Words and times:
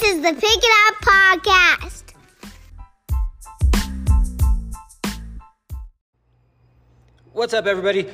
This 0.00 0.16
is 0.16 0.22
the 0.22 0.32
Pick 0.32 0.60
It 0.62 0.72
Up 0.86 0.94
Podcast. 1.02 2.14
What's 7.32 7.52
up, 7.52 7.66
everybody? 7.66 8.08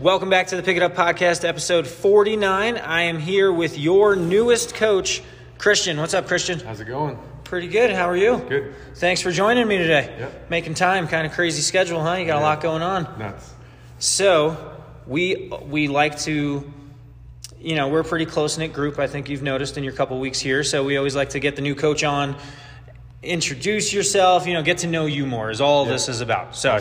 Welcome 0.00 0.28
back 0.28 0.48
to 0.48 0.56
the 0.56 0.62
Pick 0.62 0.76
It 0.76 0.82
Up 0.82 0.94
Podcast, 0.94 1.48
episode 1.48 1.86
49. 1.86 2.76
I 2.76 3.02
am 3.02 3.18
here 3.18 3.50
with 3.50 3.78
your 3.78 4.16
newest 4.16 4.74
coach, 4.74 5.22
Christian. 5.56 5.96
What's 5.96 6.12
up, 6.12 6.26
Christian? 6.26 6.60
How's 6.60 6.80
it 6.80 6.84
going? 6.84 7.18
Pretty 7.44 7.68
good. 7.68 7.90
How 7.90 8.10
are 8.10 8.16
you? 8.18 8.36
Good. 8.46 8.74
Thanks 8.96 9.22
for 9.22 9.32
joining 9.32 9.66
me 9.66 9.78
today. 9.78 10.14
Yep. 10.18 10.50
Making 10.50 10.74
time, 10.74 11.08
kind 11.08 11.26
of 11.26 11.32
crazy 11.32 11.62
schedule, 11.62 12.02
huh? 12.02 12.16
You 12.16 12.26
got 12.26 12.40
a 12.40 12.44
lot 12.44 12.60
going 12.60 12.82
on. 12.82 13.04
Nuts. 13.18 13.54
So, 13.98 14.76
we 15.06 15.50
we 15.62 15.88
like 15.88 16.18
to 16.20 16.70
you 17.60 17.74
know, 17.76 17.88
we're 17.88 18.00
a 18.00 18.04
pretty 18.04 18.26
close 18.26 18.56
knit 18.58 18.72
group. 18.72 18.98
I 18.98 19.06
think 19.06 19.28
you've 19.28 19.42
noticed 19.42 19.76
in 19.76 19.84
your 19.84 19.92
couple 19.92 20.18
weeks 20.18 20.40
here. 20.40 20.64
So 20.64 20.82
we 20.84 20.96
always 20.96 21.14
like 21.14 21.30
to 21.30 21.40
get 21.40 21.56
the 21.56 21.62
new 21.62 21.74
coach 21.74 22.02
on, 22.04 22.36
introduce 23.22 23.92
yourself, 23.92 24.46
you 24.46 24.54
know, 24.54 24.62
get 24.62 24.78
to 24.78 24.86
know 24.86 25.06
you 25.06 25.26
more. 25.26 25.50
Is 25.50 25.60
all 25.60 25.84
this 25.84 26.08
is 26.08 26.20
about. 26.20 26.56
So 26.56 26.78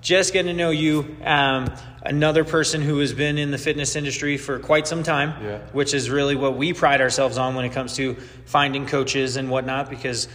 just 0.00 0.32
getting 0.32 0.52
to 0.52 0.56
know 0.56 0.70
you. 0.70 1.16
Um, 1.24 1.72
another 2.04 2.44
person 2.44 2.82
who 2.82 2.98
has 2.98 3.12
been 3.12 3.38
in 3.38 3.50
the 3.52 3.58
fitness 3.58 3.94
industry 3.94 4.36
for 4.36 4.58
quite 4.58 4.88
some 4.88 5.02
time, 5.04 5.34
Yeah. 5.42 5.58
which 5.72 5.94
is 5.94 6.10
really 6.10 6.34
what 6.34 6.56
we 6.56 6.72
pride 6.72 7.00
ourselves 7.00 7.38
on 7.38 7.54
when 7.54 7.64
it 7.64 7.72
comes 7.72 7.94
to 7.96 8.14
finding 8.44 8.86
coaches 8.86 9.36
and 9.36 9.48
whatnot, 9.50 9.88
because 9.88 10.26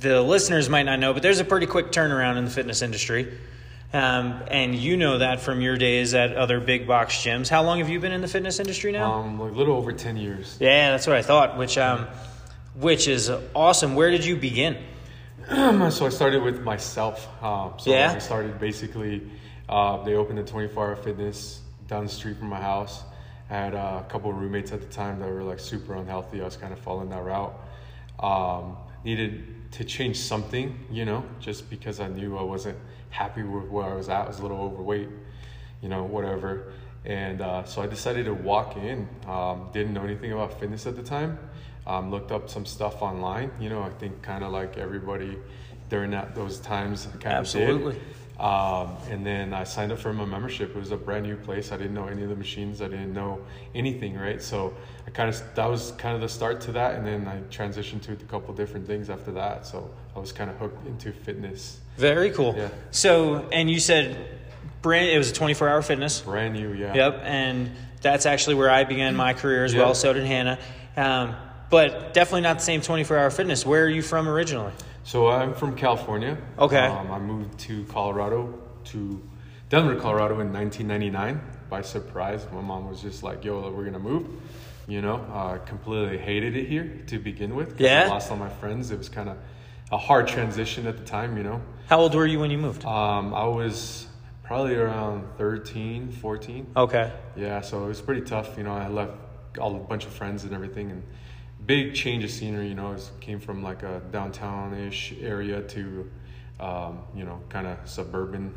the 0.00 0.20
listeners 0.20 0.68
might 0.68 0.82
not 0.82 0.98
know, 0.98 1.14
but 1.14 1.22
there's 1.22 1.40
a 1.40 1.44
pretty 1.44 1.66
quick 1.66 1.90
turnaround 1.90 2.36
in 2.36 2.44
the 2.44 2.50
fitness 2.50 2.82
industry. 2.82 3.32
Um, 3.94 4.42
and 4.48 4.74
you 4.74 4.96
know 4.96 5.18
that 5.18 5.40
from 5.40 5.60
your 5.60 5.76
days 5.76 6.14
at 6.14 6.34
other 6.34 6.58
big 6.58 6.84
box 6.84 7.14
gyms. 7.14 7.48
How 7.48 7.62
long 7.62 7.78
have 7.78 7.88
you 7.88 8.00
been 8.00 8.10
in 8.10 8.22
the 8.22 8.26
fitness 8.26 8.58
industry 8.58 8.90
now? 8.90 9.12
Um, 9.12 9.38
a 9.38 9.44
little 9.44 9.76
over 9.76 9.92
10 9.92 10.16
years. 10.16 10.56
yeah, 10.58 10.90
that's 10.90 11.06
what 11.06 11.14
I 11.14 11.22
thought. 11.22 11.56
Which, 11.56 11.78
um, 11.78 12.08
which 12.74 13.06
is 13.06 13.30
awesome. 13.54 13.94
Where 13.94 14.10
did 14.10 14.24
you 14.24 14.34
begin? 14.34 14.78
so 15.48 16.06
I 16.06 16.08
started 16.08 16.42
with 16.42 16.60
myself. 16.62 17.24
Um, 17.40 17.74
so 17.78 17.90
Yeah? 17.92 18.14
I 18.16 18.18
started 18.18 18.58
basically, 18.58 19.30
uh, 19.68 20.02
they 20.02 20.14
opened 20.14 20.40
a 20.40 20.44
24 20.44 20.88
Hour 20.88 20.96
Fitness 20.96 21.60
down 21.86 22.02
the 22.04 22.10
street 22.10 22.36
from 22.36 22.48
my 22.48 22.60
house. 22.60 23.04
I 23.48 23.54
had 23.54 23.74
uh, 23.76 24.02
a 24.04 24.10
couple 24.10 24.28
of 24.28 24.36
roommates 24.38 24.72
at 24.72 24.80
the 24.80 24.88
time 24.88 25.20
that 25.20 25.28
were 25.28 25.44
like 25.44 25.60
super 25.60 25.94
unhealthy. 25.94 26.40
I 26.40 26.44
was 26.44 26.56
kind 26.56 26.72
of 26.72 26.80
following 26.80 27.10
that 27.10 27.22
route. 27.22 27.54
Um, 28.18 28.76
needed 29.04 29.63
to 29.74 29.84
change 29.84 30.16
something, 30.16 30.78
you 30.88 31.04
know, 31.04 31.24
just 31.40 31.68
because 31.68 31.98
I 31.98 32.06
knew 32.06 32.38
I 32.38 32.42
wasn't 32.42 32.78
happy 33.10 33.42
with 33.42 33.68
where 33.68 33.84
I 33.84 33.94
was 33.94 34.08
at. 34.08 34.24
I 34.24 34.28
was 34.28 34.38
a 34.38 34.42
little 34.42 34.60
overweight, 34.60 35.08
you 35.82 35.88
know, 35.88 36.04
whatever. 36.04 36.72
And 37.04 37.40
uh, 37.40 37.64
so 37.64 37.82
I 37.82 37.88
decided 37.88 38.26
to 38.26 38.34
walk 38.34 38.76
in. 38.76 39.08
Um, 39.26 39.68
didn't 39.72 39.92
know 39.92 40.04
anything 40.04 40.32
about 40.32 40.60
fitness 40.60 40.86
at 40.86 40.94
the 40.94 41.02
time. 41.02 41.38
Um, 41.88 42.12
looked 42.12 42.30
up 42.30 42.48
some 42.48 42.64
stuff 42.64 43.02
online. 43.02 43.50
You 43.58 43.68
know, 43.68 43.82
I 43.82 43.90
think 43.90 44.22
kind 44.22 44.44
of 44.44 44.52
like 44.52 44.78
everybody 44.78 45.36
during 45.90 46.12
that 46.12 46.36
those 46.36 46.60
times 46.60 47.06
kind 47.06 47.26
of 47.26 47.32
Absolutely. 47.40 47.94
did. 47.94 48.02
Um, 48.38 48.96
and 49.10 49.24
then 49.24 49.54
I 49.54 49.62
signed 49.62 49.92
up 49.92 49.98
for 50.00 50.12
my 50.12 50.24
membership. 50.24 50.70
It 50.70 50.76
was 50.76 50.90
a 50.90 50.96
brand 50.96 51.24
new 51.24 51.36
place. 51.36 51.70
I 51.70 51.76
didn't 51.76 51.94
know 51.94 52.08
any 52.08 52.24
of 52.24 52.28
the 52.28 52.34
machines. 52.36 52.82
I 52.82 52.88
didn't 52.88 53.12
know 53.14 53.38
anything, 53.74 54.18
right? 54.18 54.42
So 54.42 54.74
I 55.06 55.10
kind 55.10 55.28
of 55.28 55.40
that 55.54 55.66
was 55.66 55.92
kind 55.98 56.16
of 56.16 56.20
the 56.20 56.28
start 56.28 56.60
to 56.62 56.72
that. 56.72 56.96
And 56.96 57.06
then 57.06 57.28
I 57.28 57.38
transitioned 57.54 58.02
to 58.02 58.12
a 58.12 58.16
couple 58.16 58.52
different 58.54 58.86
things 58.86 59.08
after 59.08 59.30
that. 59.32 59.66
So 59.66 59.88
I 60.16 60.18
was 60.18 60.32
kind 60.32 60.50
of 60.50 60.56
hooked 60.56 60.84
into 60.86 61.12
fitness. 61.12 61.78
Very 61.96 62.30
cool. 62.32 62.54
Yeah. 62.56 62.70
So, 62.90 63.48
and 63.52 63.70
you 63.70 63.78
said 63.78 64.16
brand, 64.82 65.08
it 65.10 65.18
was 65.18 65.30
a 65.30 65.34
24 65.34 65.68
Hour 65.68 65.82
Fitness. 65.82 66.20
Brand 66.22 66.54
new, 66.54 66.72
yeah. 66.72 66.92
Yep. 66.92 67.20
And 67.24 67.70
that's 68.02 68.26
actually 68.26 68.56
where 68.56 68.68
I 68.68 68.82
began 68.84 69.14
my 69.14 69.32
career 69.32 69.64
as 69.64 69.72
Yeah. 69.72 69.82
well. 69.82 69.94
So 69.94 70.12
did 70.12 70.26
Hannah. 70.26 70.58
Um, 70.96 71.36
but 71.70 72.12
definitely 72.14 72.42
not 72.42 72.58
the 72.58 72.64
same 72.64 72.80
24 72.82 73.16
Hour 73.16 73.30
Fitness. 73.30 73.64
Where 73.64 73.84
are 73.84 73.88
you 73.88 74.02
from 74.02 74.28
originally? 74.28 74.72
So 75.04 75.28
I'm 75.28 75.52
from 75.54 75.76
California. 75.76 76.38
Okay. 76.58 76.86
Um, 76.86 77.10
I 77.12 77.18
moved 77.18 77.58
to 77.60 77.84
Colorado, 77.84 78.58
to 78.84 79.22
Denver, 79.68 79.96
Colorado 79.96 80.40
in 80.40 80.52
1999 80.52 81.40
by 81.68 81.82
surprise. 81.82 82.46
My 82.52 82.60
mom 82.62 82.88
was 82.88 83.02
just 83.02 83.22
like, 83.22 83.44
"Yo, 83.44 83.70
we're 83.70 83.84
gonna 83.84 83.98
move." 83.98 84.26
You 84.86 85.02
know, 85.02 85.16
I 85.32 85.58
completely 85.66 86.18
hated 86.18 86.56
it 86.56 86.68
here 86.68 87.02
to 87.06 87.18
begin 87.18 87.54
with. 87.54 87.80
Yeah? 87.80 88.04
I 88.04 88.08
lost 88.08 88.30
all 88.30 88.36
my 88.36 88.48
friends. 88.48 88.90
It 88.90 88.98
was 88.98 89.08
kind 89.08 89.28
of 89.28 89.36
a 89.92 89.96
hard 89.98 90.26
transition 90.26 90.86
at 90.86 90.96
the 90.96 91.04
time. 91.04 91.36
You 91.36 91.42
know, 91.42 91.60
How 91.88 92.00
old 92.00 92.14
were 92.14 92.26
you 92.26 92.40
when 92.40 92.50
you 92.50 92.58
moved? 92.58 92.84
um, 92.84 93.34
I 93.34 93.44
was 93.46 94.06
probably 94.42 94.74
around 94.74 95.24
13, 95.38 96.10
14. 96.10 96.66
Okay. 96.76 97.12
Yeah, 97.36 97.60
so 97.62 97.84
it 97.84 97.88
was 97.88 98.00
pretty 98.02 98.20
tough. 98.22 98.56
You 98.58 98.64
know, 98.64 98.74
I 98.74 98.88
left 98.88 99.12
all 99.58 99.74
a 99.76 99.78
bunch 99.78 100.04
of 100.04 100.12
friends 100.12 100.44
and 100.44 100.52
everything, 100.54 100.90
and 100.90 101.02
big 101.66 101.94
change 101.94 102.24
of 102.24 102.30
scenery. 102.30 102.68
You 102.68 102.74
know, 102.74 102.92
it 102.92 103.10
came 103.20 103.40
from 103.40 103.62
like 103.62 103.82
a 103.82 104.00
downtown-ish 104.12 105.14
area 105.20 105.62
to, 105.62 106.10
um, 106.60 107.00
you 107.14 107.24
know, 107.24 107.40
kind 107.48 107.66
of 107.66 107.78
suburban. 107.84 108.54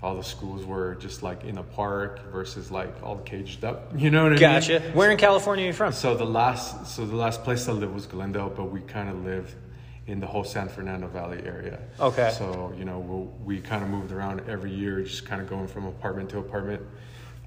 All 0.00 0.14
the 0.14 0.22
schools 0.22 0.64
were 0.64 0.94
just 0.94 1.24
like 1.24 1.42
in 1.42 1.58
a 1.58 1.62
park 1.62 2.30
versus 2.30 2.70
like 2.70 3.02
all 3.02 3.18
caged 3.18 3.64
up. 3.64 3.92
You 3.96 4.10
know 4.10 4.22
what 4.22 4.28
I 4.28 4.34
mean? 4.34 4.40
Gotcha. 4.40 4.80
Where 4.92 5.10
in 5.10 5.18
California 5.18 5.64
are 5.64 5.68
you 5.68 5.72
from? 5.72 5.92
So 5.92 6.14
the 6.14 6.24
last, 6.24 6.86
so 6.86 7.04
the 7.04 7.16
last 7.16 7.42
place 7.42 7.68
I 7.68 7.72
lived 7.72 7.92
was 7.92 8.06
Glendale, 8.06 8.50
but 8.50 8.66
we 8.66 8.80
kind 8.82 9.08
of 9.08 9.24
lived 9.24 9.54
in 10.08 10.20
the 10.20 10.26
whole 10.26 10.44
San 10.44 10.68
Fernando 10.68 11.06
Valley 11.06 11.42
area. 11.44 11.80
Okay. 12.00 12.32
So 12.36 12.72
you 12.78 12.84
know 12.84 12.98
we'll, 12.98 13.26
we 13.44 13.60
kind 13.60 13.84
of 13.84 13.90
moved 13.90 14.10
around 14.10 14.40
every 14.48 14.72
year, 14.72 15.02
just 15.02 15.26
kind 15.26 15.40
of 15.40 15.48
going 15.48 15.68
from 15.68 15.86
apartment 15.86 16.30
to 16.30 16.38
apartment. 16.38 16.82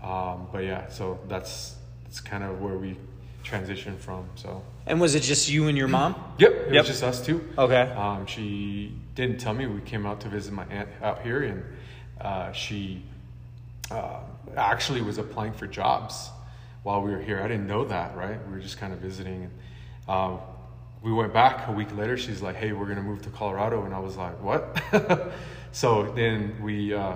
Um, 0.04 0.48
but 0.52 0.64
yeah, 0.64 0.88
so 0.90 1.20
that's 1.28 1.76
that's 2.04 2.20
kind 2.20 2.44
of 2.44 2.62
where 2.62 2.78
we 2.78 2.98
transitioned 3.44 3.98
from. 4.00 4.28
So 4.36 4.64
And 4.86 5.00
was 5.02 5.16
it 5.16 5.22
just 5.22 5.50
you 5.50 5.68
and 5.68 5.78
your 5.78 5.88
mom? 5.88 6.16
yep, 6.38 6.52
it 6.52 6.74
Yep. 6.74 6.84
was 6.84 6.88
just 6.88 7.04
us 7.04 7.26
two. 7.26 7.48
Okay. 7.58 7.82
Um, 7.96 8.26
she 8.26 8.94
didn't 9.16 9.40
tell 9.40 9.54
me 9.54 9.66
we 9.68 9.82
came 9.82 10.06
out 10.06 10.22
to 10.22 10.30
visit 10.30 10.54
my 10.54 10.66
aunt 10.66 10.90
out 11.02 11.22
here, 11.22 11.44
and 11.44 11.64
uh, 12.20 12.52
she 12.52 13.04
uh, 13.90 14.20
actually 14.56 15.02
was 15.02 15.18
applying 15.18 15.54
for 15.54 15.68
jobs 15.68 16.30
while 16.84 17.02
we 17.02 17.12
were 17.12 17.22
here. 17.22 17.40
I 17.42 17.48
didn't 17.48 17.68
know 17.68 17.86
that, 17.86 18.16
right? 18.16 18.40
We 18.48 18.54
were 18.54 18.60
just 18.60 18.78
kind 18.80 18.94
of 18.94 19.00
visiting. 19.00 19.44
And, 19.44 19.52
um, 20.08 20.40
we 21.04 21.12
went 21.12 21.34
back 21.34 21.68
a 21.68 21.72
week 21.72 21.96
later. 21.98 22.16
She's 22.16 22.44
like, 22.44 22.56
"Hey, 22.56 22.74
we're 22.74 22.86
gonna 22.86 23.02
move 23.02 23.24
to 23.24 23.30
Colorado," 23.32 23.86
and 23.86 23.94
I 23.94 23.98
was 24.00 24.18
like, 24.18 24.40
"What?" 24.44 24.78
so 25.72 26.12
then 26.12 26.62
we, 26.62 26.94
uh, 26.94 27.16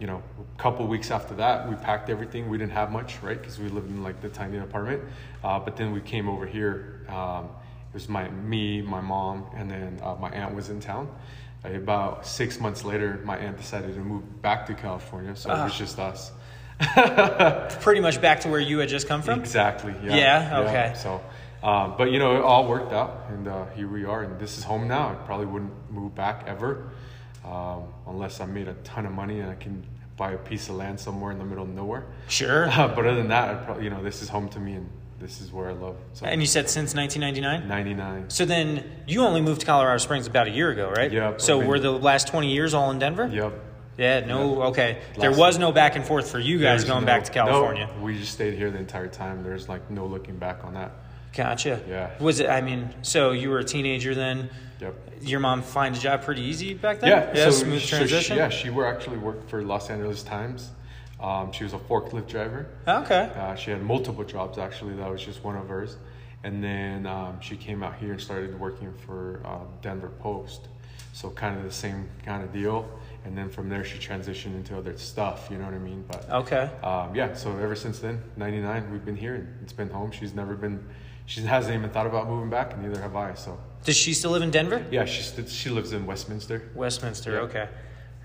you 0.00 0.06
know, 0.06 0.22
a 0.38 0.62
couple 0.62 0.86
weeks 0.86 1.10
after 1.10 1.34
that, 1.36 1.68
we 1.68 1.74
packed 1.76 2.10
everything. 2.10 2.48
We 2.48 2.58
didn't 2.58 2.72
have 2.72 2.90
much, 2.92 3.22
right? 3.22 3.38
Because 3.38 3.58
we 3.58 3.68
lived 3.68 3.88
in 3.88 4.02
like 4.02 4.20
the 4.20 4.28
tiny 4.28 4.58
apartment. 4.58 5.02
Uh, 5.42 5.58
but 5.58 5.76
then 5.76 5.92
we 5.92 6.00
came 6.00 6.28
over 6.28 6.46
here. 6.46 7.06
Um, 7.08 7.46
it 7.90 7.94
was 7.94 8.08
my 8.08 8.28
me, 8.28 8.82
my 8.82 9.00
mom, 9.00 9.46
and 9.54 9.70
then 9.70 10.00
uh, 10.02 10.14
my 10.16 10.30
aunt 10.30 10.54
was 10.54 10.68
in 10.68 10.80
town. 10.80 11.08
Uh, 11.64 11.70
about 11.70 12.26
six 12.26 12.60
months 12.60 12.84
later, 12.84 13.20
my 13.24 13.38
aunt 13.38 13.56
decided 13.56 13.94
to 13.94 14.00
move 14.00 14.42
back 14.42 14.66
to 14.66 14.74
California, 14.74 15.34
so 15.34 15.50
it 15.50 15.64
was 15.64 15.76
just 15.78 15.98
us. 15.98 16.30
Pretty 17.80 18.00
much 18.00 18.20
back 18.20 18.40
to 18.40 18.48
where 18.48 18.60
you 18.60 18.78
had 18.78 18.90
just 18.90 19.08
come 19.08 19.22
from? 19.22 19.40
Exactly. 19.40 19.94
Yeah. 20.04 20.16
Yeah, 20.16 20.60
okay. 20.60 20.92
So, 20.96 21.22
um, 21.62 21.94
but 21.96 22.10
you 22.10 22.18
know, 22.18 22.36
it 22.36 22.42
all 22.42 22.68
worked 22.68 22.92
out, 22.92 23.26
and 23.30 23.48
uh, 23.48 23.64
here 23.74 23.88
we 23.88 24.04
are, 24.04 24.22
and 24.24 24.38
this 24.38 24.58
is 24.58 24.64
home 24.64 24.86
now. 24.86 25.08
I 25.08 25.14
probably 25.14 25.46
wouldn't 25.46 25.72
move 25.90 26.14
back 26.14 26.44
ever, 26.46 26.90
um, 27.46 27.84
unless 28.06 28.40
I 28.40 28.46
made 28.46 28.68
a 28.68 28.74
ton 28.84 29.06
of 29.06 29.12
money 29.12 29.40
and 29.40 29.50
I 29.50 29.54
can 29.54 29.84
buy 30.16 30.32
a 30.32 30.38
piece 30.38 30.68
of 30.68 30.76
land 30.76 30.98
somewhere 30.98 31.30
in 31.32 31.38
the 31.38 31.44
middle 31.44 31.64
of 31.64 31.70
nowhere. 31.70 32.06
Sure. 32.28 32.66
but 32.76 32.98
other 32.98 33.14
than 33.14 33.28
that, 33.28 33.50
I 33.50 33.54
probably, 33.54 33.84
you 33.84 33.90
know, 33.90 34.02
this 34.02 34.22
is 34.22 34.28
home 34.28 34.48
to 34.50 34.58
me, 34.58 34.72
and 34.72 34.88
this 35.20 35.40
is 35.40 35.52
where 35.52 35.68
I 35.68 35.72
love. 35.72 35.96
So, 36.14 36.26
And 36.26 36.40
you 36.40 36.46
said 36.46 36.68
since 36.70 36.94
1999? 36.94 37.68
99. 37.68 38.30
So 38.30 38.44
then 38.44 38.84
you 39.06 39.22
only 39.22 39.40
moved 39.40 39.60
to 39.60 39.66
Colorado 39.66 39.98
Springs 39.98 40.26
about 40.26 40.46
a 40.46 40.50
year 40.50 40.70
ago, 40.70 40.90
right? 40.90 41.12
Yep, 41.12 41.40
So 41.40 41.58
been- 41.58 41.68
were 41.68 41.78
the 41.78 41.92
last 41.92 42.28
20 42.28 42.52
years 42.52 42.74
all 42.74 42.90
in 42.90 42.98
Denver? 42.98 43.26
Yep. 43.26 43.52
Yeah, 43.98 44.20
no, 44.26 44.62
okay. 44.64 44.98
There 45.18 45.32
was 45.32 45.58
no 45.58 45.72
back 45.72 45.96
and 45.96 46.04
forth 46.04 46.30
for 46.30 46.38
you 46.38 46.58
guys 46.58 46.80
There's 46.80 46.84
going 46.84 47.00
no- 47.02 47.06
back 47.06 47.24
to 47.24 47.32
California. 47.32 47.88
No, 47.96 48.04
we 48.04 48.18
just 48.18 48.32
stayed 48.32 48.52
here 48.54 48.70
the 48.70 48.78
entire 48.78 49.08
time. 49.08 49.42
There's 49.42 49.68
like 49.70 49.90
no 49.90 50.04
looking 50.04 50.36
back 50.36 50.64
on 50.64 50.74
that. 50.74 50.92
Gotcha. 51.36 51.80
Yeah. 51.88 52.10
Was 52.18 52.40
it, 52.40 52.48
I 52.48 52.62
mean, 52.62 52.94
so 53.02 53.32
you 53.32 53.50
were 53.50 53.58
a 53.58 53.64
teenager 53.64 54.14
then? 54.14 54.48
Yep. 54.80 54.94
Your 55.22 55.40
mom 55.40 55.62
find 55.62 55.94
a 55.94 55.98
job 55.98 56.22
pretty 56.22 56.42
easy 56.42 56.72
back 56.74 57.00
then? 57.00 57.10
Yeah, 57.10 57.32
Yeah, 57.34 57.44
so 57.46 57.50
smooth 57.50 57.80
so 57.80 57.86
she- 57.86 57.96
transition? 57.96 58.36
yeah, 58.38 58.48
she 58.48 58.70
were 58.70 58.86
actually 58.86 59.18
worked 59.18 59.50
for 59.50 59.62
Los 59.62 59.90
Angeles 59.90 60.22
Times. 60.22 60.70
Um, 61.20 61.52
she 61.52 61.64
was 61.64 61.72
a 61.74 61.78
forklift 61.78 62.28
driver. 62.28 62.66
Okay. 62.88 63.30
Uh, 63.36 63.54
she 63.54 63.70
had 63.70 63.82
multiple 63.82 64.24
jobs 64.24 64.58
actually. 64.58 64.94
That 64.96 65.10
was 65.10 65.22
just 65.24 65.44
one 65.44 65.56
of 65.56 65.68
hers. 65.68 65.96
And 66.44 66.62
then 66.62 67.06
um, 67.06 67.40
she 67.40 67.56
came 67.56 67.82
out 67.82 67.96
here 67.96 68.12
and 68.12 68.20
started 68.20 68.58
working 68.58 68.92
for 69.06 69.40
uh, 69.44 69.58
Denver 69.82 70.10
Post. 70.20 70.68
So 71.12 71.30
kind 71.30 71.56
of 71.58 71.64
the 71.64 71.72
same 71.72 72.08
kind 72.24 72.42
of 72.44 72.52
deal. 72.52 72.86
And 73.24 73.36
then 73.36 73.48
from 73.50 73.68
there 73.70 73.82
she 73.84 73.98
transitioned 73.98 74.54
into 74.54 74.76
other 74.76 74.96
stuff. 74.98 75.48
You 75.50 75.56
know 75.58 75.64
what 75.64 75.74
I 75.74 75.78
mean? 75.78 76.04
But 76.06 76.30
Okay. 76.30 76.70
um, 76.82 77.14
yeah. 77.14 77.32
So 77.34 77.50
ever 77.56 77.74
since 77.74 77.98
then, 77.98 78.22
'99, 78.36 78.92
we've 78.92 79.04
been 79.04 79.16
here 79.16 79.34
and 79.36 79.48
it's 79.62 79.72
been 79.72 79.88
home. 79.90 80.10
She's 80.10 80.34
never 80.34 80.54
been. 80.54 80.84
She 81.26 81.42
hasn't 81.42 81.74
even 81.74 81.90
thought 81.90 82.06
about 82.06 82.28
moving 82.28 82.50
back, 82.50 82.72
and 82.72 82.82
neither 82.82 83.00
have 83.00 83.16
I. 83.16 83.34
So 83.34 83.58
Does 83.84 83.96
she 83.96 84.14
still 84.14 84.30
live 84.30 84.42
in 84.42 84.50
Denver? 84.50 84.84
yeah, 84.90 85.04
she 85.04 85.22
st- 85.22 85.48
she 85.48 85.70
lives 85.70 85.92
in 85.92 86.06
Westminster. 86.06 86.70
Westminster, 86.74 87.32
Yeah. 87.32 87.38
okay. 87.40 87.68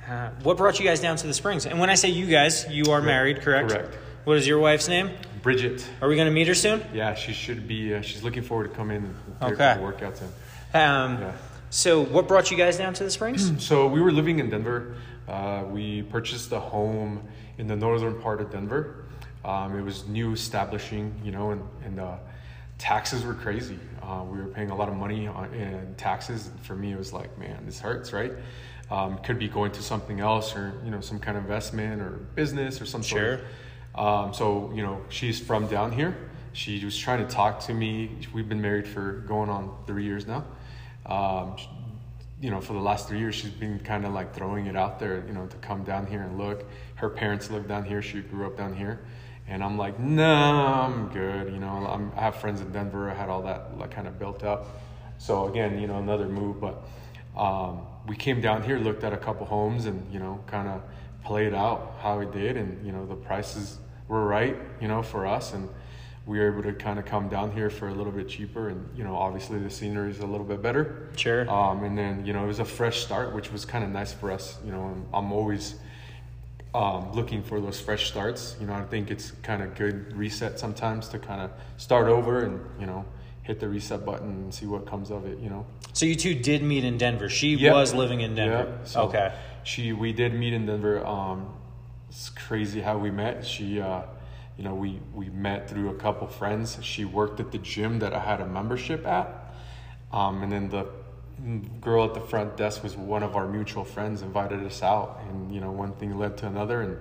Uh, 0.07 0.30
what 0.44 0.57
brought 0.57 0.80
you 0.80 0.86
guys 0.86 1.00
down 1.00 1.15
to 1.18 1.27
the 1.27 1.33
Springs? 1.33 1.65
And 1.65 1.80
when 1.80 1.89
I 1.89 1.95
say 1.95 2.09
you 2.09 2.25
guys, 2.27 2.65
you 2.69 2.86
are 2.92 3.01
married, 3.01 3.42
correct? 3.42 3.69
Correct. 3.69 3.95
What 4.24 4.38
is 4.38 4.48
your 4.48 4.59
wife's 4.59 4.88
name? 4.88 5.12
Bridget. 5.42 5.86
Are 6.01 6.07
we 6.07 6.15
gonna 6.15 6.31
meet 6.31 6.48
her 6.48 6.53
soon? 6.56 6.83
Yeah, 6.94 7.15
she 7.15 7.33
should 7.33 7.68
be. 7.68 7.94
Uh, 7.95 8.01
she's 8.01 8.24
looking 8.24 8.44
forward 8.44 8.69
to 8.69 8.75
coming. 8.75 8.98
in 8.98 9.15
and 9.42 9.54
Okay. 9.54 9.75
the 9.75 9.81
workouts. 9.81 10.21
And 10.21 11.15
Um, 11.18 11.21
Yeah. 11.21 11.31
So, 11.74 12.01
what 12.04 12.27
brought 12.27 12.51
you 12.51 12.57
guys 12.57 12.77
down 12.77 12.94
to 12.95 13.04
the 13.04 13.09
Springs? 13.12 13.51
So 13.59 13.88
we 13.88 14.01
were 14.01 14.12
living 14.12 14.39
in 14.39 14.50
Denver. 14.50 14.95
Uh, 15.27 15.63
we 15.69 16.04
purchased 16.04 16.51
a 16.51 16.59
home 16.59 17.21
in 17.57 17.68
the 17.68 17.75
northern 17.75 18.19
part 18.21 18.42
of 18.42 18.51
Denver. 18.51 19.06
Um, 19.45 19.77
it 19.77 19.81
was 19.83 20.07
new 20.07 20.33
establishing, 20.33 21.13
you 21.24 21.31
know, 21.31 21.51
and, 21.51 21.62
and 21.86 22.00
uh, 22.00 22.15
taxes 22.81 23.24
were 23.24 23.36
crazy. 23.36 23.78
Uh, 24.01 24.24
we 24.28 24.39
were 24.39 24.48
paying 24.48 24.72
a 24.72 24.75
lot 24.75 24.89
of 24.89 24.95
money 24.95 25.28
on, 25.28 25.54
in 25.54 25.94
taxes. 25.98 26.48
And 26.48 26.60
for 26.62 26.75
me, 26.75 26.92
it 26.92 26.98
was 26.98 27.13
like, 27.13 27.38
man, 27.38 27.63
this 27.63 27.80
hurts, 27.80 28.12
right? 28.12 28.33
Um, 28.89 29.19
could 29.19 29.38
be 29.38 29.48
going 29.48 29.72
to 29.74 29.83
something 29.83 30.19
else 30.19 30.56
or, 30.56 30.74
you 30.83 30.89
know, 30.89 31.00
some 31.00 31.19
kind 31.19 31.38
of 31.38 31.44
investment 31.44 32.01
or 32.01 32.10
business 32.33 32.81
or 32.81 32.88
some 32.88 33.04
Sure. 33.04 33.38
sort. 33.38 34.04
Um, 34.04 34.33
so, 34.33 34.72
you 34.74 34.81
know, 34.81 35.00
she's 35.10 35.39
from 35.39 35.68
down 35.68 35.92
here. 35.92 36.18
She 36.54 36.83
was 36.83 36.98
trying 36.98 37.25
to 37.25 37.31
talk 37.31 37.60
to 37.68 37.74
me. 37.74 38.18
We've 38.33 38.50
been 38.50 38.62
married 38.62 38.88
for 38.88 39.12
going 39.28 39.50
on 39.51 39.74
three 39.86 40.04
years 40.04 40.25
now. 40.25 40.44
Um, 41.06 41.57
you 42.42 42.50
know, 42.50 42.60
for 42.60 42.74
the 42.74 42.80
last 42.80 43.07
three 43.07 43.19
years, 43.19 43.36
she's 43.36 43.51
been 43.51 43.80
kind 43.80 44.06
of 44.06 44.13
like 44.13 44.33
throwing 44.33 44.66
it 44.66 44.75
out 44.75 44.98
there, 44.98 45.24
you 45.28 45.33
know, 45.33 45.45
to 45.45 45.57
come 45.57 45.83
down 45.83 46.07
here 46.07 46.24
and 46.24 46.39
look. 46.39 46.66
Her 46.95 47.10
parents 47.10 47.51
live 47.51 47.68
down 47.68 47.86
here. 47.86 48.01
She 48.01 48.22
grew 48.22 48.48
up 48.48 48.57
down 48.57 48.74
here. 48.75 49.01
And 49.51 49.62
I'm 49.62 49.77
like, 49.77 50.00
no, 50.00 50.24
I'm 50.24 51.09
good. 51.09 51.51
You 51.51 51.59
know, 51.59 51.86
I'm, 51.86 52.13
I 52.15 52.21
have 52.21 52.38
friends 52.38 52.62
in 52.62 52.71
Denver. 52.71 53.12
I 53.12 53.13
had 53.13 53.27
all 53.27 53.42
that 53.42 53.77
like 53.77 53.92
kind 53.92 54.07
of 54.07 54.18
built 54.18 54.45
up. 54.45 54.65
So 55.18 55.50
again, 55.50 55.77
you 55.77 55.88
know, 55.88 55.98
another 55.98 56.30
move. 56.30 56.62
But 56.62 56.81
um, 57.38 57.81
we 58.07 58.15
came 58.15 58.39
down 58.39 58.63
here, 58.63 58.80
looked 58.80 59.03
at 59.03 59.12
a 59.12 59.18
couple 59.18 59.45
homes, 59.45 59.88
and 59.88 60.12
you 60.12 60.19
know, 60.19 60.42
kind 60.48 60.69
of 60.69 60.81
played 61.25 61.53
out 61.53 61.98
how 62.00 62.18
we 62.18 62.27
did. 62.27 62.56
And 62.56 62.86
you 62.86 62.94
know, 62.94 63.06
the 63.06 63.15
prices 63.15 63.77
were 64.07 64.25
right, 64.25 64.56
you 64.80 64.88
know, 64.88 65.03
for 65.03 65.27
us. 65.27 65.54
And 65.54 65.68
we 66.25 66.39
were 66.39 66.50
able 66.50 66.63
to 66.63 66.71
kind 66.71 66.97
of 66.97 67.04
come 67.04 67.27
down 67.27 67.51
here 67.51 67.69
for 67.69 67.89
a 67.89 67.94
little 67.94 68.13
bit 68.13 68.30
cheaper. 68.30 68.69
And 68.69 68.97
you 68.97 69.04
know, 69.04 69.18
obviously 69.18 69.59
the 69.59 69.69
scenery 69.69 70.12
is 70.12 70.19
a 70.19 70.25
little 70.25 70.45
bit 70.45 70.62
better. 70.62 71.09
Sure. 71.18 71.50
Um, 71.50 71.83
and 71.83 71.97
then 71.97 72.25
you 72.25 72.31
know 72.31 72.45
it 72.45 72.47
was 72.47 72.59
a 72.59 72.65
fresh 72.65 73.04
start, 73.04 73.36
which 73.36 73.51
was 73.51 73.65
kind 73.65 73.83
of 73.83 73.89
nice 73.89 74.13
for 74.13 74.31
us. 74.31 74.59
You 74.63 74.71
know, 74.71 74.83
I'm, 74.83 75.07
I'm 75.13 75.33
always 75.33 75.75
um, 76.73 77.12
looking 77.13 77.44
for 77.44 77.59
those 77.59 77.79
fresh 77.79 78.07
starts. 78.07 78.56
You 78.59 78.68
know, 78.68 78.73
I 78.73 78.83
think 78.83 79.12
it's 79.12 79.31
kind 79.44 79.62
of 79.62 79.75
good 79.75 80.15
reset 80.15 80.59
sometimes 80.59 81.09
to 81.09 81.19
kind 81.19 81.41
of 81.41 81.51
start 81.77 82.07
over 82.07 82.44
and 82.44 82.59
you 82.79 82.85
know 82.85 83.06
hit 83.44 83.59
the 83.59 83.68
reset 83.68 84.06
button 84.06 84.29
and 84.29 84.53
see 84.53 84.65
what 84.68 84.85
comes 84.85 85.12
of 85.12 85.25
it. 85.25 85.39
You 85.39 85.50
know. 85.50 85.65
So, 85.94 86.06
you 86.06 86.15
two 86.15 86.35
did 86.35 86.63
meet 86.63 86.85
in 86.85 86.97
Denver. 86.97 87.27
She 87.27 87.56
Yeah. 87.56 87.73
was 87.73 87.94
living 87.94 88.21
in 88.21 88.35
Denver. 88.35 88.77
Yeah, 88.79 88.83
so 88.85 89.01
okay. 89.03 89.33
She 89.63 89.91
we 89.94 90.13
did 90.13 90.33
meet 90.33 90.53
in 90.53 90.65
Denver. 90.65 91.06
Um, 91.06 91.53
it's 92.09 92.29
crazy 92.29 92.81
how 92.81 92.97
we 92.97 93.12
met. 93.12 93.45
She, 93.45 93.79
uh, 93.81 94.01
you 94.57 94.63
know, 94.63 94.73
we 94.75 95.00
we 95.13 95.29
met 95.29 95.69
through 95.69 95.89
a 95.89 95.95
couple 95.95 96.27
friends. 96.27 96.77
She 96.81 97.03
worked 97.06 97.39
at 97.39 97.51
the 97.51 97.57
gym 97.57 98.00
that 98.00 98.13
I 98.13 98.19
had 98.19 98.39
a 98.41 98.45
membership 98.47 99.06
at, 99.06 99.53
um, 100.12 100.41
and 100.44 100.51
then 100.51 100.69
the 100.69 100.85
girl 101.82 102.06
at 102.06 102.14
the 102.14 102.20
front 102.20 102.58
desk 102.58 102.84
was 102.84 102.96
one 102.96 103.24
of 103.24 103.36
our 103.36 103.48
mutual 103.48 103.84
friends. 103.84 104.22
Invited 104.22 104.64
us 104.66 104.84
out, 104.84 105.20
and 105.30 105.54
you 105.54 105.60
know, 105.62 105.72
one 105.72 105.94
thing 105.94 106.18
led 106.18 106.38
to 106.38 106.48
another, 106.48 106.82
and 106.82 106.98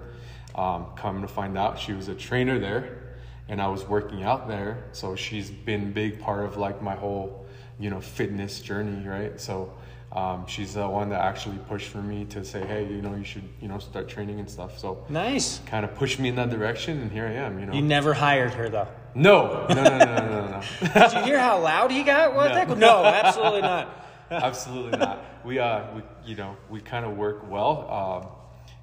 um, 0.54 0.86
come 0.96 1.22
to 1.22 1.28
find 1.28 1.56
out, 1.58 1.78
she 1.78 1.92
was 1.92 2.08
a 2.08 2.14
trainer 2.14 2.58
there, 2.58 3.16
and 3.48 3.60
I 3.60 3.68
was 3.68 3.84
working 3.84 4.22
out 4.22 4.48
there. 4.48 4.84
So 4.92 5.14
she's 5.16 5.50
been 5.50 5.82
a 5.82 5.90
big 5.92 6.20
part 6.20 6.44
of 6.44 6.56
like 6.56 6.82
my 6.82 6.94
whole, 6.94 7.46
you 7.78 7.90
know, 7.90 8.00
fitness 8.00 8.60
journey, 8.60 9.06
right? 9.06 9.40
So 9.40 9.72
um, 10.12 10.46
she's 10.48 10.74
the 10.74 10.88
one 10.88 11.10
that 11.10 11.20
actually 11.20 11.58
pushed 11.68 11.88
for 11.88 12.02
me 12.02 12.24
to 12.26 12.44
say, 12.44 12.66
hey, 12.66 12.84
you 12.84 13.00
know, 13.00 13.14
you 13.14 13.22
should, 13.24 13.44
you 13.60 13.68
know, 13.68 13.78
start 13.78 14.08
training 14.08 14.40
and 14.40 14.50
stuff. 14.50 14.78
So 14.78 15.04
Nice. 15.08 15.60
kind 15.66 15.84
of 15.84 15.94
pushed 15.94 16.18
me 16.18 16.28
in 16.30 16.34
that 16.36 16.50
direction, 16.50 17.00
and 17.00 17.12
here 17.12 17.26
I 17.26 17.32
am. 17.34 17.60
You 17.60 17.66
know, 17.66 17.74
You 17.74 17.82
never 17.82 18.12
hired 18.14 18.54
her, 18.54 18.68
though. 18.68 18.88
no, 19.14 19.66
no, 19.68 19.74
no, 19.84 19.98
no, 19.98 19.98
no, 19.98 20.46
no, 20.46 20.46
no. 20.50 20.60
Did 20.94 21.12
you 21.12 21.22
hear 21.22 21.38
how 21.38 21.60
loud 21.60 21.90
he 21.92 22.02
got? 22.02 22.34
What 22.34 22.54
No. 22.54 22.64
the? 22.64 22.74
No, 22.80 23.04
absolutely 23.04 23.62
not. 23.62 23.96
Absolutely 24.30 24.98
not. 24.98 25.24
We, 25.44 25.58
uh, 25.58 25.94
we, 25.94 26.02
you 26.24 26.36
know, 26.36 26.56
we 26.68 26.80
kind 26.80 27.04
of 27.04 27.16
work 27.16 27.50
well. 27.50 27.90
Um, 27.90 28.28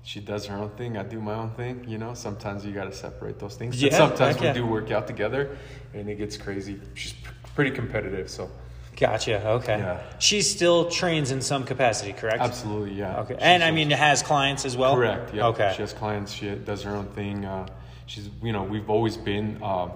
she 0.04 0.20
does 0.20 0.46
her 0.46 0.56
own 0.56 0.70
thing. 0.72 0.98
I 0.98 1.04
do 1.04 1.20
my 1.20 1.34
own 1.34 1.52
thing. 1.52 1.86
You 1.88 1.98
know, 1.98 2.14
sometimes 2.14 2.66
you 2.66 2.74
got 2.74 2.86
to 2.86 2.94
separate 2.94 3.40
those 3.40 3.56
things. 3.56 3.82
Yeah, 3.82 3.90
but 3.90 3.98
sometimes 3.98 4.42
yeah. 4.42 4.54
we 4.54 4.60
do 4.60 4.66
work 4.66 4.90
out 4.92 5.06
together, 5.08 5.58
and 5.94 6.10
it 6.10 6.16
gets 6.16 6.38
crazy. 6.38 6.80
She's 6.94 7.14
p- 7.14 7.30
pretty 7.56 7.72
competitive, 7.72 8.30
so 8.30 8.50
Gotcha. 8.98 9.48
Okay. 9.48 9.78
Yeah. 9.78 10.02
She 10.18 10.42
still 10.42 10.90
trains 10.90 11.30
in 11.30 11.42
some 11.42 11.66
capacity, 11.66 12.14
correct? 12.14 12.42
absolutely, 12.42 12.96
yeah. 12.96 13.20
Okay. 13.20 13.38
And 13.40 13.64
I 13.64 13.70
mean, 13.70 13.92
has 13.92 14.24
clients 14.24 14.66
as 14.66 14.76
well. 14.76 14.96
Correct. 14.96 15.34
Yeah. 15.34 15.48
Okay. 15.48 15.72
She 15.76 15.84
has 15.84 15.94
clients. 15.94 16.34
She 16.34 16.50
does 16.56 16.82
her 16.82 16.96
own 16.96 17.06
thing. 17.08 17.46
Uh, 17.46 17.68
she's, 18.08 18.30
you 18.42 18.52
know, 18.52 18.64
we've 18.64 18.90
always 18.90 19.16
been, 19.16 19.62
um, 19.62 19.92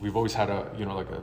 we've 0.00 0.16
always 0.16 0.34
had 0.34 0.50
a, 0.50 0.68
you 0.76 0.84
know, 0.84 0.96
like 0.96 1.10
a 1.10 1.22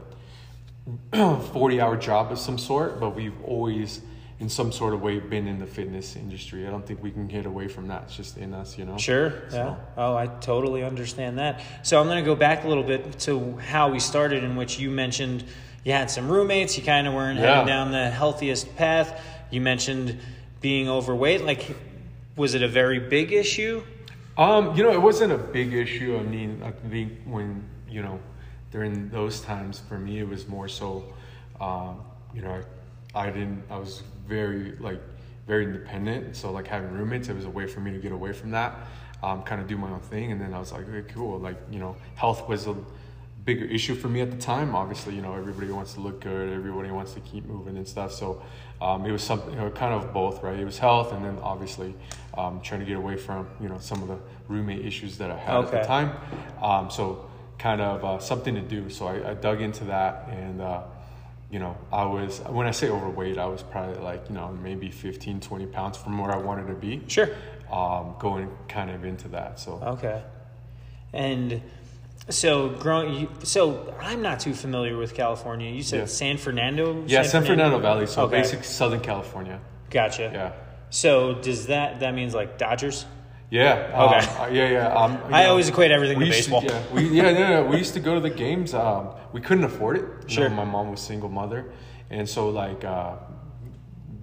40 1.14 1.82
hour 1.82 1.98
job 1.98 2.32
of 2.32 2.40
some 2.40 2.58
sort, 2.58 3.00
but 3.00 3.16
we've 3.16 3.40
always, 3.44 4.02
in 4.40 4.50
some 4.50 4.72
sort 4.72 4.94
of 4.94 5.02
way, 5.02 5.20
been 5.20 5.48
in 5.48 5.60
the 5.60 5.66
fitness 5.66 6.16
industry. 6.16 6.66
I 6.68 6.72
don't 6.72 6.86
think 6.86 7.04
we 7.04 7.12
can 7.12 7.28
get 7.28 7.46
away 7.46 7.68
from 7.68 7.88
that. 7.90 8.04
It's 8.04 8.16
just 8.16 8.38
in 8.38 8.54
us, 8.54 8.78
you 8.78 8.86
know? 8.86 8.98
Sure. 8.98 9.44
Yeah. 9.52 9.76
Oh, 9.98 10.16
I 10.16 10.28
totally 10.28 10.84
understand 10.84 11.38
that. 11.38 11.62
So 11.84 12.00
I'm 12.00 12.08
going 12.08 12.24
to 12.24 12.26
go 12.26 12.36
back 12.36 12.64
a 12.64 12.68
little 12.68 12.84
bit 12.84 13.20
to 13.22 13.58
how 13.58 13.90
we 13.92 14.00
started, 14.00 14.44
in 14.44 14.56
which 14.56 14.80
you 14.80 14.90
mentioned 14.90 15.44
you 15.84 15.92
had 15.94 16.10
some 16.10 16.28
roommates. 16.30 16.78
You 16.78 16.84
kind 16.84 17.08
of 17.08 17.14
weren't 17.14 17.40
Yeah. 17.40 17.46
heading 17.54 17.68
down 17.68 17.92
the 17.92 18.10
healthiest 18.10 18.76
path. 18.76 19.22
You 19.52 19.62
mentioned 19.62 20.18
being 20.62 20.90
overweight. 20.90 21.44
Like, 21.44 21.76
was 22.36 22.54
it 22.56 22.64
a 22.64 22.68
very 22.68 23.00
big 23.00 23.32
issue? 23.34 23.84
Um, 24.38 24.76
you 24.76 24.84
know, 24.84 24.92
it 24.92 25.02
wasn't 25.02 25.34
a 25.34 25.38
big 25.38 25.74
issue. 25.74 26.18
I 26.20 26.24
mean, 26.24 26.64
I 26.64 26.72
think 26.90 27.12
when 27.26 27.68
you 27.90 28.02
know, 28.02 28.20
during 28.72 29.10
those 29.10 29.42
times 29.42 29.82
for 29.88 30.00
me, 30.00 30.20
it 30.20 30.28
was 30.28 30.48
more 30.48 30.68
so, 30.68 31.14
um, 31.60 32.02
you 32.34 32.42
know, 32.42 32.62
I, 33.14 33.28
I 33.28 33.30
didn't. 33.30 33.64
I 33.70 33.78
was 33.78 34.04
very 34.28 34.78
like 34.78 35.02
very 35.46 35.66
independent. 35.66 36.36
So 36.36 36.52
like 36.52 36.68
having 36.68 36.92
roommates, 36.92 37.28
it 37.28 37.36
was 37.36 37.46
a 37.46 37.50
way 37.50 37.68
for 37.68 37.82
me 37.82 37.92
to 37.92 37.98
get 38.00 38.12
away 38.12 38.32
from 38.32 38.52
that, 38.52 38.88
um, 39.22 39.44
kind 39.44 39.62
of 39.62 39.68
do 39.68 39.78
my 39.78 39.90
own 39.90 40.00
thing. 40.00 40.32
And 40.32 40.40
then 40.40 40.54
I 40.54 40.60
was 40.60 40.72
like, 40.72 40.88
okay, 40.88 41.14
cool. 41.14 41.38
Like 41.40 41.58
you 41.70 41.80
know, 41.80 41.96
health 42.16 42.48
was 42.48 42.68
a 42.68 42.76
bigger 43.44 43.66
issue 43.66 43.96
for 43.96 44.08
me 44.08 44.22
at 44.22 44.32
the 44.32 44.38
time. 44.38 44.76
Obviously, 44.76 45.16
you 45.16 45.22
know, 45.22 45.34
everybody 45.34 45.72
wants 45.72 45.94
to 45.96 46.00
look 46.00 46.22
good, 46.22 46.54
everybody 46.54 46.92
wants 46.92 47.14
to 47.14 47.20
keep 47.22 47.46
moving 47.46 47.76
and 47.76 47.88
stuff. 47.88 48.14
So 48.14 48.42
um, 48.80 49.06
it 49.06 49.12
was 49.12 49.24
something, 49.24 49.52
you 49.52 49.60
know, 49.60 49.70
kind 49.72 49.94
of 49.94 50.14
both, 50.14 50.44
right? 50.44 50.58
It 50.58 50.66
was 50.66 50.78
health, 50.78 51.12
and 51.12 51.26
then 51.26 51.38
obviously 51.42 51.94
um, 52.38 52.62
trying 52.62 52.80
to 52.80 52.86
get 52.86 52.98
away 52.98 53.18
from, 53.18 53.48
you 53.60 53.68
know, 53.68 53.80
some 53.80 54.02
of 54.02 54.08
the 54.08 54.20
roommate 54.48 54.86
issues 54.86 55.18
that 55.18 55.32
I 55.32 55.38
had 55.38 55.56
at 55.66 55.72
the 55.72 55.82
time. 55.88 56.12
Um, 56.62 56.90
so 56.90 57.31
kind 57.62 57.80
of 57.80 58.04
uh, 58.04 58.20
something 58.20 58.56
to 58.56 58.62
do. 58.62 58.90
So 58.90 59.06
I, 59.08 59.32
I 59.32 59.34
dug 59.36 59.62
into 59.62 59.84
that, 59.86 60.28
and 60.32 60.62
uh, 60.62 60.82
you 61.52 61.60
know, 61.60 61.78
I 61.94 62.06
was 62.06 62.40
when 62.50 62.66
I 62.66 62.72
say 62.72 62.90
overweight, 62.90 63.38
I 63.38 63.46
was 63.46 63.62
probably 63.62 64.02
like, 64.02 64.28
you 64.30 64.36
know, 64.36 64.52
maybe 64.64 64.90
15, 64.90 65.40
20 65.42 65.66
pounds 65.68 65.98
from 65.98 66.18
where 66.18 66.32
I 66.32 66.38
wanted 66.38 66.68
to 66.68 66.74
be. 66.74 67.02
Sure. 67.08 67.30
Um, 67.72 68.16
going 68.20 68.50
kind 68.68 68.90
of 68.90 69.06
into 69.06 69.28
that. 69.30 69.60
So 69.60 69.74
Okay. 69.82 70.22
And 71.14 71.62
so 72.30 72.70
growing, 72.70 73.28
so 73.44 73.94
I'm 74.02 74.22
not 74.22 74.40
too 74.40 74.54
familiar 74.54 74.98
with 74.98 75.14
California. 75.14 75.70
You 75.72 75.84
said 75.84 76.00
Yeah. 76.00 76.06
San 76.06 76.38
Fernando. 76.38 77.04
yeah, 77.08 77.24
San 77.24 77.44
Fernando 77.44 77.80
Valley. 77.80 78.08
So 78.08 78.24
Okay. 78.24 78.42
basic 78.42 78.64
Southern 78.64 79.02
California. 79.02 79.60
Gotcha. 79.90 80.32
Yeah. 80.34 80.52
So 80.90 81.36
does 81.36 81.68
that 81.68 82.00
that 82.00 82.14
means 82.14 82.34
like 82.34 82.58
Dodgers? 82.58 83.06
Yeah. 83.52 83.92
Okay. 83.94 84.28
Um, 84.28 84.56
yeah, 84.56 84.70
yeah. 84.70 84.88
Um, 84.88 85.20
I 85.26 85.44
know, 85.44 85.50
always 85.50 85.68
equate 85.68 85.92
everything 85.92 86.18
to 86.20 86.26
baseball. 86.26 86.64
yeah, 86.64 86.82
we, 86.94 87.10
yeah, 87.10 87.34
no, 87.34 87.64
no, 87.64 87.66
We 87.66 87.78
used 87.78 87.94
to 87.94 88.00
go 88.00 88.16
to 88.16 88.22
the 88.22 88.30
games. 88.30 88.74
Um, 88.74 89.10
we 89.34 89.42
couldn't 89.42 89.66
afford 89.66 89.98
it. 89.98 90.06
You 90.24 90.30
Sure. 90.30 90.50
know, 90.50 90.56
my 90.56 90.64
mom 90.64 90.90
was 90.90 91.02
single 91.02 91.28
mother, 91.28 91.72
and 92.10 92.28
so 92.28 92.48
like 92.50 92.86
uh, 92.86 93.16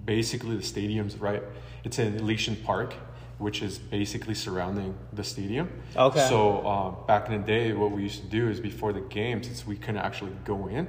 basically 0.03 0.57
the 0.57 0.63
stadium's 0.63 1.15
right. 1.17 1.43
It's 1.83 1.99
in 1.99 2.15
Elysian 2.15 2.55
Park, 2.55 2.95
which 3.37 3.61
is 3.61 3.77
basically 3.77 4.33
surrounding 4.33 4.97
the 5.13 5.23
stadium. 5.23 5.69
Okay. 5.95 6.27
So 6.27 6.65
um, 6.67 6.95
back 7.07 7.29
in 7.29 7.39
the 7.39 7.47
day, 7.47 7.73
what 7.73 7.91
we 7.91 8.01
used 8.01 8.21
to 8.21 8.27
do 8.27 8.49
is 8.49 8.59
before 8.59 8.93
the 8.93 9.01
game, 9.01 9.43
since 9.43 9.65
we 9.65 9.75
couldn't 9.75 9.97
actually 10.01 10.31
go 10.43 10.67
in, 10.67 10.87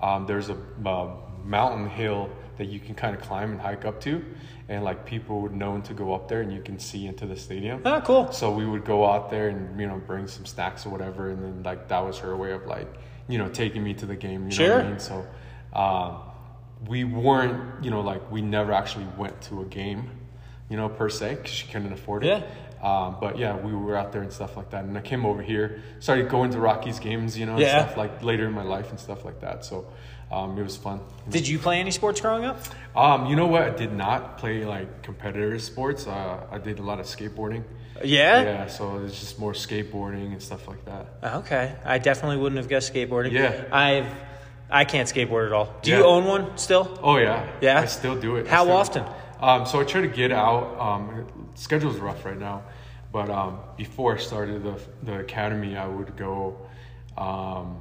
um, 0.00 0.26
there's 0.26 0.48
a 0.48 0.56
uh, 0.86 1.10
mountain 1.44 1.88
hill 1.88 2.30
that 2.56 2.66
you 2.66 2.78
can 2.78 2.94
kind 2.94 3.16
of 3.16 3.20
climb 3.20 3.50
and 3.50 3.60
hike 3.60 3.84
up 3.84 4.00
to, 4.02 4.24
and 4.68 4.82
like 4.84 5.04
people 5.04 5.40
would 5.42 5.54
known 5.54 5.82
to 5.82 5.94
go 5.94 6.14
up 6.14 6.28
there, 6.28 6.40
and 6.40 6.52
you 6.52 6.60
can 6.62 6.78
see 6.78 7.06
into 7.06 7.26
the 7.26 7.36
stadium. 7.36 7.82
Oh, 7.84 8.00
cool. 8.04 8.32
So 8.32 8.50
we 8.50 8.66
would 8.66 8.84
go 8.84 9.04
out 9.04 9.30
there 9.30 9.48
and 9.48 9.78
you 9.80 9.86
know 9.86 9.98
bring 10.06 10.26
some 10.26 10.46
snacks 10.46 10.86
or 10.86 10.90
whatever, 10.90 11.30
and 11.30 11.42
then 11.42 11.62
like 11.62 11.88
that 11.88 12.00
was 12.04 12.18
her 12.18 12.36
way 12.36 12.52
of 12.52 12.66
like 12.66 12.88
you 13.28 13.38
know 13.38 13.48
taking 13.48 13.82
me 13.82 13.94
to 13.94 14.06
the 14.06 14.16
game. 14.16 14.48
You 14.50 14.56
know 14.58 14.74
what 14.74 14.80
Sure. 14.80 14.80
I 14.82 14.88
mean? 14.88 14.98
So 15.00 15.26
um, 15.78 16.16
we 16.88 17.04
weren't 17.04 17.84
you 17.84 17.90
know 17.90 18.00
like 18.00 18.30
we 18.30 18.40
never 18.42 18.72
actually 18.72 19.06
went 19.16 19.40
to 19.42 19.60
a 19.62 19.64
game, 19.64 20.10
you 20.68 20.76
know 20.76 20.88
per 20.88 21.08
se 21.08 21.36
because 21.36 21.50
she 21.50 21.66
couldn't 21.68 21.92
afford 21.92 22.24
it. 22.24 22.28
Yeah. 22.28 22.42
Um, 22.82 23.16
but 23.18 23.38
yeah, 23.38 23.56
we 23.56 23.72
were 23.72 23.96
out 23.96 24.12
there 24.12 24.20
and 24.20 24.30
stuff 24.30 24.58
like 24.58 24.68
that, 24.70 24.84
and 24.84 24.96
I 24.98 25.00
came 25.00 25.24
over 25.24 25.40
here, 25.40 25.82
started 26.00 26.28
going 26.28 26.50
to 26.50 26.60
Rockies 26.60 26.98
games, 26.98 27.38
you 27.38 27.46
know, 27.46 27.52
and 27.52 27.60
Yeah. 27.62 27.84
stuff 27.86 27.96
like 27.96 28.22
later 28.22 28.46
in 28.46 28.52
my 28.52 28.62
life 28.62 28.90
and 28.90 29.00
stuff 29.00 29.24
like 29.24 29.40
that. 29.40 29.64
So 29.64 29.86
um, 30.32 30.58
it 30.58 30.62
was 30.62 30.76
fun. 30.76 31.00
Did 31.28 31.46
you 31.48 31.58
play 31.58 31.78
any 31.80 31.90
sports 31.90 32.20
growing 32.20 32.44
up? 32.44 32.58
Um, 32.96 33.26
you 33.26 33.36
know 33.36 33.46
what? 33.46 33.62
I 33.62 33.70
did 33.70 33.92
not 33.92 34.38
play 34.38 34.64
like 34.64 35.02
competitive 35.02 35.62
sports. 35.62 36.06
Uh, 36.06 36.46
I 36.50 36.58
did 36.58 36.78
a 36.78 36.82
lot 36.82 37.00
of 37.00 37.06
skateboarding. 37.06 37.64
Yeah? 38.02 38.42
Yeah, 38.42 38.66
so 38.66 38.98
it's 39.04 39.20
just 39.20 39.38
more 39.38 39.52
skateboarding 39.52 40.32
and 40.32 40.42
stuff 40.42 40.66
like 40.66 40.84
that. 40.86 41.06
Okay. 41.40 41.74
I 41.84 41.98
definitely 41.98 42.38
wouldn't 42.38 42.56
have 42.58 42.68
guessed 42.68 42.92
skateboarding. 42.92 43.32
Yeah. 43.32 43.64
I've 43.70 44.06
I 44.70 44.84
can't 44.84 45.08
skateboard 45.08 45.46
at 45.46 45.52
all. 45.52 45.72
Do 45.82 45.90
Yeah. 45.92 45.98
you 45.98 46.04
own 46.04 46.24
one 46.24 46.56
still? 46.58 46.98
Oh 47.02 47.16
yeah, 47.18 47.46
Yeah? 47.60 47.80
I 47.80 47.84
still 47.86 48.18
do 48.20 48.36
it. 48.36 48.46
How 48.48 48.68
often? 48.70 49.04
Um, 49.40 49.66
so 49.66 49.78
I 49.80 49.84
try 49.84 50.00
to 50.00 50.08
get 50.08 50.32
out. 50.32 50.78
Um, 50.80 51.48
schedule's 51.54 51.98
rough 51.98 52.24
right 52.24 52.38
now, 52.38 52.62
but 53.12 53.28
um, 53.30 53.58
before 53.76 54.14
I 54.16 54.18
started 54.18 54.64
the 54.64 54.80
the 55.04 55.18
academy, 55.20 55.76
I 55.76 55.86
would 55.86 56.16
go. 56.16 56.56
Um, 57.16 57.78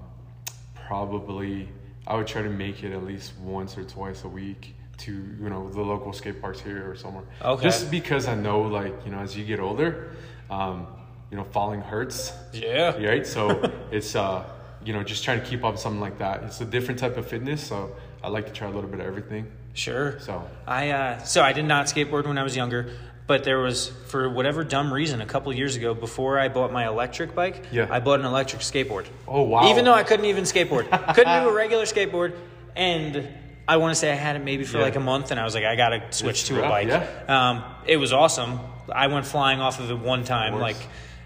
probably 0.87 1.69
I 2.05 2.15
would 2.15 2.27
try 2.27 2.41
to 2.41 2.49
make 2.49 2.83
it 2.83 2.93
at 2.93 3.03
least 3.03 3.33
once 3.39 3.77
or 3.77 3.83
twice 3.83 4.23
a 4.23 4.27
week 4.27 4.75
to 4.99 5.11
you 5.11 5.49
know 5.49 5.69
the 5.69 5.81
local 5.81 6.13
skate 6.13 6.41
parks 6.41 6.59
here 6.59 6.89
or 6.89 6.95
somewhere. 6.95 7.23
Okay. 7.41 7.63
Just 7.63 7.89
because 7.89 8.27
I 8.27 8.35
know 8.35 8.61
like 8.61 8.93
you 9.05 9.11
know 9.11 9.19
as 9.19 9.35
you 9.37 9.45
get 9.45 9.59
older, 9.59 10.11
um, 10.49 10.87
you 11.31 11.37
know 11.37 11.43
falling 11.45 11.81
hurts. 11.81 12.33
Yeah. 12.53 12.97
Right. 12.97 13.25
So 13.25 13.71
it's 13.91 14.15
uh 14.15 14.45
you 14.85 14.93
know 14.93 15.03
just 15.03 15.23
trying 15.23 15.39
to 15.39 15.45
keep 15.45 15.63
up 15.63 15.77
something 15.77 16.01
like 16.01 16.17
that. 16.19 16.43
It's 16.43 16.61
a 16.61 16.65
different 16.65 16.99
type 16.99 17.17
of 17.17 17.27
fitness, 17.27 17.65
so 17.65 17.95
I 18.21 18.27
like 18.27 18.45
to 18.47 18.53
try 18.53 18.67
a 18.67 18.71
little 18.71 18.89
bit 18.89 18.99
of 18.99 19.05
everything. 19.05 19.51
Sure. 19.73 20.19
So 20.19 20.47
I 20.67 20.89
uh, 20.91 21.23
so 21.23 21.41
I 21.41 21.53
did 21.53 21.65
not 21.65 21.87
skateboard 21.87 22.27
when 22.27 22.37
I 22.37 22.43
was 22.43 22.55
younger, 22.55 22.91
but 23.27 23.43
there 23.43 23.59
was 23.59 23.87
for 24.07 24.29
whatever 24.29 24.63
dumb 24.63 24.93
reason 24.93 25.21
a 25.21 25.25
couple 25.25 25.53
years 25.53 25.75
ago 25.75 25.93
before 25.93 26.39
I 26.39 26.49
bought 26.49 26.71
my 26.71 26.87
electric 26.87 27.33
bike, 27.33 27.65
Yeah. 27.71 27.87
I 27.89 27.99
bought 27.99 28.19
an 28.19 28.25
electric 28.25 28.61
skateboard. 28.61 29.05
Oh, 29.27 29.43
wow. 29.43 29.69
Even 29.69 29.85
though 29.85 29.93
I 29.93 30.03
couldn't 30.03 30.25
even 30.25 30.43
skateboard, 30.43 30.89
couldn't 31.15 31.43
do 31.43 31.49
a 31.49 31.53
regular 31.53 31.83
skateboard, 31.85 32.33
and 32.75 33.27
I 33.67 33.77
want 33.77 33.91
to 33.91 33.95
say 33.95 34.11
I 34.11 34.15
had 34.15 34.35
it 34.35 34.43
maybe 34.43 34.65
for 34.65 34.77
Yeah. 34.77 34.83
like 34.83 34.95
a 34.97 34.99
month, 34.99 35.31
and 35.31 35.39
I 35.39 35.45
was 35.45 35.55
like, 35.55 35.63
I 35.63 35.75
gotta 35.75 36.03
switch 36.11 36.39
It's 36.41 36.47
to 36.49 36.59
a 36.65 36.69
bike. 36.69 36.87
yeah. 36.89 37.05
Um, 37.27 37.63
it 37.85 37.97
was 37.97 38.11
awesome. 38.11 38.59
I 38.93 39.07
went 39.07 39.25
flying 39.25 39.61
off 39.61 39.79
of 39.79 39.89
it 39.89 39.97
one 39.99 40.25
time, 40.25 40.59
like 40.59 40.75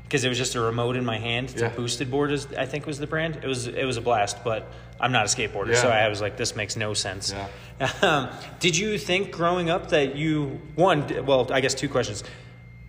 because 0.07 0.23
it 0.23 0.29
was 0.29 0.37
just 0.37 0.55
a 0.55 0.61
remote 0.61 0.95
in 0.95 1.03
my 1.05 1.17
hand. 1.17 1.49
It's 1.51 1.61
Yeah. 1.61 1.67
a 1.67 1.75
boosted 1.75 2.09
board, 2.09 2.31
is 2.31 2.47
I 2.57 2.65
think 2.65 2.85
was 2.85 2.97
the 2.99 3.07
brand. 3.07 3.39
It 3.43 3.47
was 3.47 3.67
it 3.67 3.83
was 3.85 3.97
a 3.97 4.01
blast, 4.01 4.43
but 4.43 4.71
I'm 4.99 5.11
not 5.11 5.25
a 5.25 5.27
skateboarder, 5.29 5.75
so 5.75 5.89
I 5.89 6.07
was 6.07 6.21
like, 6.21 6.37
this 6.37 6.55
makes 6.55 6.75
no 6.75 6.93
sense. 6.93 7.33
Yeah. 7.33 7.47
Um, 8.01 8.29
did 8.59 8.75
you 8.75 8.97
think 8.97 9.31
growing 9.31 9.69
up 9.69 9.89
that 9.89 10.15
you 10.15 10.59
one? 10.75 11.25
Well, 11.25 11.51
I 11.53 11.61
guess 11.61 11.75
two 11.75 11.89
questions. 11.89 12.23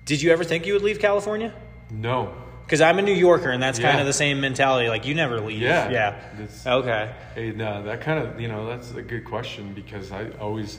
Did 0.07 0.23
you 0.23 0.31
ever 0.33 0.45
think 0.45 0.65
you 0.67 0.73
would 0.75 0.83
leave 0.83 0.99
California? 0.99 1.53
no. 1.91 2.33
Because 2.65 2.83
I'm 2.83 2.99
a 2.99 3.03
New 3.03 3.15
Yorker, 3.15 3.49
and 3.49 3.63
that's 3.63 3.79
kind 3.79 3.99
of 3.99 4.05
the 4.05 4.13
same 4.13 4.43
mentality. 4.43 4.91
Like 4.91 5.07
you 5.07 5.15
never 5.15 5.41
leave. 5.41 5.63
Yeah. 5.63 5.91
Yeah. 5.91 6.15
It's- 6.35 6.67
Okay. 6.67 7.11
Hey, 7.35 7.51
no, 7.53 7.83
that 7.85 8.03
kind 8.03 8.19
of, 8.23 8.39
you 8.39 8.49
know, 8.49 8.67
that's 8.67 8.91
a 8.93 9.01
good 9.01 9.25
question 9.25 9.73
because 9.73 10.13
I 10.13 10.29
always, 10.39 10.79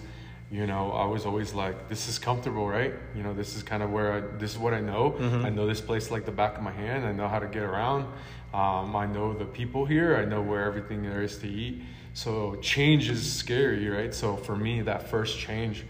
you 0.51 0.65
know, 0.65 0.91
I 0.91 1.05
was 1.05 1.25
always 1.25 1.53
like, 1.53 1.89
this 1.89 2.07
is 2.09 2.17
comfortable, 2.17 2.67
right? 2.67 2.93
You 3.15 3.21
know, 3.21 3.33
this 3.33 3.55
is 3.55 3.61
kind 3.61 3.83
of 3.83 3.91
where 3.91 4.13
I, 4.13 4.19
this 4.37 4.51
is 4.53 4.57
what 4.57 4.73
I 4.73 4.81
know. 4.81 5.11
Mm-hmm. 5.11 5.45
I 5.45 5.49
know 5.49 5.67
this 5.67 5.79
place 5.81 6.09
like 6.09 6.25
the 6.25 6.31
back 6.31 6.57
of 6.57 6.63
my 6.63 6.71
hand. 6.71 7.05
I 7.05 7.11
know 7.11 7.27
how 7.27 7.37
to 7.39 7.47
get 7.47 7.61
around. 7.63 8.05
Um, 8.53 8.95
I 8.95 9.05
know 9.05 9.33
the 9.33 9.45
people 9.45 9.85
here. 9.85 10.15
I 10.17 10.25
know 10.25 10.41
where 10.41 10.63
everything 10.63 11.03
there 11.03 11.21
is 11.21 11.37
to 11.39 11.47
eat. 11.47 11.83
So 12.13 12.55
change 12.61 13.09
is 13.09 13.31
scary, 13.31 13.87
right? 13.89 14.13
So 14.13 14.35
for 14.35 14.55
me, 14.55 14.81
that 14.81 15.09
first 15.09 15.37
change, 15.37 15.85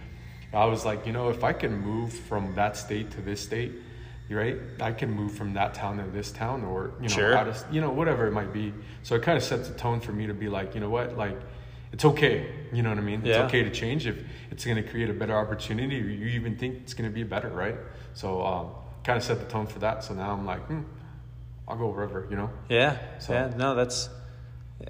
I 0.53 0.65
was 0.65 0.83
like, 0.83 1.05
you 1.05 1.13
know, 1.13 1.29
if 1.29 1.43
I 1.45 1.53
can 1.53 1.73
move 1.79 2.11
from 2.11 2.53
that 2.55 2.75
state 2.75 3.11
to 3.11 3.21
this 3.21 3.39
state, 3.39 3.71
right? 4.29 4.57
I 4.81 4.91
can 4.91 5.09
move 5.09 5.31
from 5.31 5.53
that 5.53 5.73
town 5.73 5.97
to 5.97 6.03
this 6.11 6.31
town, 6.31 6.65
or 6.65 6.91
you 7.01 7.07
know, 7.07 7.15
Sure. 7.15 7.35
out 7.37 7.47
of, 7.47 7.63
you 7.71 7.79
know, 7.81 7.91
whatever 7.91 8.27
it 8.27 8.31
might 8.31 8.51
be. 8.51 8.73
So 9.03 9.15
it 9.15 9.21
kind 9.23 9.37
of 9.37 9.43
sets 9.43 9.69
the 9.69 9.75
tone 9.75 10.01
for 10.01 10.11
me 10.11 10.27
to 10.27 10.33
be 10.33 10.49
like, 10.49 10.75
you 10.75 10.81
know 10.81 10.89
what, 10.89 11.17
like, 11.17 11.39
it's 11.91 12.05
okay. 12.05 12.47
You 12.71 12.83
know 12.83 12.89
what 12.89 12.97
I 12.99 13.01
mean? 13.01 13.21
Yeah. 13.23 13.29
It's 13.29 13.39
okay 13.45 13.63
to 13.63 13.69
change 13.71 14.05
if 14.05 14.17
it's 14.51 14.63
going 14.65 14.77
to 14.77 14.83
create 14.83 15.09
a 15.09 15.13
better 15.13 15.35
opportunity, 15.35 15.99
or 16.01 16.05
you 16.05 16.27
even 16.27 16.55
think 16.57 16.79
it's 16.83 16.93
going 16.93 17.09
to 17.09 17.13
be 17.13 17.23
better, 17.23 17.49
right? 17.49 17.75
So 18.13 18.45
um, 18.45 18.67
kind 19.03 19.17
of 19.17 19.23
set 19.23 19.39
the 19.39 19.45
tone 19.45 19.65
for 19.67 19.79
that. 19.79 20.03
So 20.03 20.13
now 20.13 20.31
I'm 20.31 20.45
like, 20.45 20.61
hmm, 20.67 20.81
I'll 21.67 21.77
go 21.77 21.87
wherever, 21.87 22.27
you 22.29 22.35
know. 22.37 22.49
Yeah. 22.69 22.97
So- 23.19 23.33
Yeah. 23.33 23.51
No, 23.57 23.75
that's. 23.75 24.09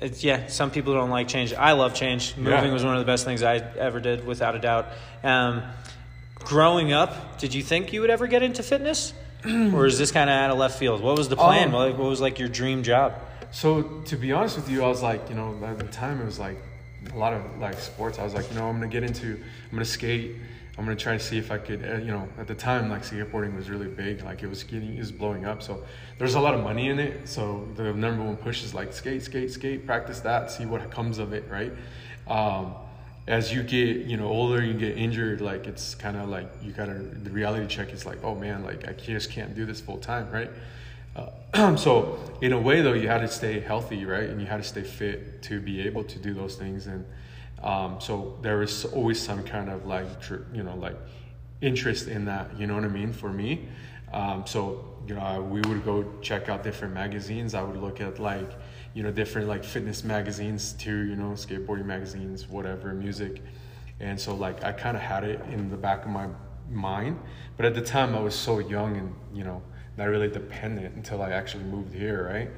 It's, 0.01 0.23
yeah, 0.23 0.45
some 0.47 0.69
people 0.69 0.93
don't 0.93 1.09
like 1.09 1.27
change. 1.27 1.51
I 1.51 1.71
love 1.71 1.95
change. 1.95 2.37
Moving 2.37 2.51
Yeah. 2.51 2.71
was 2.71 2.83
one 2.83 2.93
of 2.93 2.99
the 2.99 3.05
best 3.11 3.25
things 3.25 3.41
I 3.41 3.55
ever 3.55 3.99
did, 3.99 4.23
without 4.23 4.53
a 4.55 4.59
doubt. 4.59 4.89
Um, 5.23 5.63
growing 6.35 6.93
up, 6.93 7.39
did 7.39 7.53
you 7.55 7.63
think 7.63 7.91
you 7.91 8.01
would 8.01 8.09
ever 8.11 8.27
get 8.27 8.43
into 8.43 8.61
fitness, 8.61 9.13
or 9.45 9.85
is 9.87 9.97
this 9.97 10.11
kind 10.11 10.29
of 10.29 10.35
out 10.35 10.51
of 10.51 10.57
left 10.59 10.77
field? 10.77 11.01
What 11.01 11.17
was 11.17 11.27
the 11.29 11.35
plan? 11.35 11.67
Um, 11.69 11.73
what 11.73 11.97
what 11.97 12.07
was 12.09 12.21
like 12.21 12.37
your 12.37 12.49
dream 12.49 12.83
job? 12.83 13.13
So 13.51 13.81
to 14.05 14.15
be 14.15 14.31
honest 14.31 14.57
with 14.57 14.69
you, 14.69 14.83
I 14.83 14.87
was 14.87 15.01
like, 15.01 15.27
you 15.29 15.35
know, 15.35 15.57
at 15.65 15.79
the 15.79 15.85
time 15.87 16.21
it 16.21 16.25
was 16.25 16.37
like 16.37 16.61
a 17.13 17.17
lot 17.17 17.33
of 17.33 17.57
like 17.59 17.79
sports. 17.79 18.19
I 18.19 18.23
was 18.23 18.33
like, 18.33 18.49
you 18.49 18.57
know, 18.57 18.67
I'm 18.67 18.75
gonna 18.75 18.87
get 18.87 19.03
into, 19.03 19.33
I'm 19.35 19.71
gonna 19.71 19.85
skate. 19.85 20.35
I'm 20.77 20.85
gonna 20.85 20.95
try 20.95 21.13
to 21.13 21.19
see 21.19 21.37
if 21.37 21.51
I 21.51 21.57
could, 21.57 21.83
uh, 21.83 21.97
you 21.97 22.11
know, 22.11 22.29
at 22.37 22.47
the 22.47 22.55
time 22.55 22.89
like 22.89 23.03
skateboarding 23.03 23.53
was 23.53 23.69
really 23.69 23.87
big, 23.87 24.23
like 24.23 24.43
it 24.43 24.47
was 24.47 24.63
getting, 24.63 24.95
it 24.95 24.99
was 24.99 25.11
blowing 25.11 25.45
up. 25.45 25.61
So 25.61 25.83
there's 26.17 26.35
a 26.35 26.39
lot 26.39 26.53
of 26.53 26.63
money 26.63 26.87
in 26.87 26.99
it. 26.99 27.27
So 27.27 27.67
the 27.75 27.93
number 27.93 28.23
one 28.23 28.37
push 28.37 28.63
is 28.63 28.73
like 28.73 28.93
skate, 28.93 29.21
skate, 29.23 29.51
skate, 29.51 29.85
practice 29.85 30.21
that, 30.21 30.51
see 30.51 30.65
what 30.65 30.89
comes 30.89 31.17
of 31.17 31.33
it, 31.33 31.43
right? 31.49 31.73
Um, 32.27 32.75
as 33.27 33.53
you 33.53 33.61
get, 33.61 34.05
you 34.07 34.17
know, 34.17 34.27
older, 34.27 34.63
you 34.63 34.73
get 34.73 34.97
injured. 34.97 35.39
Like 35.39 35.67
it's 35.67 35.95
kind 35.95 36.17
of 36.17 36.29
like 36.29 36.49
you 36.63 36.71
gotta. 36.71 36.93
The 36.93 37.29
reality 37.29 37.67
check 37.67 37.93
is 37.93 38.05
like, 38.05 38.23
oh 38.23 38.35
man, 38.35 38.63
like 38.63 38.87
I 38.87 38.93
just 38.93 39.31
can't 39.31 39.55
do 39.55 39.65
this 39.65 39.79
full 39.79 39.97
time, 39.97 40.31
right? 40.31 40.49
Uh, 41.15 41.75
so 41.75 42.19
in 42.41 42.53
a 42.53 42.59
way 42.59 42.81
though 42.81 42.93
you 42.93 43.07
had 43.07 43.21
to 43.21 43.27
stay 43.27 43.59
healthy 43.59 44.05
right? 44.05 44.29
And 44.29 44.39
you 44.39 44.47
had 44.47 44.57
to 44.57 44.67
stay 44.67 44.83
fit 44.83 45.41
to 45.43 45.59
be 45.59 45.81
able 45.81 46.03
to 46.03 46.19
do 46.19 46.33
those 46.33 46.55
things. 46.55 46.87
And 46.87 47.05
um, 47.63 47.99
so 47.99 48.37
there 48.41 48.57
was 48.57 48.85
always 48.85 49.19
some 49.19 49.43
kind 49.43 49.69
of 49.69 49.85
like 49.85 50.07
you 50.53 50.63
know 50.63 50.75
like 50.75 50.95
interest 51.61 52.07
in 52.07 52.23
that 52.25 52.57
you 52.57 52.65
know 52.67 52.75
what 52.75 52.85
i 52.85 52.87
mean 52.87 53.11
for 53.11 53.31
me? 53.31 53.67
Um, 54.13 54.45
so 54.45 54.85
you 55.07 55.15
know 55.15 55.41
we 55.41 55.61
would 55.61 55.83
go 55.83 56.05
check 56.21 56.49
out 56.49 56.63
different 56.63 56.93
magazines. 56.93 57.53
I 57.53 57.63
would 57.63 57.77
look 57.77 58.01
at 58.01 58.19
like 58.19 58.49
you 58.93 59.03
know 59.03 59.11
different 59.11 59.47
like 59.47 59.63
fitness 59.63 60.03
magazines 60.03 60.73
too 60.73 61.05
you 61.05 61.15
know 61.15 61.31
skateboarding 61.31 61.85
magazines 61.85 62.47
whatever 62.47 62.93
music. 62.93 63.41
And 63.99 64.19
so 64.19 64.33
like 64.33 64.63
i 64.63 64.71
kind 64.71 64.95
of 64.95 65.03
had 65.03 65.23
it 65.23 65.41
in 65.51 65.69
the 65.69 65.77
back 65.77 66.05
of 66.05 66.11
my 66.11 66.27
mind. 66.69 67.19
But 67.57 67.65
at 67.65 67.75
the 67.75 67.81
time 67.81 68.15
i 68.15 68.19
was 68.19 68.35
so 68.35 68.59
young 68.59 68.95
and 68.95 69.13
you 69.33 69.43
know 69.43 69.61
not 69.99 70.09
really 70.09 70.29
dependent 70.29 70.95
until 70.95 71.21
I 71.21 71.31
actually 71.31 71.65
moved 71.65 71.93
here, 71.93 72.27
right? 72.27 72.49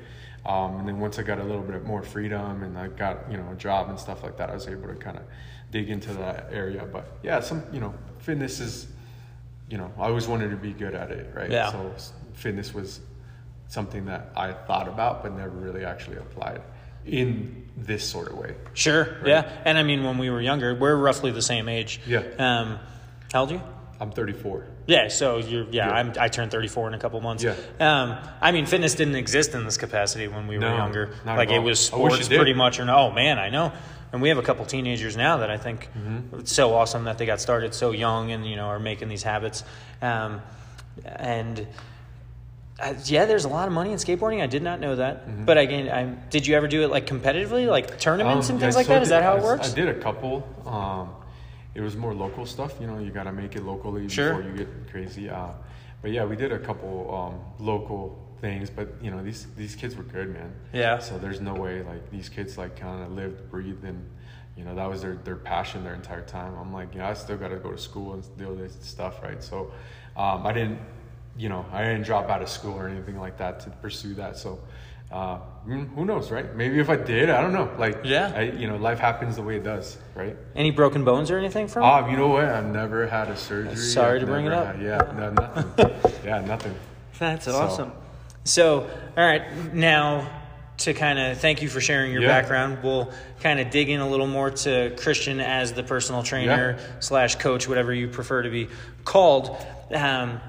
Um, 0.45 0.79
and 0.79 0.87
then 0.87 0.99
once 0.99 1.19
I 1.19 1.23
got 1.23 1.39
a 1.39 1.43
little 1.43 1.61
bit 1.61 1.85
more 1.85 2.01
freedom 2.01 2.63
and 2.63 2.77
I 2.77 2.87
got 2.87 3.29
you 3.29 3.37
know 3.37 3.51
a 3.51 3.55
job 3.55 3.89
and 3.89 3.99
stuff 3.99 4.23
like 4.23 4.37
that, 4.37 4.49
I 4.49 4.53
was 4.53 4.67
able 4.67 4.87
to 4.87 4.95
kind 4.95 5.17
of 5.17 5.23
dig 5.71 5.89
into 5.89 6.13
that 6.13 6.47
area. 6.51 6.85
But 6.85 7.17
yeah, 7.21 7.41
some 7.41 7.63
you 7.73 7.79
know 7.79 7.93
fitness 8.19 8.59
is, 8.59 8.87
you 9.69 9.77
know, 9.77 9.91
I 9.97 10.03
always 10.03 10.27
wanted 10.27 10.51
to 10.51 10.55
be 10.55 10.71
good 10.71 10.95
at 10.95 11.11
it, 11.11 11.33
right? 11.35 11.51
Yeah. 11.51 11.71
So 11.71 11.93
fitness 12.33 12.73
was 12.73 13.01
something 13.67 14.05
that 14.05 14.31
I 14.35 14.51
thought 14.51 14.87
about 14.87 15.23
but 15.23 15.33
never 15.33 15.49
really 15.49 15.85
actually 15.85 16.17
applied 16.17 16.61
in 17.05 17.69
this 17.77 18.03
sort 18.03 18.27
of 18.27 18.37
way. 18.37 18.55
Sure. 18.73 19.17
Yeah. 19.25 19.49
And 19.65 19.77
I 19.77 19.83
mean, 19.83 20.03
when 20.03 20.17
we 20.17 20.29
were 20.29 20.41
younger, 20.41 20.75
we're 20.75 20.95
roughly 20.95 21.31
the 21.31 21.41
same 21.41 21.69
age. 21.69 21.99
Yeah. 22.05 22.23
Um, 22.37 22.79
how 23.31 23.41
old 23.41 23.51
are 23.51 23.55
you? 23.55 23.61
I'm 24.01 24.11
34. 24.11 24.65
Yeah, 24.87 25.07
so 25.09 25.37
you're 25.37 25.65
yeah, 25.65 25.87
Yeah. 25.87 25.91
I'm 25.93 26.13
I 26.19 26.27
turned 26.27 26.49
34 26.51 26.87
in 26.87 26.93
a 26.95 26.97
couple 26.97 27.21
months. 27.21 27.43
Yeah. 27.43 27.53
Um, 27.79 28.17
I 28.41 28.51
mean, 28.51 28.65
fitness 28.65 28.95
didn't 28.95 29.13
exist 29.15 29.53
in 29.53 29.63
this 29.63 29.77
capacity 29.77 30.27
when 30.27 30.47
we 30.47 30.55
were 30.55 30.61
No, 30.61 30.75
younger. 30.75 31.13
Like 31.23 31.51
it 31.51 31.59
was 31.59 31.79
sports 31.79 32.27
pretty 32.27 32.53
much. 32.55 32.79
Or 32.79 32.85
no, 32.85 32.97
oh 32.97 33.11
man, 33.11 33.37
I 33.37 33.49
know. 33.49 33.71
And 34.11 34.21
we 34.21 34.29
have 34.29 34.39
a 34.39 34.41
couple 34.41 34.65
teenagers 34.65 35.15
now 35.15 35.37
that 35.37 35.51
I 35.51 35.57
think 35.57 35.87
Mm-hmm. 35.95 36.39
it's 36.39 36.51
so 36.51 36.73
awesome 36.73 37.03
that 37.05 37.17
they 37.19 37.25
got 37.27 37.39
started 37.39 37.73
so 37.75 37.91
young 37.91 38.31
and 38.31 38.43
you 38.45 38.55
know 38.55 38.65
are 38.65 38.79
making 38.79 39.07
these 39.07 39.21
habits. 39.23 39.63
Um, 40.01 40.41
and 41.05 41.67
uh, 42.79 42.95
yeah, 43.05 43.25
there's 43.25 43.45
a 43.45 43.49
lot 43.49 43.67
of 43.67 43.73
money 43.73 43.91
in 43.91 43.97
skateboarding. 43.99 44.41
I 44.41 44.47
did 44.47 44.63
not 44.63 44.79
know 44.79 44.95
that. 44.95 45.45
But 45.45 45.59
again, 45.59 45.89
I 45.89 46.05
did 46.31 46.47
you 46.47 46.55
ever 46.55 46.67
do 46.67 46.81
it 46.83 46.89
like 46.89 47.05
competitively, 47.05 47.67
like 47.67 47.99
tournaments 47.99 48.49
Um, 48.49 48.55
and 48.55 48.61
things 48.61 48.73
yeah, 48.73 48.77
like 48.79 48.87
so 48.87 48.93
that? 48.93 49.01
Is 49.03 49.09
that 49.09 49.21
how 49.21 49.35
I- 49.35 49.37
it 49.37 49.43
works? 49.43 49.71
I 49.71 49.75
did 49.75 49.89
a 49.89 49.93
couple. 49.93 50.47
Um, 50.65 51.11
it 51.73 51.81
was 51.81 51.95
more 51.95 52.13
local 52.13 52.45
stuff. 52.45 52.75
You 52.79 52.87
know, 52.87 52.99
you 52.99 53.11
got 53.11 53.23
to 53.23 53.31
make 53.31 53.55
it 53.55 53.63
locally 53.63 54.07
Sure. 54.09 54.35
before 54.35 54.49
you 54.51 54.57
get 54.57 54.67
crazy. 54.91 55.29
Uh, 55.29 55.49
but 56.01 56.11
yeah, 56.11 56.25
we 56.25 56.35
did 56.35 56.51
a 56.51 56.59
couple 56.59 57.13
um, 57.13 57.65
local 57.65 58.17
things. 58.41 58.69
But 58.69 58.89
you 59.01 59.11
know, 59.11 59.23
these 59.23 59.47
these 59.55 59.75
kids 59.75 59.95
were 59.95 60.03
good, 60.03 60.33
man. 60.33 60.53
Yeah. 60.73 60.99
So 60.99 61.17
there's 61.17 61.41
no 61.41 61.53
way 61.53 61.83
like 61.83 62.09
these 62.09 62.27
kids 62.29 62.57
like 62.57 62.75
kind 62.75 63.03
of 63.03 63.11
lived, 63.11 63.49
breathed, 63.49 63.83
and 63.83 64.03
you 64.57 64.65
know 64.65 64.75
that 64.75 64.89
was 64.89 65.01
their 65.01 65.15
their 65.15 65.35
passion 65.35 65.83
their 65.83 65.93
entire 65.93 66.23
time. 66.23 66.53
I'm 66.55 66.73
like, 66.73 66.93
know, 66.95 67.05
I 67.05 67.13
still 67.13 67.37
got 67.37 67.49
to 67.49 67.57
go 67.57 67.71
to 67.71 67.77
school 67.77 68.13
and 68.13 68.23
do 68.37 68.55
this 68.55 68.77
stuff, 68.81 69.21
right? 69.21 69.41
So 69.43 69.71
um, 70.17 70.45
I 70.45 70.51
didn't, 70.53 70.79
you 71.37 71.49
know, 71.49 71.65
I 71.71 71.83
didn't 71.83 72.03
drop 72.03 72.29
out 72.29 72.41
of 72.41 72.49
school 72.49 72.73
or 72.73 72.87
anything 72.89 73.17
like 73.19 73.37
that 73.37 73.59
to 73.61 73.69
pursue 73.69 74.13
that. 74.15 74.37
So. 74.37 74.59
Uh, 75.11 75.39
who 75.65 76.05
knows, 76.05 76.31
right? 76.31 76.55
Maybe 76.55 76.79
if 76.79 76.89
I 76.89 76.95
did, 76.95 77.29
I 77.29 77.41
don't 77.41 77.53
know. 77.53 77.69
Like, 77.77 77.99
Yeah. 78.03 78.31
I, 78.35 78.41
you 78.43 78.67
know, 78.67 78.77
life 78.77 78.97
happens 78.99 79.35
the 79.35 79.41
way 79.43 79.57
it 79.57 79.63
does, 79.63 79.97
right? 80.15 80.35
Any 80.55 80.71
broken 80.71 81.03
bones 81.03 81.29
or 81.29 81.37
anything 81.37 81.67
from? 81.67 81.83
Um, 81.83 82.09
you 82.09 82.17
know 82.17 82.29
what? 82.29 82.45
I've 82.45 82.65
never 82.65 83.05
had 83.07 83.27
a 83.29 83.35
surgery. 83.35 83.75
Sorry 83.75 84.15
I've 84.15 84.21
to 84.21 84.25
bring 84.25 84.45
it 84.45 84.53
up. 84.53 84.67
had- 84.75 84.81
yeah, 84.81 84.97
no, 85.15 85.29
nothing. 85.31 85.91
yeah, 86.25 86.39
nothing. 86.41 86.73
That's 87.19 87.45
So- 87.45 87.51
awesome. 87.55 87.91
So, 88.43 88.89
all 89.17 89.23
right, 89.23 89.73
now 89.73 90.27
to 90.77 90.93
kind 90.95 91.19
of 91.19 91.37
thank 91.37 91.61
you 91.61 91.69
for 91.69 91.79
sharing 91.79 92.11
your 92.11 92.23
Yeah. 92.23 92.29
background, 92.29 92.79
we'll 92.81 93.11
kind 93.41 93.59
of 93.59 93.69
dig 93.69 93.89
in 93.89 93.99
a 93.99 94.07
little 94.09 94.25
more 94.25 94.49
to 94.49 94.95
Christian 94.97 95.39
as 95.39 95.73
the 95.73 95.83
personal 95.83 96.23
trainer 96.23 96.79
slash 97.01 97.35
coach, 97.35 97.67
whatever 97.67 97.93
you 97.93 98.07
prefer 98.07 98.41
to 98.41 98.49
be 98.49 98.67
called. 99.05 99.55
Um, 99.93 100.41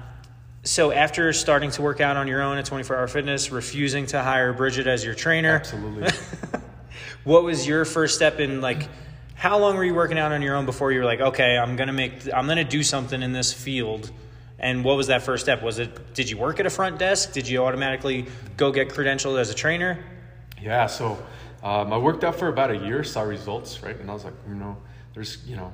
so 0.63 0.91
after 0.91 1.31
starting 1.33 1.71
to 1.71 1.81
work 1.81 2.01
out 2.01 2.17
on 2.17 2.27
your 2.27 2.41
own 2.41 2.57
at 2.57 2.65
24 2.65 2.95
Hour 2.95 3.07
Fitness, 3.07 3.51
refusing 3.51 4.05
to 4.07 4.21
hire 4.21 4.53
Bridget 4.53 4.87
as 4.87 5.03
your 5.03 5.13
trainer, 5.13 5.55
Absolutely. 5.55 6.09
what 7.23 7.43
was 7.43 7.67
your 7.67 7.85
first 7.85 8.15
step 8.15 8.39
in 8.39 8.61
like? 8.61 8.87
How 9.35 9.57
long 9.59 9.75
were 9.75 9.83
you 9.83 9.93
working 9.93 10.17
out 10.17 10.31
on 10.31 10.41
your 10.41 10.55
own 10.55 10.65
before 10.65 10.91
you 10.91 10.99
were 10.99 11.05
like, 11.05 11.19
okay, 11.19 11.57
I'm 11.57 11.75
gonna 11.75 11.93
make, 11.93 12.33
I'm 12.33 12.47
gonna 12.47 12.63
do 12.63 12.81
something 12.81 13.21
in 13.21 13.33
this 13.33 13.51
field? 13.51 14.11
And 14.57 14.85
what 14.85 14.95
was 14.95 15.07
that 15.07 15.23
first 15.23 15.43
step? 15.43 15.61
Was 15.61 15.79
it? 15.79 16.13
Did 16.13 16.29
you 16.29 16.37
work 16.37 16.61
at 16.61 16.65
a 16.65 16.69
front 16.69 16.97
desk? 16.97 17.33
Did 17.33 17.47
you 17.49 17.65
automatically 17.65 18.25
go 18.55 18.71
get 18.71 18.89
credentialed 18.89 19.37
as 19.37 19.49
a 19.49 19.53
trainer? 19.53 20.01
Yeah, 20.61 20.87
so 20.87 21.21
um, 21.63 21.91
I 21.91 21.97
worked 21.97 22.23
out 22.23 22.35
for 22.35 22.47
about 22.47 22.71
a 22.71 22.77
year, 22.77 23.03
saw 23.03 23.21
results, 23.21 23.83
right? 23.83 23.97
And 23.97 24.09
I 24.09 24.13
was 24.13 24.23
like, 24.23 24.33
you 24.47 24.55
know, 24.55 24.77
there's, 25.13 25.45
you 25.45 25.57
know, 25.57 25.73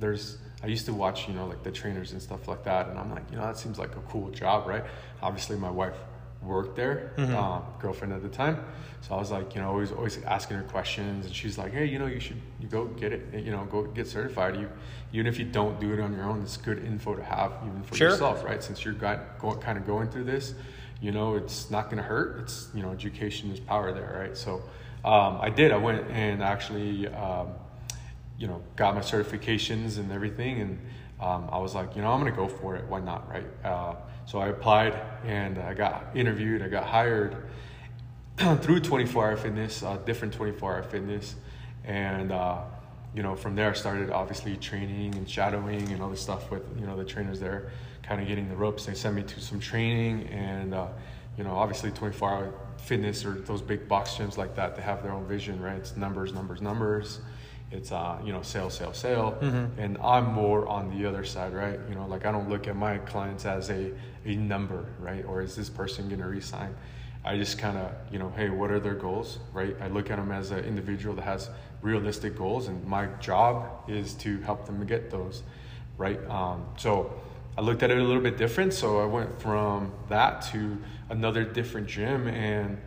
there's, 0.00 0.38
I 0.62 0.66
used 0.66 0.86
to 0.86 0.92
watch, 0.92 1.28
you 1.28 1.34
know, 1.34 1.46
like 1.46 1.62
the 1.62 1.70
trainers 1.70 2.12
and 2.12 2.20
stuff 2.20 2.48
like 2.48 2.64
that. 2.64 2.88
And 2.88 2.98
I'm 2.98 3.10
like, 3.10 3.30
you 3.30 3.36
know, 3.36 3.42
that 3.44 3.56
seems 3.56 3.78
like 3.78 3.94
a 3.96 4.00
cool 4.10 4.30
job, 4.30 4.66
right? 4.66 4.84
Obviously, 5.22 5.56
my 5.56 5.70
wife 5.70 5.94
worked 6.42 6.76
there, 6.76 7.12
uh, 7.18 7.60
girlfriend 7.80 8.12
at 8.12 8.22
the 8.22 8.28
time. 8.28 8.64
So 9.00 9.14
I 9.14 9.18
was 9.18 9.30
like, 9.30 9.54
you 9.54 9.60
know, 9.60 9.68
always, 9.68 9.92
always 9.92 10.22
asking 10.24 10.56
her 10.56 10.62
questions. 10.64 11.26
And 11.26 11.34
she's 11.34 11.58
like, 11.58 11.72
hey, 11.72 11.84
you 11.86 11.98
know, 11.98 12.06
you 12.06 12.20
should, 12.20 12.40
you 12.60 12.68
go 12.68 12.86
get 12.86 13.12
it, 13.12 13.22
you 13.34 13.50
know, 13.50 13.64
go 13.64 13.84
get 13.84 14.06
certified. 14.06 14.56
You, 14.56 14.68
even 15.12 15.26
if 15.26 15.38
you 15.38 15.44
don't 15.44 15.80
do 15.80 15.92
it 15.92 16.00
on 16.00 16.12
your 16.12 16.24
own, 16.24 16.42
it's 16.42 16.56
good 16.56 16.84
info 16.84 17.14
to 17.14 17.22
have 17.22 17.52
even 17.66 17.82
for 17.82 17.94
Sure. 17.96 18.10
yourself, 18.10 18.44
right? 18.44 18.62
Since 18.62 18.84
you're 18.84 18.94
got, 18.94 19.38
going, 19.38 19.58
kind 19.60 19.78
of 19.78 19.86
going 19.86 20.10
through 20.10 20.24
this, 20.24 20.54
you 21.00 21.12
know, 21.12 21.36
it's 21.36 21.70
not 21.70 21.84
going 21.86 21.98
to 21.98 22.02
hurt. 22.02 22.40
It's, 22.40 22.68
you 22.74 22.82
know, 22.82 22.90
education 22.90 23.50
is 23.52 23.60
power 23.60 23.92
there, 23.92 24.16
right? 24.20 24.36
So 24.36 24.62
um, 25.04 25.38
I 25.40 25.50
did. 25.50 25.70
I 25.72 25.76
went 25.76 26.08
and 26.10 26.42
actually, 26.42 27.06
um, 27.08 27.48
you 28.38 28.46
know, 28.46 28.62
got 28.76 28.94
my 28.94 29.00
certifications 29.00 29.98
and 29.98 30.12
everything. 30.12 30.60
And 30.60 30.78
um, 31.20 31.48
I 31.50 31.58
was 31.58 31.74
like, 31.74 31.96
you 31.96 32.02
know, 32.02 32.12
I'm 32.12 32.24
to 32.24 32.30
go 32.30 32.48
for 32.48 32.76
it. 32.76 32.84
Why 32.86 33.00
not, 33.00 33.28
right? 33.28 33.46
Uh, 33.64 33.94
so 34.26 34.38
I 34.38 34.48
applied 34.48 34.94
and 35.24 35.58
I 35.58 35.74
got 35.74 36.06
interviewed. 36.14 36.62
I 36.62 36.68
got 36.68 36.84
hired 36.84 37.36
through 38.60 38.80
24 38.80 39.26
Hour 39.26 39.36
Fitness, 39.36 39.82
uh, 39.82 39.96
different 40.04 40.34
24 40.34 40.76
Hour 40.76 40.82
Fitness. 40.84 41.34
And, 41.84 42.30
uh, 42.30 42.60
you 43.14 43.22
know, 43.22 43.34
from 43.34 43.56
there 43.56 43.70
I 43.70 43.72
started 43.72 44.10
obviously 44.10 44.56
training 44.56 45.14
and 45.16 45.28
shadowing 45.28 45.90
and 45.90 46.00
all 46.00 46.10
this 46.10 46.20
stuff 46.20 46.50
with, 46.50 46.62
you 46.78 46.86
know, 46.86 46.96
the 46.96 47.04
trainers 47.04 47.40
there, 47.40 47.72
kind 48.02 48.20
of 48.20 48.28
getting 48.28 48.48
the 48.48 48.56
ropes. 48.56 48.86
They 48.86 48.94
sent 48.94 49.16
me 49.16 49.22
to 49.24 49.40
some 49.40 49.58
training 49.58 50.28
and, 50.28 50.74
uh, 50.74 50.88
you 51.36 51.42
know, 51.42 51.56
obviously 51.56 51.90
24 51.90 52.30
Hour 52.30 52.54
Fitness 52.76 53.24
or 53.24 53.32
those 53.32 53.60
big 53.60 53.88
box 53.88 54.12
gyms 54.12 54.36
like 54.36 54.54
that, 54.54 54.76
they 54.76 54.82
have 54.82 55.02
their 55.02 55.12
own 55.12 55.26
vision, 55.26 55.60
right? 55.60 55.76
It's 55.76 55.96
numbers, 55.96 56.32
numbers, 56.32 56.62
numbers. 56.62 57.20
It's, 57.70 57.92
uh, 57.92 58.18
you 58.24 58.32
know, 58.32 58.40
sale, 58.42 58.70
sale, 58.70 58.94
sale. 58.94 59.36
And 59.76 59.98
I'm 59.98 60.32
more 60.32 60.66
on 60.66 60.88
the 60.96 61.06
other 61.06 61.24
side, 61.24 61.52
right? 61.52 61.78
You 61.88 61.94
know, 61.94 62.06
like 62.06 62.24
I 62.24 62.32
don't 62.32 62.48
look 62.48 62.66
at 62.66 62.76
my 62.76 62.98
clients 62.98 63.44
as 63.44 63.68
a, 63.70 63.92
a 64.24 64.36
number, 64.36 64.86
right? 64.98 65.24
Or 65.26 65.42
is 65.42 65.54
this 65.54 65.68
person 65.68 66.08
going 66.08 66.20
to 66.20 66.26
resign? 66.28 66.74
I 67.24 67.36
just 67.36 67.58
kind 67.58 67.76
of, 67.76 67.92
you 68.10 68.18
know, 68.18 68.32
hey, 68.36 68.48
what 68.48 68.70
are 68.70 68.80
their 68.80 68.94
goals, 68.94 69.38
right? 69.52 69.76
I 69.82 69.88
look 69.88 70.10
at 70.10 70.16
them 70.16 70.32
as 70.32 70.50
an 70.50 70.64
individual 70.64 71.14
that 71.16 71.22
has 71.22 71.50
realistic 71.82 72.36
goals, 72.38 72.68
and 72.68 72.82
my 72.86 73.06
job 73.20 73.68
is 73.86 74.14
to 74.14 74.40
help 74.42 74.64
them 74.64 74.84
get 74.86 75.10
those, 75.10 75.42
right? 75.98 76.18
Um, 76.30 76.64
so 76.78 77.12
I 77.58 77.60
looked 77.60 77.82
at 77.82 77.90
it 77.90 77.98
a 77.98 78.02
little 78.02 78.22
bit 78.22 78.38
different. 78.38 78.72
So 78.72 78.98
I 79.00 79.04
went 79.04 79.38
from 79.42 79.92
that 80.08 80.40
to 80.52 80.78
another 81.10 81.44
different 81.44 81.86
gym, 81.86 82.28
and 82.28 82.78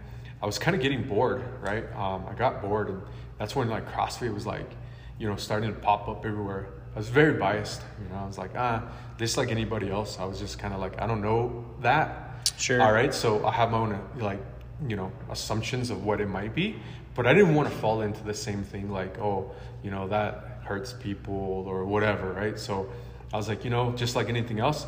I 0.41 0.45
was 0.47 0.57
kind 0.57 0.75
of 0.75 0.81
getting 0.81 1.03
bored, 1.03 1.43
right? 1.61 1.83
Um, 1.95 2.25
I 2.27 2.33
got 2.33 2.63
bored, 2.63 2.89
and 2.89 3.01
that's 3.41 3.55
when 3.55 3.69
like 3.69 3.91
CrossFit 3.91 4.31
was 4.31 4.45
like, 4.45 4.69
you 5.17 5.27
know, 5.27 5.35
starting 5.35 5.73
to 5.73 5.79
pop 5.79 6.07
up 6.07 6.27
everywhere. 6.27 6.67
I 6.93 6.99
was 6.99 7.09
very 7.09 7.39
biased, 7.39 7.81
you 7.99 8.07
know. 8.13 8.21
I 8.21 8.27
was 8.27 8.37
like, 8.37 8.51
ah, 8.55 8.83
this 9.17 9.35
like 9.35 9.49
anybody 9.49 9.89
else. 9.89 10.19
I 10.19 10.25
was 10.25 10.37
just 10.37 10.59
kind 10.59 10.75
of 10.75 10.79
like, 10.79 11.01
I 11.01 11.07
don't 11.07 11.23
know 11.23 11.65
that. 11.81 12.47
Sure. 12.59 12.79
All 12.79 12.93
right. 12.93 13.11
So 13.11 13.43
I 13.43 13.51
have 13.51 13.71
my 13.71 13.79
own 13.79 13.99
like, 14.19 14.39
you 14.87 14.95
know, 14.95 15.11
assumptions 15.31 15.89
of 15.89 16.05
what 16.05 16.21
it 16.21 16.27
might 16.27 16.53
be, 16.53 16.75
but 17.15 17.25
I 17.25 17.33
didn't 17.33 17.55
want 17.55 17.67
to 17.67 17.75
fall 17.77 18.01
into 18.01 18.23
the 18.23 18.33
same 18.35 18.63
thing 18.63 18.91
like, 18.91 19.17
oh, 19.17 19.49
you 19.81 19.89
know, 19.89 20.07
that 20.09 20.59
hurts 20.63 20.93
people 20.93 21.33
or 21.67 21.83
whatever, 21.83 22.33
right? 22.33 22.59
So 22.59 22.91
I 23.33 23.37
was 23.37 23.47
like, 23.47 23.63
you 23.63 23.71
know, 23.71 23.91
just 23.93 24.15
like 24.15 24.29
anything 24.29 24.59
else, 24.59 24.85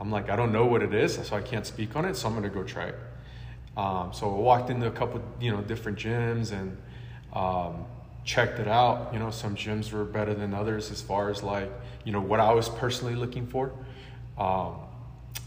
I'm 0.00 0.10
like, 0.10 0.28
I 0.28 0.34
don't 0.34 0.50
know 0.50 0.66
what 0.66 0.82
it 0.82 0.92
is, 0.92 1.14
so 1.14 1.36
I 1.36 1.40
can't 1.40 1.64
speak 1.64 1.94
on 1.94 2.04
it, 2.04 2.16
so 2.16 2.26
I'm 2.26 2.34
gonna 2.34 2.48
go 2.48 2.64
try 2.64 2.86
it. 2.86 2.98
Um, 3.76 4.12
so 4.12 4.28
I 4.28 4.38
walked 4.40 4.70
into 4.70 4.88
a 4.88 4.90
couple, 4.90 5.22
you 5.40 5.52
know, 5.52 5.60
different 5.60 5.98
gyms 5.98 6.50
and 6.50 6.76
um, 7.36 7.84
checked 8.24 8.58
it 8.58 8.66
out. 8.66 9.12
You 9.12 9.18
know, 9.18 9.30
some 9.30 9.54
gyms 9.54 9.92
were 9.92 10.04
better 10.04 10.34
than 10.34 10.54
others 10.54 10.90
as 10.90 11.02
far 11.02 11.30
as 11.30 11.42
like, 11.42 11.70
you 12.04 12.12
know, 12.12 12.20
what 12.20 12.40
I 12.40 12.52
was 12.52 12.68
personally 12.68 13.14
looking 13.14 13.46
for. 13.46 13.72
Um, 14.38 14.76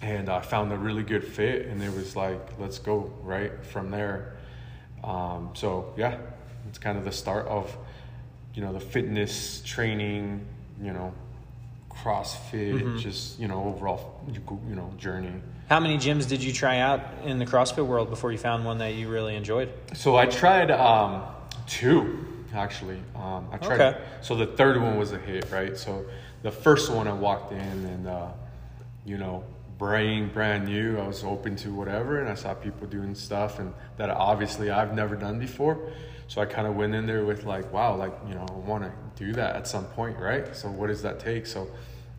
and 0.02 0.30
I 0.30 0.41
found 0.41 0.71
a 0.71 0.78
really 0.78 1.04
good 1.04 1.25
fit, 1.25 1.65
and 1.65 1.84
it 1.84 1.93
was 1.93 2.15
like, 2.15 2.60
let's 2.60 2.80
go 2.80 3.12
right 3.23 3.52
from 3.65 3.91
there. 3.91 4.38
Um, 5.04 5.49
so 5.56 5.93
yeah, 5.97 6.17
it's 6.69 6.78
kind 6.78 6.97
of 6.97 7.04
the 7.04 7.12
start 7.12 7.47
of, 7.47 7.75
you 8.54 8.62
know, 8.62 8.71
the 8.71 8.80
fitness 8.80 9.62
training, 9.65 10.45
you 10.82 10.93
know, 10.93 11.13
CrossFit, 11.89 12.99
just 12.99 13.39
you 13.39 13.47
know, 13.47 13.63
overall, 13.65 14.21
you 14.28 14.75
know, 14.75 14.93
journey. 14.97 15.34
How 15.69 15.80
many 15.80 15.97
gyms 15.97 16.28
did 16.28 16.41
you 16.41 16.54
try 16.54 16.80
out 16.80 17.02
in 17.25 17.39
the 17.39 17.45
CrossFit 17.45 17.86
world 17.86 18.10
before 18.10 18.32
you 18.32 18.38
found 18.38 18.63
one 18.63 18.78
that 18.78 18.93
you 18.93 19.10
really 19.10 19.36
enjoyed? 19.36 19.71
So 19.93 20.15
I 20.15 20.25
tried 20.28 20.71
um, 20.71 21.23
two 21.69 22.25
actually. 22.53 22.99
Um, 23.15 23.47
I 23.51 23.58
tried. 23.58 23.79
Okay. 23.79 24.01
So 24.21 24.36
the 24.36 24.47
third 24.47 24.82
one 24.82 24.97
was 24.97 25.12
a 25.12 25.19
hit, 25.19 25.49
right? 25.51 25.77
So 25.77 26.05
the 26.41 26.51
first 26.51 26.91
one 26.91 27.08
I 27.08 27.13
walked 27.13 27.51
in 27.51 27.60
and 27.60 28.08
uh, 28.08 28.32
you 29.05 29.17
know, 29.17 29.43
brain 29.77 30.29
brand 30.29 30.65
new. 30.65 30.97
I 30.99 31.08
was 31.08 31.23
open 31.23 31.55
to 31.58 31.73
whatever, 31.73 32.19
and 32.19 32.29
I 32.29 32.36
saw 32.36 32.53
people 32.53 32.88
doing 32.88 33.15
stuff 33.15 33.60
and 33.60 33.73
that 33.97 34.10
obviously 34.10 34.69
I've 34.69 34.93
never 34.93 35.15
done 35.15 35.39
before. 35.39 35.79
So 36.27 36.41
I 36.41 36.45
kind 36.45 36.67
of 36.67 36.75
went 36.75 36.93
in 36.93 37.08
there 37.08 37.25
with 37.25 37.45
like, 37.45 37.71
wow, 37.73 37.95
like 37.95 38.13
you 38.27 38.36
know, 38.36 38.45
I 38.47 38.53
want 38.53 38.84
to 38.84 38.91
do 39.23 39.34
that 39.34 39.55
at 39.55 39.67
some 39.67 39.86
point, 39.86 40.17
right? 40.19 40.55
So 40.55 40.69
what 40.69 40.88
does 40.88 41.01
that 41.01 41.19
take? 41.19 41.47
So 41.47 41.67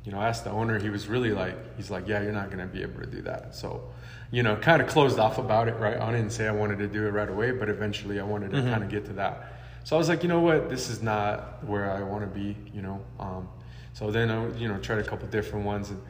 you 0.05 0.13
know, 0.13 0.19
I 0.19 0.29
asked 0.29 0.45
the 0.45 0.51
owner. 0.51 0.79
He 0.79 0.91
was 0.91 1.09
really 1.09 1.33
like, 1.33 1.77
he's 1.77 1.91
like, 1.91 2.09
yeah, 2.09 2.23
you're 2.23 2.33
not 2.33 2.51
gonna 2.51 2.67
be 2.67 2.83
able 2.83 3.01
to 3.01 3.07
do 3.07 3.23
that. 3.23 3.55
So 3.55 3.91
you 4.33 4.43
know, 4.43 4.57
kind 4.57 4.81
of 4.81 4.89
closed 4.89 5.19
off 5.19 5.39
about 5.39 5.69
it, 5.69 5.75
right? 5.77 5.99
I 5.99 6.13
didn't 6.13 6.31
say 6.31 6.47
I 6.47 6.53
wanted 6.53 6.79
to 6.79 6.87
do 6.87 7.07
it 7.07 7.11
right 7.11 7.29
away, 7.29 7.51
but 7.51 7.69
eventually 7.69 8.21
I 8.21 8.23
wanted 8.23 8.53
to 8.53 8.63
kind 8.63 8.83
of 8.85 8.89
get 8.89 9.05
to 9.07 9.13
that. 9.15 9.55
So 9.83 9.97
I 9.97 9.99
was 9.99 10.09
like, 10.09 10.23
you 10.23 10.29
know 10.29 10.41
what, 10.41 10.69
this 10.69 10.89
is 10.89 11.03
not 11.03 11.65
where 11.65 11.91
I 11.91 12.03
want 12.03 12.23
to 12.23 12.27
be, 12.29 12.57
you 12.73 12.83
know. 12.83 13.01
Um, 13.19 13.49
so 13.93 14.11
then 14.11 14.31
I, 14.31 14.57
you 14.57 14.69
know, 14.69 14.79
tried 14.79 15.01
a 15.01 15.05
couple 15.05 15.27
different 15.29 15.65
ones, 15.65 15.91
and 15.91 16.01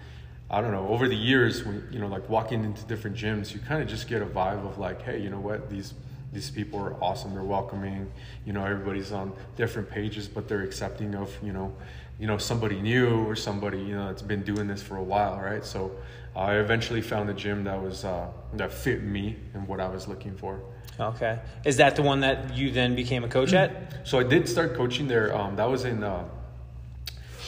I 0.50 0.60
don't 0.60 0.72
know. 0.72 0.86
Over 0.88 1.08
the 1.08 1.16
years, 1.16 1.64
when 1.64 1.88
you 1.90 1.98
know, 1.98 2.08
like 2.08 2.28
walking 2.28 2.62
into 2.62 2.82
different 2.84 3.16
gyms, 3.16 3.54
you 3.54 3.60
kind 3.60 3.82
of 3.82 3.88
just 3.88 4.06
get 4.06 4.20
a 4.20 4.26
vibe 4.26 4.66
of 4.68 4.78
like, 4.78 5.00
hey, 5.02 5.18
you 5.20 5.30
know 5.30 5.40
what, 5.40 5.70
these 5.70 5.94
these 6.32 6.50
people 6.50 6.78
are 6.78 6.94
awesome. 7.02 7.32
They're 7.32 7.42
welcoming. 7.42 8.12
You 8.44 8.52
know, 8.52 8.64
everybody's 8.64 9.12
on 9.12 9.32
different 9.56 9.88
pages, 9.88 10.28
but 10.28 10.46
they're 10.46 10.62
accepting 10.62 11.14
of 11.14 11.34
you 11.42 11.52
know, 11.52 11.74
you 12.20 12.26
know, 12.26 12.36
somebody 12.36 12.80
new 12.80 13.24
or 13.26 13.34
somebody 13.34 13.78
you 13.78 13.94
know 13.94 14.06
that's 14.08 14.20
been 14.20 14.42
doing 14.42 14.68
this 14.68 14.82
for 14.82 14.96
a 14.96 15.02
while, 15.02 15.40
right? 15.40 15.64
So 15.64 15.90
I 16.36 16.56
eventually 16.56 17.00
found 17.00 17.30
a 17.30 17.34
gym 17.34 17.64
that 17.64 17.82
was 17.82 18.04
uh, 18.04 18.28
that 18.54 18.72
fit 18.72 19.02
me 19.02 19.36
and 19.54 19.66
what 19.66 19.80
I 19.80 19.88
was 19.88 20.06
looking 20.06 20.36
for. 20.36 20.60
Okay. 21.00 21.38
Is 21.64 21.78
that 21.78 21.96
the 21.96 22.02
one 22.02 22.20
that 22.20 22.54
you 22.54 22.70
then 22.72 22.94
became 22.94 23.24
a 23.24 23.28
coach 23.28 23.54
at? 23.54 23.96
So 24.06 24.18
I 24.18 24.22
did 24.22 24.48
start 24.48 24.74
coaching 24.74 25.08
there. 25.08 25.36
Um, 25.36 25.56
that 25.56 25.68
was 25.68 25.84
in 25.84 26.02
uh, 26.02 26.24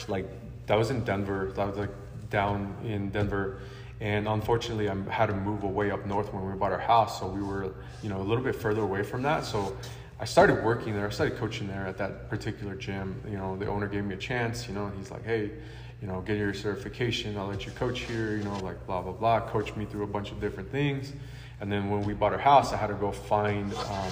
like 0.07 0.27
that 0.67 0.77
was 0.77 0.89
in 0.91 1.03
Denver. 1.03 1.51
That 1.55 1.67
was 1.67 1.77
like 1.77 1.89
down 2.29 2.75
in 2.83 3.09
Denver, 3.09 3.59
and 3.99 4.27
unfortunately, 4.27 4.89
I 4.89 4.95
had 5.09 5.27
to 5.27 5.35
move 5.35 5.63
away 5.63 5.91
up 5.91 6.05
north 6.05 6.33
when 6.33 6.49
we 6.49 6.57
bought 6.57 6.71
our 6.71 6.79
house. 6.79 7.19
So 7.19 7.27
we 7.27 7.41
were 7.41 7.73
you 8.01 8.09
know 8.09 8.21
a 8.21 8.25
little 8.25 8.43
bit 8.43 8.55
further 8.55 8.81
away 8.81 9.03
from 9.03 9.21
that. 9.23 9.45
So 9.45 9.75
I 10.23 10.25
started 10.25 10.63
working 10.63 10.93
there. 10.93 11.05
I 11.05 11.09
started 11.09 11.37
coaching 11.37 11.67
there 11.67 11.85
at 11.85 11.97
that 11.97 12.29
particular 12.29 12.75
gym. 12.75 13.21
You 13.29 13.35
know, 13.35 13.57
the 13.57 13.67
owner 13.67 13.89
gave 13.89 14.05
me 14.05 14.13
a 14.15 14.17
chance. 14.17 14.69
You 14.69 14.73
know, 14.73 14.85
and 14.85 14.97
he's 14.97 15.11
like, 15.11 15.25
hey. 15.25 15.51
You 16.01 16.09
know, 16.09 16.19
get 16.19 16.37
your 16.37 16.53
certification. 16.53 17.37
I'll 17.37 17.47
let 17.47 17.65
you 17.65 17.71
coach 17.71 18.01
here. 18.01 18.35
You 18.35 18.43
know, 18.43 18.57
like 18.59 18.85
blah 18.85 19.01
blah 19.01 19.13
blah. 19.13 19.39
Coach 19.39 19.73
me 19.77 19.85
through 19.85 20.03
a 20.03 20.07
bunch 20.07 20.31
of 20.31 20.41
different 20.41 20.69
things, 20.69 21.13
and 21.61 21.71
then 21.71 21.89
when 21.89 22.01
we 22.01 22.13
bought 22.13 22.33
our 22.33 22.39
house, 22.39 22.73
I 22.73 22.75
had 22.75 22.87
to 22.87 22.93
go 22.95 23.13
find 23.13 23.73
um, 23.73 24.11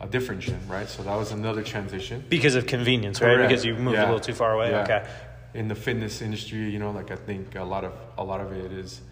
a 0.00 0.06
different 0.06 0.40
gym, 0.40 0.58
right? 0.66 0.88
So 0.88 1.02
that 1.02 1.14
was 1.14 1.32
another 1.32 1.62
transition. 1.62 2.24
Because 2.30 2.54
of 2.54 2.66
convenience, 2.66 3.20
right? 3.20 3.36
Because 3.36 3.66
you 3.66 3.74
moved 3.74 3.98
a 3.98 4.06
little 4.06 4.18
too 4.18 4.32
far 4.32 4.54
away. 4.54 4.70
Yeah. 4.70 4.84
Okay. 4.84 5.06
In 5.52 5.68
the 5.68 5.74
fitness 5.74 6.22
industry, 6.22 6.70
you 6.70 6.78
know, 6.78 6.90
like 6.90 7.10
I 7.10 7.16
think 7.16 7.54
a 7.54 7.64
lot 7.64 7.84
of 7.84 7.92
a 8.16 8.24
lot 8.24 8.40
of 8.40 8.52
it 8.52 8.72
is 8.72 9.02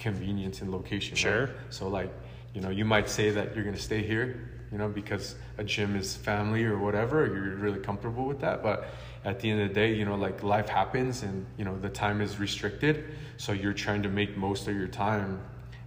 convenience 0.00 0.62
and 0.62 0.72
location. 0.72 1.14
right? 1.14 1.20
Sure. 1.20 1.50
So 1.70 1.86
like, 1.86 2.12
you 2.54 2.60
know, 2.60 2.70
you 2.70 2.84
might 2.84 3.08
say 3.08 3.30
that 3.30 3.54
you're 3.54 3.64
gonna 3.64 3.78
stay 3.78 4.02
here, 4.02 4.50
you 4.72 4.78
know, 4.78 4.88
because 4.88 5.34
a 5.58 5.64
gym 5.64 5.94
is 5.94 6.16
family 6.16 6.64
or 6.64 6.78
whatever. 6.78 7.26
You're 7.26 7.56
really 7.56 7.78
comfortable 7.78 8.24
with 8.24 8.40
that, 8.40 8.62
but 8.62 8.86
at 9.24 9.38
the 9.38 9.50
end 9.50 9.60
of 9.60 9.68
the 9.68 9.74
day, 9.74 9.94
you 9.94 10.04
know, 10.04 10.16
like 10.16 10.42
life 10.42 10.68
happens 10.68 11.22
and 11.22 11.46
you 11.58 11.64
know 11.64 11.78
the 11.78 11.90
time 11.90 12.20
is 12.20 12.40
restricted, 12.40 13.04
so 13.36 13.52
you're 13.52 13.74
trying 13.74 14.02
to 14.02 14.08
make 14.08 14.36
most 14.36 14.66
of 14.66 14.74
your 14.74 14.88
time 14.88 15.40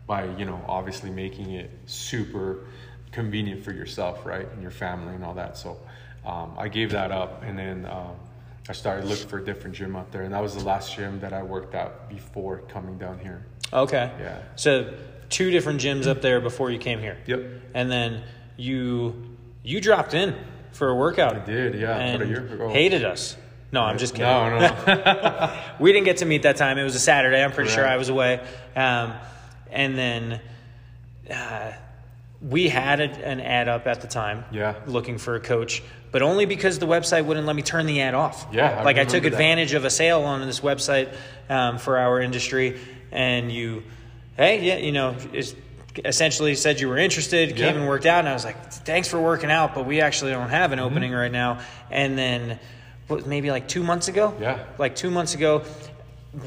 by 0.07 0.25
you 0.35 0.45
know 0.45 0.63
obviously 0.67 1.09
making 1.09 1.51
it 1.51 1.71
super 1.85 2.67
convenient 3.11 3.63
for 3.63 3.71
yourself, 3.71 4.25
right, 4.25 4.47
and 4.51 4.61
your 4.61 4.71
family 4.71 5.15
and 5.15 5.23
all 5.23 5.33
that. 5.33 5.57
So 5.57 5.79
um, 6.25 6.53
I 6.57 6.67
gave 6.67 6.91
that 6.91 7.11
up, 7.11 7.43
and 7.43 7.57
then 7.57 7.85
um, 7.85 8.15
I 8.69 8.73
started 8.73 9.05
looking 9.05 9.27
for 9.27 9.39
a 9.39 9.43
different 9.43 9.75
gym 9.75 9.95
out 9.95 10.11
there, 10.11 10.23
and 10.23 10.33
that 10.33 10.41
was 10.41 10.55
the 10.55 10.63
last 10.63 10.95
gym 10.95 11.19
that 11.21 11.33
I 11.33 11.41
worked 11.41 11.73
at 11.73 12.07
before 12.07 12.59
coming 12.67 12.97
down 12.97 13.19
here. 13.19 13.45
Okay. 13.73 14.11
Yeah. 14.19 14.41
So 14.55 14.93
two 15.29 15.51
different 15.51 15.81
gyms 15.81 16.07
up 16.07 16.21
there 16.21 16.39
before 16.39 16.71
you 16.71 16.79
came 16.79 16.99
here. 16.99 17.17
Yep. 17.25 17.45
And 17.73 17.91
then 17.91 18.23
you 18.57 19.37
you 19.63 19.81
dropped 19.81 20.13
in 20.13 20.35
for 20.71 20.89
a 20.89 20.95
workout. 20.95 21.35
I 21.35 21.39
did, 21.39 21.75
yeah, 21.75 21.97
And 21.97 22.15
about 22.21 22.27
a 22.27 22.29
year 22.29 22.45
ago. 22.45 22.69
hated 22.69 23.03
us. 23.03 23.37
No, 23.71 23.81
I'm 23.81 23.97
just 23.97 24.13
kidding. 24.13 24.27
No, 24.27 24.59
no. 24.59 25.59
we 25.79 25.91
didn't 25.91 26.05
get 26.05 26.17
to 26.17 26.25
meet 26.25 26.43
that 26.43 26.57
time. 26.57 26.77
It 26.77 26.83
was 26.83 26.95
a 26.95 26.99
Saturday. 26.99 27.43
I'm 27.43 27.51
pretty 27.51 27.71
sure 27.71 27.85
I 27.85 27.97
was 27.97 28.09
away. 28.09 28.45
Um, 28.75 29.13
and 29.71 29.97
then 29.97 30.41
uh, 31.29 31.71
we 32.41 32.69
had 32.69 32.99
a, 33.01 33.09
an 33.25 33.41
ad 33.41 33.67
up 33.67 33.87
at 33.87 34.01
the 34.01 34.07
time. 34.07 34.45
Yeah. 34.51 34.75
Looking 34.85 35.17
for 35.17 35.35
a 35.35 35.39
coach, 35.39 35.81
but 36.11 36.21
only 36.21 36.45
because 36.45 36.79
the 36.79 36.87
website 36.87 37.25
wouldn't 37.25 37.47
let 37.47 37.55
me 37.55 37.61
turn 37.63 37.85
the 37.85 38.01
ad 38.01 38.13
off. 38.13 38.47
Yeah, 38.53 38.79
I 38.79 38.83
like 38.83 38.97
I 38.97 39.05
took 39.05 39.23
that. 39.23 39.33
advantage 39.33 39.73
of 39.73 39.83
a 39.83 39.89
sale 39.89 40.21
on 40.21 40.45
this 40.45 40.59
website 40.59 41.13
um, 41.49 41.77
for 41.77 41.97
our 41.97 42.21
industry, 42.21 42.79
and 43.11 43.51
you, 43.51 43.83
hey, 44.37 44.63
yeah, 44.63 44.77
you 44.77 44.91
know, 44.91 45.15
is 45.33 45.55
essentially 46.03 46.55
said 46.55 46.79
you 46.79 46.89
were 46.89 46.97
interested, 46.97 47.55
came 47.55 47.77
and 47.77 47.87
worked 47.87 48.05
out, 48.05 48.19
and 48.19 48.29
I 48.29 48.33
was 48.33 48.43
like, 48.45 48.71
thanks 48.71 49.07
for 49.07 49.19
working 49.19 49.51
out, 49.51 49.73
but 49.75 49.85
we 49.85 50.01
actually 50.01 50.31
don't 50.31 50.49
have 50.49 50.71
Mm-hmm. 50.71 50.79
an 50.79 50.85
opening 50.85 51.11
right 51.13 51.31
now. 51.31 51.59
And 51.91 52.17
then, 52.17 52.59
what, 53.07 53.25
maybe 53.27 53.51
like 53.51 53.67
two 53.67 53.83
months 53.83 54.07
ago, 54.07 54.33
Yeah. 54.39 54.63
like 54.77 54.95
two 54.95 55.11
months 55.11 55.35
ago, 55.35 55.63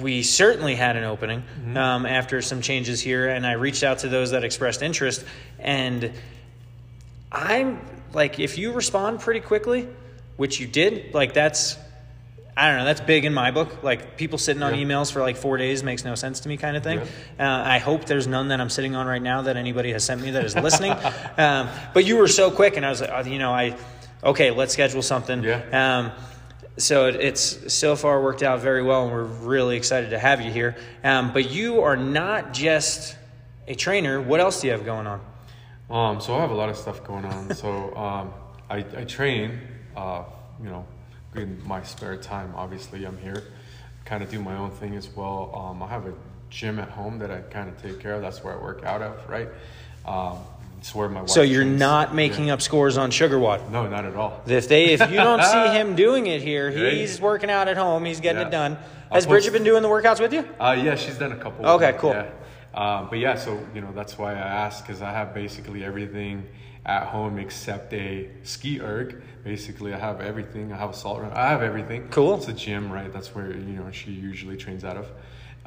we 0.03 0.23
certainly 0.23 0.75
had 0.75 0.97
an 0.97 1.05
opening 1.05 1.41
Mm-hmm. 1.43 1.77
um, 1.77 2.05
after 2.07 2.43
some 2.43 2.61
changes 2.61 3.01
here, 3.01 3.29
and 3.29 3.47
I 3.47 3.53
reached 3.53 3.83
out 3.83 4.01
to 4.01 4.09
those 4.09 4.33
that 4.33 4.45
expressed 4.45 4.83
interest. 4.83 5.25
And 5.59 6.13
I'm 7.31 7.81
like, 8.13 8.39
if 8.41 8.59
you 8.59 8.73
respond 8.73 9.21
pretty 9.21 9.41
quickly, 9.41 9.89
which 10.37 10.61
you 10.61 10.67
did, 10.67 11.15
like 11.15 11.35
that's, 11.35 11.77
I 12.61 12.67
don't 12.67 12.79
know, 12.79 12.85
that's 12.87 13.01
big 13.01 13.25
in 13.25 13.33
my 13.33 13.53
book. 13.53 13.85
Like 13.85 14.17
people 14.17 14.37
sitting 14.37 14.65
on 14.65 14.75
Yeah. 14.75 14.85
emails 14.85 15.13
for 15.13 15.21
like 15.23 15.37
four 15.37 15.57
days 15.59 15.85
makes 15.85 16.05
no 16.05 16.17
sense 16.17 16.41
to 16.41 16.49
me, 16.49 16.57
kind 16.57 16.77
of 16.77 16.83
thing. 16.83 17.01
Yeah. 17.39 17.59
Uh, 17.61 17.63
I 17.65 17.79
hope 17.79 18.07
there's 18.07 18.27
none 18.27 18.49
that 18.49 18.61
I'm 18.61 18.69
sitting 18.69 18.97
on 18.97 19.07
right 19.07 19.23
now 19.23 19.43
that 19.43 19.57
anybody 19.57 19.93
has 19.93 20.03
sent 20.03 20.21
me 20.21 20.33
that 20.33 20.45
is 20.45 20.57
listening. 20.57 20.91
um, 21.39 21.69
but 21.95 22.05
you 22.05 22.17
were 22.17 22.27
so 22.27 22.51
quick, 22.51 22.77
and 22.77 22.85
I 22.85 22.91
was 22.91 23.01
like, 23.01 23.11
oh, 23.13 23.21
you 23.31 23.39
know, 23.39 23.53
I, 23.53 23.77
okay, 24.25 24.51
let's 24.51 24.73
schedule 24.73 25.03
something. 25.03 25.45
Yeah. 25.45 25.61
Um, 25.73 26.13
so 26.79 27.07
it, 27.07 27.15
it's 27.17 27.73
so 27.73 27.95
far 27.95 28.21
worked 28.21 28.43
out 28.43 28.59
very 28.61 28.83
well, 28.83 29.05
and 29.05 29.13
we're 29.13 29.23
really 29.23 29.77
excited 29.77 30.11
to 30.11 30.19
have 30.19 30.41
you 30.41 30.51
here. 30.51 30.77
Um, 31.05 31.33
but 31.33 31.49
you 31.51 31.83
are 31.83 31.97
not 31.97 32.53
just 32.53 33.17
a 33.69 33.77
trainer. 33.77 34.21
What 34.21 34.41
else 34.41 34.61
do 34.61 34.67
you 34.67 34.73
have 34.73 34.85
going 34.85 35.07
on? 35.07 35.21
Um, 35.91 36.21
so 36.21 36.35
I 36.35 36.41
have 36.41 36.51
a 36.51 36.55
lot 36.55 36.69
of 36.71 36.77
stuff 36.77 37.05
going 37.05 37.25
on. 37.25 37.55
so 37.55 37.95
um, 37.97 38.33
I, 38.69 38.79
I 38.79 39.05
train, 39.05 39.61
uh, 39.97 40.25
you 40.61 40.71
know, 40.71 40.85
in 41.35 41.61
my 41.67 41.83
spare 41.83 42.17
time. 42.17 42.53
Obviously, 42.57 43.05
I'm 43.05 43.19
here, 43.19 43.43
kind 44.05 44.23
of 44.23 44.31
do 44.31 44.41
my 44.43 44.57
own 44.57 44.71
thing 44.71 44.97
as 44.97 45.09
well. 45.15 45.53
Um, 45.55 45.83
I 45.83 45.89
have 45.89 46.07
a 46.07 46.15
gym 46.51 46.79
at 46.79 46.89
home 46.89 47.19
that 47.19 47.31
I 47.31 47.41
kind 47.41 47.69
of 47.69 47.81
take 47.83 48.01
care 48.01 48.15
of. 48.15 48.23
That's 48.23 48.43
where 48.43 48.55
I 48.59 48.63
work 48.63 48.85
out 48.85 49.03
of, 49.03 49.29
right? 49.29 49.49
Um, 50.07 50.39
it's 50.79 50.95
where 50.95 51.09
my 51.09 51.27
So 51.27 51.43
you're 51.43 51.63
trains. 51.65 51.81
not 51.81 52.15
making 52.15 52.47
Yeah. 52.47 52.55
up 52.55 52.63
scores 52.63 52.97
on 52.97 53.11
SugarWOD. 53.11 53.71
No, 53.71 53.87
not 53.89 54.05
at 54.05 54.15
all. 54.15 54.41
If 54.47 54.69
they, 54.69 54.87
if 54.87 55.01
you 55.11 55.17
don't 55.17 55.43
see 55.43 55.69
him 55.73 55.97
doing 55.97 56.27
it 56.29 56.41
here, 56.41 56.71
he's 56.71 57.21
working 57.21 57.51
out 57.51 57.69
at 57.69 57.77
home. 57.77 58.05
He's 58.05 58.21
getting 58.21 58.41
Yeah. 58.41 58.47
it 58.49 58.51
done. 58.51 58.79
Has 59.13 59.27
Bridget 59.27 59.53
been 59.53 59.65
doing 59.65 59.83
the 59.83 59.89
workouts 59.89 60.21
with 60.21 60.33
you? 60.33 60.49
Uh, 60.61 60.77
yeah, 60.81 60.95
she's 60.95 61.17
done 61.19 61.33
a 61.33 61.37
couple. 61.37 61.67
Okay, 61.67 61.95
cool. 61.99 62.11
Yeah. 62.13 62.27
Um, 62.75 63.09
but 63.11 63.19
yeah, 63.19 63.35
so 63.37 63.59
you 63.75 63.81
know 63.81 63.91
that's 63.93 64.17
why 64.19 64.35
I 64.35 64.39
asked 64.39 64.87
because 64.87 65.03
I 65.03 65.11
have 65.11 65.35
basically 65.35 65.83
everything 65.85 66.47
at 66.87 67.05
home 67.09 67.39
except 67.39 67.93
a 67.93 68.29
ski 68.43 68.81
erg. 68.81 69.23
Basically, 69.45 69.93
I 69.95 69.99
have 69.99 70.21
everything. 70.21 70.73
I 70.73 70.77
have 70.77 70.91
a 70.91 70.95
salt 70.95 71.21
run. 71.21 71.33
I 71.33 71.49
have 71.49 71.63
everything. 71.63 72.09
Cool. 72.09 72.35
It's 72.37 72.49
a 72.49 72.53
gym, 72.53 72.91
right? 72.91 73.13
That's 73.13 73.35
where 73.35 73.51
you 73.53 73.77
know 73.77 73.91
she 73.91 74.11
usually 74.13 74.57
trains 74.57 74.85
out 74.85 74.97
of. 74.97 75.11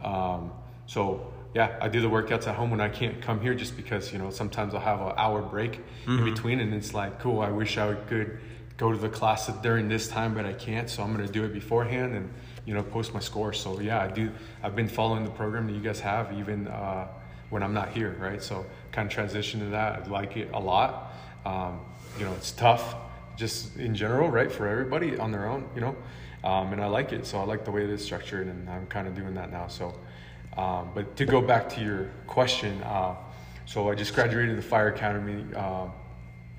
Um, 0.04 0.52
so 0.88 1.32
yeah, 1.54 1.78
I 1.82 1.90
do 1.90 2.02
the 2.02 2.10
workouts 2.10 2.48
at 2.48 2.56
home 2.56 2.72
when 2.72 2.82
I 2.82 2.90
can't 2.90 3.22
come 3.22 3.42
here, 3.42 3.54
just 3.54 3.76
because 3.76 4.12
you 4.12 4.20
know 4.20 4.30
sometimes 4.32 4.74
I'll 4.74 4.80
have 4.82 5.02
an 5.02 5.14
hour 5.18 5.42
break 5.42 5.80
Mm-hmm. 6.06 6.18
in 6.20 6.34
between, 6.34 6.60
and 6.60 6.74
it's 6.74 6.94
like 6.94 7.20
cool. 7.20 7.42
I 7.42 7.52
wish 7.52 7.78
I 7.78 7.94
could 7.94 8.40
go 8.78 8.92
to 8.92 8.98
the 8.98 9.10
class 9.10 9.46
during 9.62 9.88
this 9.88 10.08
time, 10.08 10.34
but 10.34 10.46
I 10.46 10.54
can't. 10.54 10.90
So 10.90 11.04
I'm 11.04 11.12
gonna 11.12 11.28
do 11.28 11.44
it 11.44 11.54
beforehand 11.54 12.16
and 12.16 12.30
you 12.66 12.74
know 12.74 12.82
post 12.84 13.14
my 13.14 13.20
score. 13.20 13.54
So 13.54 13.80
yeah, 13.80 14.02
I 14.02 14.08
do. 14.08 14.32
I've 14.64 14.76
been 14.76 14.88
following 14.88 15.24
the 15.24 15.30
program 15.32 15.68
that 15.68 15.74
you 15.74 15.82
guys 15.82 16.00
have 16.00 16.34
even 16.34 16.68
uh, 16.68 17.08
when 17.52 17.62
I'm 17.62 17.74
not 17.74 17.92
here, 17.92 18.16
right? 18.20 18.42
So 18.42 18.66
kind 18.92 19.06
of 19.06 19.14
transition 19.14 19.60
to 19.60 19.66
that. 19.68 20.04
I 20.04 20.08
like 20.08 20.38
it 20.38 20.50
a 20.54 20.60
lot. 20.60 21.14
Um, 21.46 21.82
you 22.18 22.26
know, 22.26 22.34
it's 22.34 22.52
tough 22.52 22.96
just 23.36 23.78
in 23.78 23.94
general, 23.94 24.30
right, 24.30 24.52
for 24.52 24.68
everybody 24.68 25.18
on 25.18 25.32
their 25.32 25.48
own, 25.48 25.70
you 25.76 25.82
know. 25.82 25.96
Um, 26.44 26.74
and 26.74 26.82
I 26.82 26.88
like 26.88 27.14
it, 27.14 27.28
so 27.28 27.40
I 27.40 27.44
like 27.44 27.66
the 27.66 27.72
way 27.72 27.84
it 27.84 27.90
is 27.90 28.04
structured, 28.04 28.48
and 28.48 28.68
I'm 28.70 28.88
kind 28.88 29.08
of 29.08 29.16
doing 29.16 29.36
that 29.36 29.52
now. 29.52 29.68
So, 29.68 29.94
um, 30.58 30.90
but 30.96 31.16
to 31.18 31.26
go 31.26 31.40
back 31.42 31.70
to 31.70 31.82
your 31.82 32.10
question, 32.26 32.82
uh, 32.84 33.16
so 33.66 33.90
I 33.92 33.96
just 33.96 34.16
graduated 34.16 34.58
the 34.58 34.62
fire 34.62 34.88
academy 34.88 35.44
uh, 35.56 35.88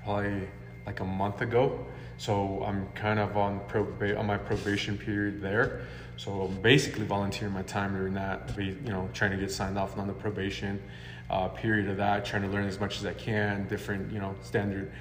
probably 0.03 0.47
like 0.85 0.99
a 0.99 1.05
month 1.05 1.41
ago. 1.41 1.85
So 2.17 2.63
I'm 2.65 2.87
kind 2.95 3.19
of 3.19 3.35
on 3.35 3.59
proba- 3.67 4.17
on 4.17 4.25
my 4.25 4.37
probation 4.37 4.97
period 4.97 5.41
there. 5.41 5.81
So 6.17 6.43
I'm 6.43 6.61
basically 6.61 7.05
volunteering 7.05 7.53
my 7.53 7.63
time 7.63 7.93
during 7.95 8.13
that, 8.13 8.55
be, 8.55 8.65
you 8.65 8.91
know, 8.91 9.09
trying 9.13 9.31
to 9.31 9.37
get 9.37 9.51
signed 9.51 9.77
off 9.77 9.97
on 9.97 10.07
the 10.07 10.13
probation 10.13 10.81
uh, 11.29 11.47
period 11.47 11.89
of 11.89 11.97
that, 11.97 12.25
trying 12.25 12.43
to 12.43 12.47
learn 12.49 12.65
as 12.65 12.79
much 12.79 12.97
as 12.97 13.05
I 13.05 13.13
can, 13.13 13.67
different, 13.67 14.11
you 14.11 14.19
know, 14.19 14.35
standard 14.41 14.91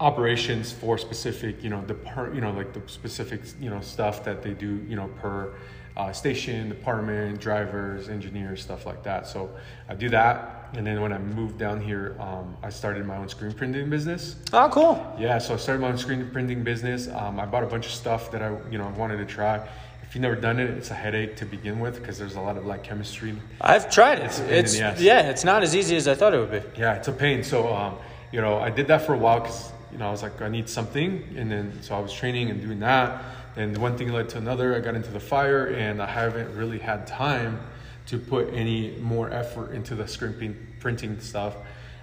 operations 0.00 0.72
for 0.72 0.98
specific, 0.98 1.62
you 1.62 1.70
know, 1.70 1.82
the 1.86 1.94
per, 1.94 2.34
you 2.34 2.40
know, 2.40 2.50
like 2.50 2.72
the 2.72 2.82
specific, 2.86 3.40
you 3.60 3.70
know, 3.70 3.80
stuff 3.80 4.24
that 4.24 4.42
they 4.42 4.52
do, 4.52 4.84
you 4.88 4.96
know, 4.96 5.08
per 5.20 5.54
uh, 5.96 6.12
station, 6.12 6.68
department, 6.68 7.40
drivers, 7.40 8.08
engineers, 8.08 8.60
stuff 8.60 8.84
like 8.84 9.02
that. 9.04 9.26
So 9.26 9.50
I 9.88 9.94
do 9.94 10.08
that, 10.10 10.70
and 10.74 10.84
then 10.84 11.00
when 11.00 11.12
I 11.12 11.18
moved 11.18 11.58
down 11.58 11.80
here, 11.80 12.16
um, 12.18 12.56
I 12.62 12.70
started 12.70 13.06
my 13.06 13.16
own 13.16 13.28
screen 13.28 13.52
printing 13.52 13.88
business. 13.88 14.36
Oh, 14.52 14.68
cool. 14.72 15.16
Yeah, 15.18 15.38
so 15.38 15.54
I 15.54 15.56
started 15.56 15.80
my 15.80 15.88
own 15.88 15.98
screen 15.98 16.28
printing 16.32 16.64
business. 16.64 17.08
Um, 17.08 17.38
I 17.38 17.46
bought 17.46 17.62
a 17.62 17.68
bunch 17.68 17.86
of 17.86 17.92
stuff 17.92 18.32
that 18.32 18.42
I, 18.42 18.56
you 18.70 18.78
know, 18.78 18.92
wanted 18.96 19.18
to 19.18 19.26
try. 19.26 19.66
If 20.14 20.18
you've 20.18 20.22
never 20.30 20.36
done 20.36 20.60
it, 20.60 20.70
it's 20.70 20.92
a 20.92 20.94
headache 20.94 21.34
to 21.38 21.44
begin 21.44 21.80
with 21.80 21.98
because 22.00 22.20
there's 22.20 22.36
a 22.36 22.40
lot 22.40 22.56
of 22.56 22.64
like 22.66 22.84
chemistry 22.84 23.34
I've 23.60 23.90
tried 23.90 24.20
it. 24.20 24.26
It's 24.26 24.38
It's, 24.38 24.74
pain 24.76 24.84
in 24.84 24.88
the 24.90 24.92
ass. 24.92 25.00
yeah, 25.00 25.28
it's 25.28 25.42
not 25.42 25.64
as 25.64 25.74
easy 25.74 25.96
as 25.96 26.06
I 26.06 26.14
thought 26.14 26.32
it 26.32 26.38
would 26.38 26.52
be. 26.52 26.80
Yeah, 26.80 26.94
it's 26.94 27.08
a 27.08 27.12
pain. 27.12 27.42
So, 27.42 27.74
um, 27.74 27.96
you 28.30 28.40
know, 28.40 28.58
I 28.58 28.70
did 28.70 28.86
that 28.86 29.02
for 29.02 29.14
a 29.14 29.18
while 29.18 29.40
because, 29.40 29.72
you 29.90 29.98
know, 29.98 30.06
I 30.06 30.12
was 30.12 30.22
like, 30.22 30.40
I 30.40 30.48
need 30.48 30.68
something. 30.68 31.34
And 31.36 31.50
then, 31.50 31.82
so 31.82 31.96
I 31.96 31.98
was 31.98 32.12
training 32.12 32.48
and 32.50 32.60
doing 32.62 32.78
that. 32.78 33.24
And 33.56 33.76
one 33.76 33.98
thing 33.98 34.12
led 34.12 34.28
to 34.28 34.38
another. 34.38 34.76
I 34.76 34.78
got 34.78 34.94
into 34.94 35.10
the 35.10 35.18
fire 35.18 35.66
and 35.66 36.00
I 36.00 36.06
haven't 36.06 36.54
really 36.56 36.78
had 36.78 37.08
time 37.08 37.58
to 38.06 38.16
put 38.16 38.54
any 38.54 38.92
more 39.00 39.32
effort 39.32 39.72
into 39.72 39.96
the 39.96 40.06
scrimping 40.06 40.56
printing 40.78 41.18
stuff 41.18 41.56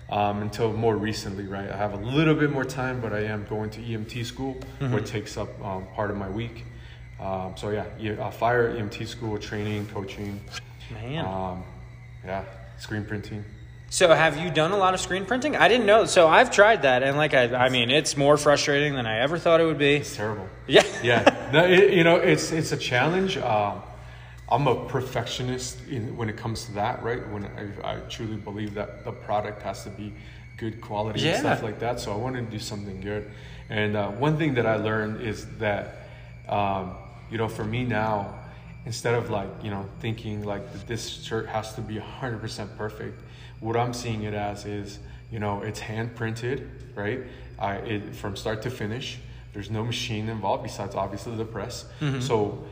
um, 0.09 0.41
until 0.41 0.73
more 0.73 0.97
recently, 0.97 1.45
right? 1.45 1.69
I 1.71 1.77
have 1.77 1.93
a 1.93 2.03
little 2.05 2.35
bit 2.35 2.51
more 2.51 2.65
time, 2.65 2.99
but 2.99 3.13
I 3.13 3.19
am 3.23 3.45
going 3.49 3.69
to 3.69 3.79
EMT 3.79 4.25
school, 4.25 4.55
Mm-hmm. 4.81 4.91
where 4.91 4.99
it 5.01 5.05
takes 5.05 5.37
up 5.37 5.47
um, 5.63 5.85
part 5.95 6.11
of 6.11 6.17
my 6.17 6.27
week. 6.29 6.65
Um, 7.21 7.53
so, 7.55 7.69
yeah, 7.69 7.85
E- 7.99 8.17
uh, 8.17 8.31
fire, 8.31 8.73
EMT 8.75 9.07
school, 9.07 9.37
training, 9.37 9.87
coaching. 9.93 10.39
Man. 10.91 11.25
Um, 11.25 11.63
yeah, 12.25 12.43
screen 12.79 13.05
printing. 13.05 13.45
So 13.89 14.13
have 14.13 14.37
you 14.37 14.49
done 14.49 14.71
a 14.71 14.77
lot 14.77 14.93
of 14.93 15.01
screen 15.01 15.25
printing? 15.25 15.55
I 15.55 15.67
didn't 15.67 15.85
know. 15.85 16.05
So 16.05 16.27
I've 16.27 16.49
tried 16.49 16.83
that, 16.83 17.03
and 17.03 17.17
like 17.17 17.33
I, 17.33 17.53
I 17.65 17.69
mean, 17.69 17.89
it's 17.91 18.15
more 18.15 18.37
frustrating 18.37 18.95
than 18.95 19.05
I 19.05 19.19
ever 19.19 19.37
thought 19.37 19.59
it 19.59 19.65
would 19.65 19.77
be. 19.77 19.95
It's 19.95 20.15
terrible. 20.15 20.47
Yeah. 20.65 20.83
yeah. 21.03 21.49
No, 21.51 21.65
it, 21.65 21.93
you 21.93 22.03
know, 22.05 22.15
it's 22.15 22.51
it's 22.53 22.71
a 22.71 22.77
challenge. 22.77 23.37
Um, 23.37 23.81
I'm 24.49 24.67
a 24.67 24.85
perfectionist 24.87 25.85
in, 25.89 26.15
when 26.17 26.29
it 26.29 26.37
comes 26.37 26.65
to 26.65 26.71
that, 26.73 27.03
right? 27.03 27.25
When 27.29 27.45
I, 27.83 27.95
I 27.95 27.99
truly 28.09 28.35
believe 28.37 28.73
that 28.75 29.03
the 29.03 29.11
product 29.11 29.61
has 29.61 29.83
to 29.83 29.89
be 29.89 30.13
good 30.57 30.79
quality 30.81 31.21
Yeah. 31.21 31.31
and 31.31 31.39
stuff 31.39 31.63
like 31.63 31.79
that. 31.79 31.99
So 31.99 32.11
I 32.13 32.15
wanted 32.15 32.45
to 32.45 32.51
do 32.51 32.59
something 32.59 33.01
good. 33.01 33.29
And 33.69 33.95
uh, 33.97 34.09
one 34.11 34.37
thing 34.37 34.53
that 34.55 34.65
I 34.65 34.75
learned 34.75 35.21
is 35.21 35.45
that, 35.57 36.07
um, 36.49 36.95
you 37.31 37.37
know, 37.37 37.47
for 37.47 37.63
me 37.63 37.83
now, 37.83 38.35
instead 38.85 39.13
of 39.15 39.29
like 39.29 39.49
you 39.63 39.71
know 39.71 39.85
thinking 39.99 40.43
like 40.43 40.71
that 40.73 40.87
this 40.87 41.07
shirt 41.07 41.47
has 41.47 41.73
to 41.75 41.81
be 41.81 41.95
100% 41.95 42.77
perfect, 42.77 43.21
what 43.59 43.77
I'm 43.77 43.93
seeing 43.93 44.23
it 44.23 44.33
as 44.33 44.65
is 44.65 44.99
you 45.31 45.39
know 45.39 45.61
it's 45.61 45.79
hand 45.79 46.15
printed, 46.15 46.69
right? 46.93 47.21
I 47.57 47.75
it 47.75 48.15
from 48.15 48.35
start 48.35 48.61
to 48.63 48.69
finish. 48.69 49.19
There's 49.53 49.69
no 49.69 49.83
machine 49.83 50.29
involved 50.29 50.63
besides 50.63 50.95
obviously 50.95 51.35
the 51.35 51.45
press. 51.45 51.85
Mm-hmm. 51.99 52.21
So 52.21 52.63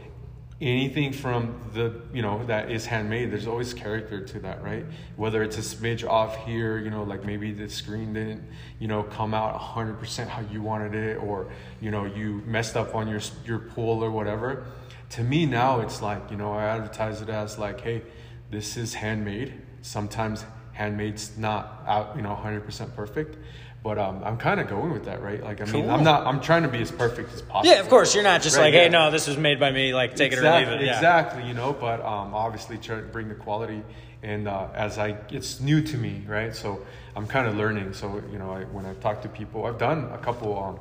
anything 0.62 1.14
from 1.14 1.58
the 1.74 2.02
you 2.14 2.22
know 2.22 2.46
that 2.46 2.70
is 2.70 2.86
handmade 2.86 3.32
there's 3.32 3.48
always 3.48 3.74
character 3.74 4.20
to 4.26 4.40
that 4.40 4.62
right? 4.62 4.86
Whether 5.16 5.42
it's 5.44 5.58
a 5.58 5.62
smidge 5.62 6.08
off 6.08 6.46
here 6.46 6.78
you 6.78 6.90
know 6.90 7.04
like 7.04 7.24
maybe 7.24 7.54
the 7.54 7.70
screen 7.70 8.14
didn't 8.14 8.44
you 8.78 8.88
know 8.88 9.04
come 9.04 9.34
out 9.34 9.58
100% 9.58 10.28
how 10.28 10.42
you 10.52 10.62
wanted 10.62 10.94
it 10.96 11.16
or 11.18 11.50
you 11.80 11.92
know 11.92 12.06
you 12.06 12.44
messed 12.46 12.76
up 12.76 12.94
on 12.94 13.08
your 13.08 13.22
your 13.46 13.60
pull 13.60 14.04
or 14.04 14.12
whatever. 14.12 14.66
To 15.12 15.24
me 15.24 15.46
now 15.46 15.80
it's 15.80 16.02
like 16.02 16.30
you 16.30 16.38
know 16.38 16.52
i 16.52 16.66
advertise 16.66 17.22
it 17.22 17.30
as 17.30 17.58
like 17.58 17.82
hey 17.82 18.02
this 18.52 18.76
is 18.76 18.94
handmade. 18.94 19.54
Sometimes 19.82 20.44
handmade's 20.74 21.38
not 21.38 21.84
out 21.88 22.16
you 22.18 22.22
know 22.22 22.36
100% 22.36 22.96
perfect 22.96 23.38
but 23.84 23.98
um, 23.98 24.22
i'm 24.24 24.38
kind 24.38 24.60
of 24.60 24.68
going 24.68 24.92
with 24.92 25.06
that 25.06 25.22
right 25.22 25.42
like 25.44 25.62
i 25.62 25.66
mean 25.66 25.84
Cool. 25.84 25.92
i'm 25.92 26.04
not 26.04 26.28
i'm 26.28 26.42
trying 26.42 26.64
to 26.64 26.70
be 26.70 26.82
as 26.82 26.92
perfect 26.92 27.34
as 27.34 27.42
possible 27.42 27.74
Yeah, 27.74 27.80
of 27.80 27.90
course. 27.90 28.14
You're 28.14 28.24
not 28.24 28.42
just 28.42 28.58
Right, 28.58 28.64
like, 28.66 28.74
hey, 28.74 28.84
yeah. 28.84 28.90
no, 28.90 29.12
this 29.12 29.28
was 29.28 29.38
made 29.38 29.60
by 29.60 29.72
me. 29.72 29.94
Like, 29.94 30.16
take 30.16 30.32
exactly, 30.34 30.64
it 30.64 30.68
or 30.68 30.72
leave 30.74 30.82
it. 30.82 30.86
Yeah. 30.88 30.96
Exactly, 30.96 31.48
you 31.48 31.54
know, 31.54 31.72
but 31.74 32.02
um, 32.02 32.34
obviously 32.34 32.78
try 32.78 32.96
to 32.98 33.02
bring 33.04 33.30
the 33.30 33.36
quality 33.36 33.82
and 34.22 34.48
uh, 34.50 34.68
as 34.74 34.98
I 34.98 35.18
it's 35.30 35.60
new 35.62 35.82
to 35.82 35.98
me, 35.98 36.24
right? 36.28 36.54
So 36.54 36.86
I'm 37.16 37.26
kind 37.28 37.48
of 37.48 37.56
learning. 37.56 37.94
So 37.94 38.22
you 38.32 38.38
know, 38.40 38.52
I, 38.52 38.64
when 38.66 38.86
I 38.86 38.94
talk 38.96 39.22
to 39.22 39.30
people, 39.30 39.66
I've 39.66 39.78
done 39.78 40.10
a 40.12 40.18
couple 40.18 40.62
um, 40.62 40.80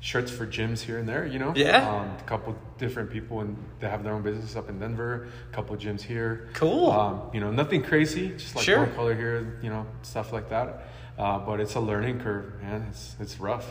shirts 0.00 0.30
for 0.30 0.46
gyms 0.46 0.80
here 0.80 0.96
and 0.98 1.06
there. 1.06 1.26
You 1.26 1.38
know, 1.38 1.52
Yeah. 1.54 1.86
um, 1.90 2.08
a 2.18 2.22
couple 2.26 2.56
different 2.78 3.10
people 3.10 3.40
and 3.40 3.54
they 3.80 3.88
have 3.90 4.02
their 4.02 4.14
own 4.14 4.22
business 4.22 4.56
up 4.56 4.70
in 4.70 4.78
Denver. 4.78 5.26
A 5.52 5.54
couple 5.54 5.76
gyms 5.76 6.00
here. 6.00 6.48
Cool. 6.54 6.90
Um, 6.90 7.22
you 7.34 7.40
know, 7.40 7.50
nothing 7.50 7.82
crazy, 7.82 8.30
just 8.30 8.56
like 8.56 8.64
Sure. 8.64 8.78
one 8.78 8.94
color 8.94 9.14
here. 9.14 9.58
You 9.62 9.68
know, 9.68 9.84
stuff 10.02 10.32
like 10.32 10.48
that. 10.48 10.86
Uh, 11.20 11.38
but 11.38 11.60
it's 11.60 11.74
a 11.74 11.80
learning 11.80 12.18
curve, 12.20 12.46
man. 12.62 12.86
It's 12.90 13.14
it's 13.20 13.38
rough. 13.38 13.66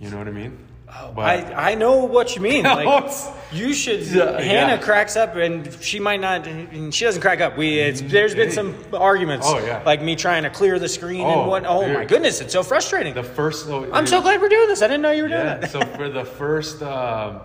You 0.00 0.08
know 0.10 0.16
what 0.16 0.28
I 0.28 0.30
mean? 0.32 0.56
Oh, 0.88 1.12
But- 1.14 1.52
I, 1.54 1.72
I 1.72 1.74
know 1.74 2.04
what 2.06 2.34
you 2.34 2.40
mean. 2.42 2.64
Like 2.78 3.12
you 3.52 3.74
should. 3.74 4.00
Yeah, 4.06 4.40
Hannah 4.40 4.72
yeah. 4.74 4.76
cracks 4.78 5.14
up, 5.14 5.36
and 5.36 5.70
she 5.82 6.00
might 6.00 6.20
not. 6.20 6.46
And 6.46 6.92
she 6.94 7.04
doesn't 7.04 7.20
crack 7.20 7.40
up. 7.42 7.58
We 7.58 7.78
it's 7.78 8.00
there's 8.00 8.34
been 8.34 8.50
some 8.50 8.74
arguments. 8.94 9.46
Oh, 9.48 9.58
yeah. 9.58 9.82
Like 9.84 10.00
me 10.02 10.16
trying 10.16 10.44
to 10.44 10.50
clear 10.50 10.78
the 10.78 10.88
screen 10.88 11.20
Oh, 11.26 11.42
and 11.42 11.50
what. 11.50 11.64
Oh 11.66 11.84
dude. 11.84 11.94
my 11.94 12.06
goodness, 12.06 12.40
it's 12.40 12.52
so 12.54 12.62
frustrating. 12.62 13.12
the 13.14 13.22
first. 13.22 13.68
oh, 13.68 13.86
I'm 13.92 14.06
so 14.06 14.22
glad 14.22 14.40
we're 14.40 14.48
doing 14.48 14.68
this. 14.68 14.80
I 14.82 14.86
didn't 14.88 15.02
know 15.02 15.10
you 15.12 15.24
were 15.24 15.28
doing 15.28 15.44
Yeah. 15.44 15.58
that. 15.58 15.70
so 15.70 15.80
for 15.98 16.08
the 16.08 16.24
first, 16.40 16.82
um, 16.82 17.40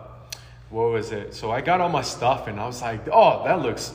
what 0.69 0.91
was 0.91 1.11
it? 1.11 1.33
So 1.35 1.51
I 1.51 1.59
got 1.61 1.81
all 1.81 1.89
my 1.89 2.03
stuff 2.03 2.47
and 2.47 2.57
I 2.59 2.65
was 2.65 2.81
like, 2.81 3.01
oh, 3.11 3.43
that 3.43 3.59
looks. 3.61 3.93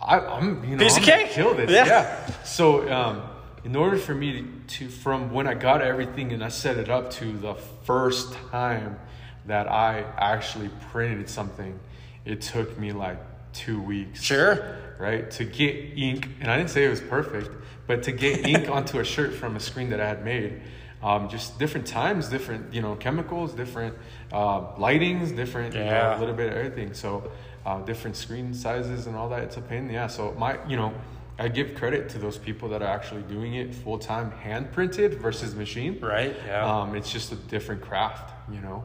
I, 0.00 0.18
I'm 0.18 0.64
you 0.64 0.76
know 0.76 0.82
Piece 0.84 0.96
of 0.96 1.02
I'm 1.02 1.08
gonna 1.10 1.22
cake. 1.24 1.32
Kill 1.32 1.54
this. 1.54 1.70
Yeah. 1.70 1.84
Yeah. 1.86 2.26
So 2.44 2.90
um, 2.90 3.22
in 3.68 3.76
order 3.76 3.98
for 3.98 4.14
me 4.14 4.32
to, 4.32 4.48
to 4.78 4.88
from 4.88 5.30
when 5.30 5.46
I 5.46 5.52
got 5.52 5.82
everything 5.82 6.32
and 6.32 6.42
I 6.42 6.48
set 6.48 6.78
it 6.78 6.88
up 6.88 7.10
to 7.12 7.36
the 7.36 7.54
first 7.84 8.32
time 8.50 8.98
that 9.44 9.70
I 9.70 10.04
actually 10.16 10.70
printed 10.90 11.28
something, 11.28 11.78
it 12.24 12.40
took 12.40 12.78
me 12.78 12.92
like 12.92 13.18
two 13.52 13.80
weeks 13.82 14.22
Sure. 14.22 14.76
right? 14.98 15.30
To 15.32 15.44
get 15.44 15.74
ink, 15.98 16.28
and 16.40 16.50
I 16.50 16.56
didn't 16.56 16.70
say 16.70 16.84
it 16.86 16.88
was 16.90 17.02
perfect, 17.02 17.50
but 17.86 18.02
to 18.04 18.12
get 18.12 18.46
ink 18.46 18.68
onto 18.76 19.00
a 19.00 19.04
shirt 19.04 19.34
from 19.34 19.54
a 19.56 19.60
screen 19.60 19.90
that 19.90 20.00
I 20.00 20.08
had 20.08 20.24
made, 20.24 20.62
um, 21.02 21.28
just 21.28 21.58
different 21.58 21.86
times, 21.86 22.28
different 22.28 22.72
you 22.72 22.80
know 22.80 22.94
chemicals, 22.96 23.52
different 23.52 23.94
uh, 24.32 24.60
lightings, 24.76 25.36
different 25.36 25.74
you 25.74 25.80
know, 25.80 25.86
Yeah. 25.86 26.18
a 26.18 26.20
little 26.20 26.34
bit 26.34 26.48
of 26.52 26.54
everything. 26.58 26.94
So 26.94 27.30
uh, 27.66 27.80
different 27.82 28.16
screen 28.16 28.54
sizes 28.54 29.06
and 29.06 29.14
all 29.14 29.28
that. 29.28 29.42
It's 29.42 29.58
a 29.58 29.60
pain. 29.60 29.80
in 29.84 29.88
the 29.88 29.96
ass. 29.96 30.16
So 30.16 30.34
my 30.38 30.58
you 30.66 30.76
know. 30.78 30.94
I 31.38 31.48
give 31.48 31.74
credit 31.76 32.08
to 32.10 32.18
those 32.18 32.36
people 32.36 32.68
that 32.70 32.82
are 32.82 32.88
actually 32.88 33.22
doing 33.22 33.54
it 33.54 33.74
full 33.74 33.98
time, 33.98 34.30
hand 34.32 34.72
printed 34.72 35.14
versus 35.14 35.54
machine. 35.54 35.98
Right, 36.00 36.34
yeah. 36.46 36.64
Um, 36.80 36.96
it's 36.96 37.12
just 37.12 37.30
a 37.32 37.36
different 37.36 37.80
craft, 37.82 38.32
you 38.52 38.60
know. 38.60 38.84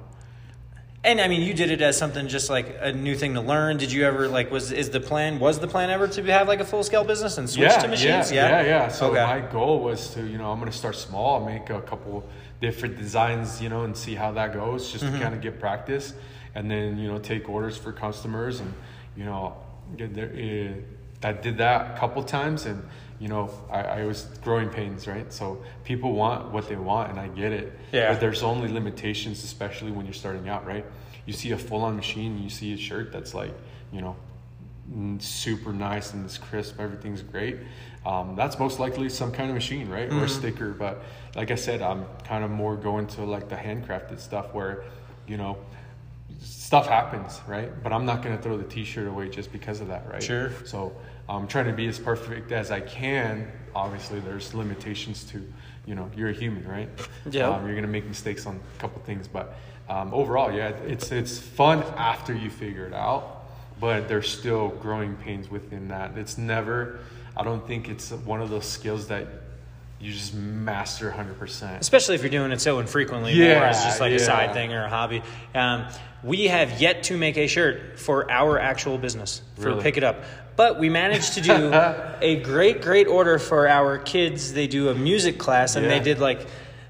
And 1.06 1.20
I 1.20 1.28
mean, 1.28 1.42
you 1.42 1.54
did 1.54 1.70
it 1.70 1.82
as 1.82 1.98
something 1.98 2.30
just 2.30 2.50
like 2.50 2.78
a 2.80 2.94
new 2.94 3.16
thing 3.16 3.34
to 3.34 3.42
learn. 3.42 3.76
Did 3.78 3.92
you 3.92 4.06
ever 4.06 4.28
like 4.30 4.52
was 4.52 4.72
is 4.72 4.90
the 4.92 5.02
plan 5.02 5.38
was 5.40 5.60
the 5.60 5.68
plan 5.68 5.90
ever 5.90 6.08
to 6.08 6.24
have 6.32 6.48
like 6.48 6.62
a 6.62 6.66
full 6.66 6.84
scale 6.84 7.04
business 7.04 7.38
and 7.38 7.50
switch 7.50 7.74
to 7.80 7.88
machines? 7.90 8.32
Yeah, 8.32 8.48
yeah, 8.50 8.62
yeah. 8.62 8.68
yeah. 8.68 8.88
So 8.88 9.08
Okay. 9.12 9.22
my 9.26 9.42
goal 9.42 9.80
was 9.84 10.14
to, 10.14 10.26
you 10.26 10.38
know, 10.38 10.50
I'm 10.52 10.60
gonna 10.60 10.72
start 10.72 10.96
small, 10.96 11.44
make 11.46 11.70
a 11.72 11.82
couple 11.82 12.24
different 12.62 12.98
designs, 12.98 13.62
you 13.62 13.68
know, 13.68 13.84
and 13.84 13.98
see 13.98 14.16
how 14.16 14.32
that 14.34 14.54
goes, 14.54 14.92
just 14.92 15.04
Mm-hmm. 15.04 15.16
to 15.16 15.22
kind 15.22 15.36
of 15.36 15.42
get 15.42 15.60
practice, 15.60 16.14
and 16.56 16.72
then 16.72 16.98
you 16.98 17.10
know 17.12 17.20
take 17.20 17.50
orders 17.50 17.76
for 17.78 17.92
customers, 17.92 18.62
and 18.62 18.74
you 19.18 19.26
know, 19.26 19.58
get 19.98 20.14
there. 20.14 20.32
eh, 20.34 20.72
I 21.24 21.34
did 21.34 21.58
that 21.58 21.96
a 21.96 22.00
couple 22.00 22.24
times, 22.24 22.66
and 22.66 22.84
you 23.20 23.28
know, 23.28 23.50
I, 23.72 23.82
I 23.82 24.06
was 24.06 24.24
growing 24.44 24.70
pains, 24.70 25.08
right? 25.08 25.32
So 25.32 25.64
people 25.84 26.14
want 26.14 26.52
what 26.52 26.68
they 26.68 26.76
want, 26.76 27.12
and 27.12 27.20
I 27.20 27.28
get 27.30 27.52
it. 27.54 27.78
Yeah. 27.92 28.12
But 28.12 28.20
there's 28.20 28.44
only 28.44 28.68
limitations, 28.68 29.44
especially 29.44 29.92
when 29.92 30.06
you're 30.06 30.14
starting 30.14 30.50
out, 30.50 30.66
right? 30.66 30.86
You 31.26 31.34
see 31.34 31.52
a 31.52 31.58
full-on 31.58 31.96
machine, 31.96 32.42
you 32.44 32.50
see 32.50 32.74
a 32.74 32.78
shirt 32.78 33.14
that's 33.14 33.34
like, 33.34 33.54
you 33.94 34.02
know, 34.02 34.18
super 35.20 35.72
nice 35.72 36.14
and 36.14 36.26
it's 36.26 36.38
crisp, 36.38 36.80
everything's 36.80 37.22
great. 37.22 37.60
Um, 38.06 38.36
that's 38.36 38.60
most 38.60 38.80
likely 38.80 39.08
some 39.08 39.32
kind 39.32 39.50
of 39.50 39.56
machine, 39.56 39.88
right? 39.88 40.12
Or 40.12 40.26
a 40.26 40.30
sticker. 40.30 40.72
But 40.72 41.02
like 41.36 41.52
I 41.52 41.56
said, 41.56 41.82
I'm 41.82 42.06
kind 42.26 42.44
of 42.44 42.52
more 42.52 42.76
going 42.76 43.08
to 43.08 43.24
like 43.24 43.48
the 43.48 43.56
handcrafted 43.56 44.20
stuff 44.20 44.54
where, 44.54 44.84
you 45.26 45.38
know, 45.38 45.58
stuff 46.42 46.88
happens, 46.88 47.40
right? 47.48 47.72
But 47.82 47.94
I'm 47.94 48.06
not 48.06 48.22
going 48.22 48.36
to 48.36 48.44
throw 48.44 48.58
the 48.58 48.66
t-shirt 48.66 49.08
away 49.08 49.30
just 49.30 49.54
because 49.54 49.80
of 49.80 49.88
that, 49.88 50.10
right? 50.10 50.22
Sure. 50.22 50.52
So 50.66 50.94
I'm 51.30 51.48
trying 51.48 51.66
to 51.68 51.74
be 51.74 51.88
as 51.88 52.00
perfect 52.00 52.52
as 52.52 52.72
I 52.72 52.82
can. 52.82 53.52
Obviously, 53.76 54.20
there's 54.20 54.54
limitations 54.54 55.24
to, 55.26 55.42
you 55.86 55.96
know, 55.96 56.10
you're 56.16 56.30
a 56.30 56.34
human, 56.34 56.68
right? 56.68 56.90
Yeah. 57.30 57.50
Um, 57.50 57.66
you're 57.66 57.76
gonna 57.76 57.88
make 57.88 58.06
mistakes 58.06 58.46
on 58.46 58.60
a 58.78 58.82
couple 58.82 59.02
things, 59.04 59.28
but 59.28 59.56
um, 59.90 60.14
overall, 60.14 60.52
yeah, 60.52 60.70
it's 60.70 61.12
it's 61.12 61.40
fun 61.40 61.84
after 61.98 62.34
you 62.34 62.50
figure 62.50 62.86
it 62.86 62.94
out. 62.94 63.42
But 63.80 64.08
there's 64.08 64.30
still 64.30 64.70
growing 64.70 65.16
pains 65.16 65.50
within 65.50 65.88
that. 65.90 66.18
It's 66.18 66.38
never. 66.38 67.00
I 67.36 67.44
don't 67.44 67.66
think 67.66 67.90
it's 67.90 68.12
one 68.12 68.42
of 68.42 68.50
those 68.50 68.66
skills 68.66 69.08
that 69.08 69.28
you 70.00 70.12
just 70.12 70.34
master 70.34 71.08
100. 71.08 71.40
percent 71.40 71.80
especially 71.80 72.16
if 72.16 72.22
you're 72.22 72.30
doing 72.30 72.52
it 72.52 72.60
so 72.60 72.80
infrequently 72.80 73.34
Yeah, 73.34 73.60
more 73.60 73.64
as 73.68 73.84
just 73.86 74.02
like 74.02 74.12
a 74.12 74.20
side 74.20 74.54
thing 74.54 74.74
or 74.74 74.84
a 74.84 74.90
hobby. 74.90 75.24
Um, 75.56 75.88
we 76.24 76.48
have 76.48 76.82
yet 76.82 77.04
to 77.04 77.18
make 77.18 77.38
a 77.38 77.48
shirt 77.48 78.00
for 78.00 78.30
our 78.30 78.60
actual 78.60 78.98
business 78.98 79.42
for 79.56 79.70
Really? 79.70 79.82
Pick 79.84 79.98
It 79.98 80.04
Up, 80.04 80.24
but 80.56 80.80
we 80.80 80.90
managed 80.90 81.34
to 81.34 81.42
do 81.42 81.72
a 82.22 82.42
great, 82.44 82.82
great 82.82 83.08
order 83.08 83.40
for 83.40 83.68
our 83.68 83.98
kids. 83.98 84.54
They 84.54 84.68
do 84.68 84.90
a 84.90 84.96
music 84.96 85.38
class, 85.38 85.76
and 85.76 85.86
they 85.86 86.00
did 86.00 86.20
like 86.20 86.46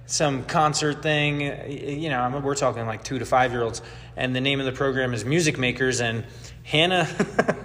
some 0.05 0.43
concert 0.45 1.01
thing. 1.01 1.41
You 1.69 2.09
know, 2.09 2.19
I 2.19 2.29
mean, 2.29 2.43
we're 2.43 2.55
talking 2.55 2.85
like 2.85 3.03
two 3.03 3.19
to 3.19 3.25
five 3.25 3.51
year 3.51 3.63
olds, 3.63 3.81
and 4.15 4.35
the 4.35 4.41
name 4.41 4.59
of 4.59 4.65
the 4.65 4.71
program 4.71 5.13
is 5.13 5.25
Music 5.25 5.57
Makers, 5.57 6.01
and 6.01 6.25
Hannah 6.63 7.07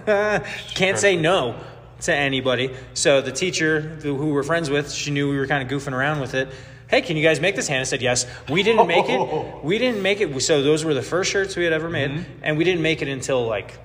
can't 0.74 0.98
say 0.98 1.16
no 1.16 1.58
to 2.02 2.14
anybody. 2.14 2.74
So 2.94 3.20
the 3.20 3.32
teacher 3.32 3.80
who 3.80 4.16
who 4.16 4.28
we're 4.28 4.42
friends 4.42 4.70
with, 4.70 4.90
she 4.92 5.10
knew 5.10 5.30
we 5.30 5.38
were 5.38 5.46
kind 5.46 5.62
of 5.62 5.68
goofing 5.68 5.92
around 5.92 6.20
with 6.20 6.34
it. 6.34 6.48
Hey, 6.88 7.02
can 7.02 7.18
you 7.18 7.22
guys 7.22 7.38
make 7.38 7.54
this? 7.54 7.68
Hannah 7.68 7.84
said 7.84 8.00
yes. 8.00 8.24
We 8.48 8.62
didn't 8.62 8.86
make 8.86 9.08
it. 9.08 9.18
We 9.62 9.76
didn't 9.76 10.00
make 10.00 10.20
it. 10.20 10.40
So 10.40 10.62
those 10.62 10.84
were 10.84 10.94
the 10.94 11.02
first 11.02 11.30
shirts 11.30 11.54
we 11.56 11.64
had 11.64 11.72
ever 11.72 11.90
made, 11.90 12.10
mm-hmm. 12.10 12.40
and 12.42 12.56
we 12.56 12.64
didn't 12.64 12.80
make 12.80 13.02
it 13.02 13.08
until 13.08 13.46
like 13.46 13.78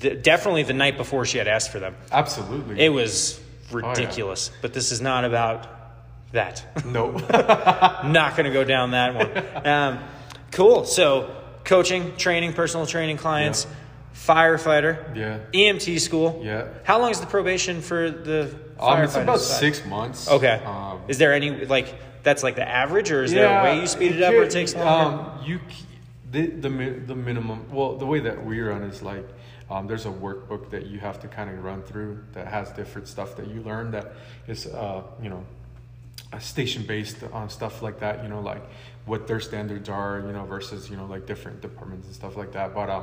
the, 0.00 0.14
definitely 0.14 0.62
the 0.62 0.72
night 0.72 0.96
before 0.96 1.24
she 1.24 1.38
had 1.38 1.48
asked 1.48 1.70
for 1.70 1.78
them. 1.78 1.96
Absolutely. 2.10 2.80
It 2.80 2.90
was 2.90 3.40
yeah. 3.70 3.76
ridiculous. 3.76 4.50
But 4.62 4.72
this 4.72 4.92
is 4.92 5.00
not 5.00 5.24
about 5.24 5.66
that. 6.32 6.64
no. 6.86 7.10
not 7.12 8.36
going 8.36 8.46
to 8.46 8.52
go 8.52 8.64
down 8.64 8.92
that 8.92 9.14
one. 9.14 9.66
Um, 9.66 9.98
cool. 10.50 10.84
So 10.84 11.34
coaching, 11.64 12.16
training, 12.16 12.52
personal 12.52 12.86
training 12.86 13.16
clients, 13.16 13.66
firefighter, 14.14 15.16
Yeah. 15.16 15.38
EMT 15.52 16.00
school. 16.00 16.40
Yeah. 16.44 16.68
How 16.84 17.00
long 17.00 17.10
is 17.10 17.20
the 17.20 17.26
probation 17.26 17.80
for 17.80 18.10
the 18.10 18.54
Um, 18.78 19.02
it's 19.02 19.16
about 19.16 19.40
side? 19.40 19.60
six 19.60 19.84
months. 19.86 20.28
Okay. 20.28 20.60
Um, 20.64 21.00
is 21.08 21.18
there 21.18 21.32
any 21.32 21.64
like 21.66 21.94
that's 22.22 22.42
like 22.42 22.56
the 22.56 22.68
average, 22.68 23.10
or 23.10 23.22
is 23.22 23.32
there 23.32 23.60
a 23.60 23.62
way 23.62 23.80
you 23.80 23.86
speed 23.86 24.16
it, 24.16 24.22
up, 24.22 24.32
or 24.32 24.42
it 24.42 24.50
takes 24.50 24.74
longer? 24.74 25.30
Um, 25.30 25.44
you 25.44 25.60
the 26.30 26.46
the 26.46 26.68
the 26.68 27.14
minimum. 27.14 27.66
Well, 27.70 27.96
the 27.96 28.06
way 28.06 28.20
that 28.20 28.44
we 28.44 28.60
run 28.60 28.82
is 28.82 29.02
like 29.02 29.26
um, 29.70 29.86
there's 29.86 30.06
a 30.06 30.10
workbook 30.10 30.70
that 30.70 30.86
you 30.86 30.98
have 31.00 31.20
to 31.20 31.28
kind 31.28 31.50
of 31.50 31.62
run 31.64 31.82
through 31.82 32.18
that 32.32 32.48
has 32.48 32.70
different 32.70 33.08
stuff 33.08 33.36
that 33.36 33.48
you 33.48 33.62
learn 33.62 33.90
that 33.92 34.12
is 34.46 34.66
uh, 34.66 35.02
you 35.22 35.30
know 35.30 35.44
station 36.40 36.84
based 36.84 37.22
on 37.32 37.48
stuff 37.48 37.80
like 37.82 38.00
that. 38.00 38.22
You 38.22 38.28
know, 38.28 38.40
like 38.40 38.62
what 39.06 39.26
their 39.26 39.40
standards 39.40 39.88
are. 39.88 40.22
You 40.26 40.32
know, 40.32 40.44
versus 40.44 40.90
you 40.90 40.96
know 40.96 41.06
like 41.06 41.26
different 41.26 41.60
departments 41.60 42.06
and 42.06 42.14
stuff 42.14 42.36
like 42.36 42.52
that. 42.52 42.74
But 42.74 42.90
uh, 42.90 43.02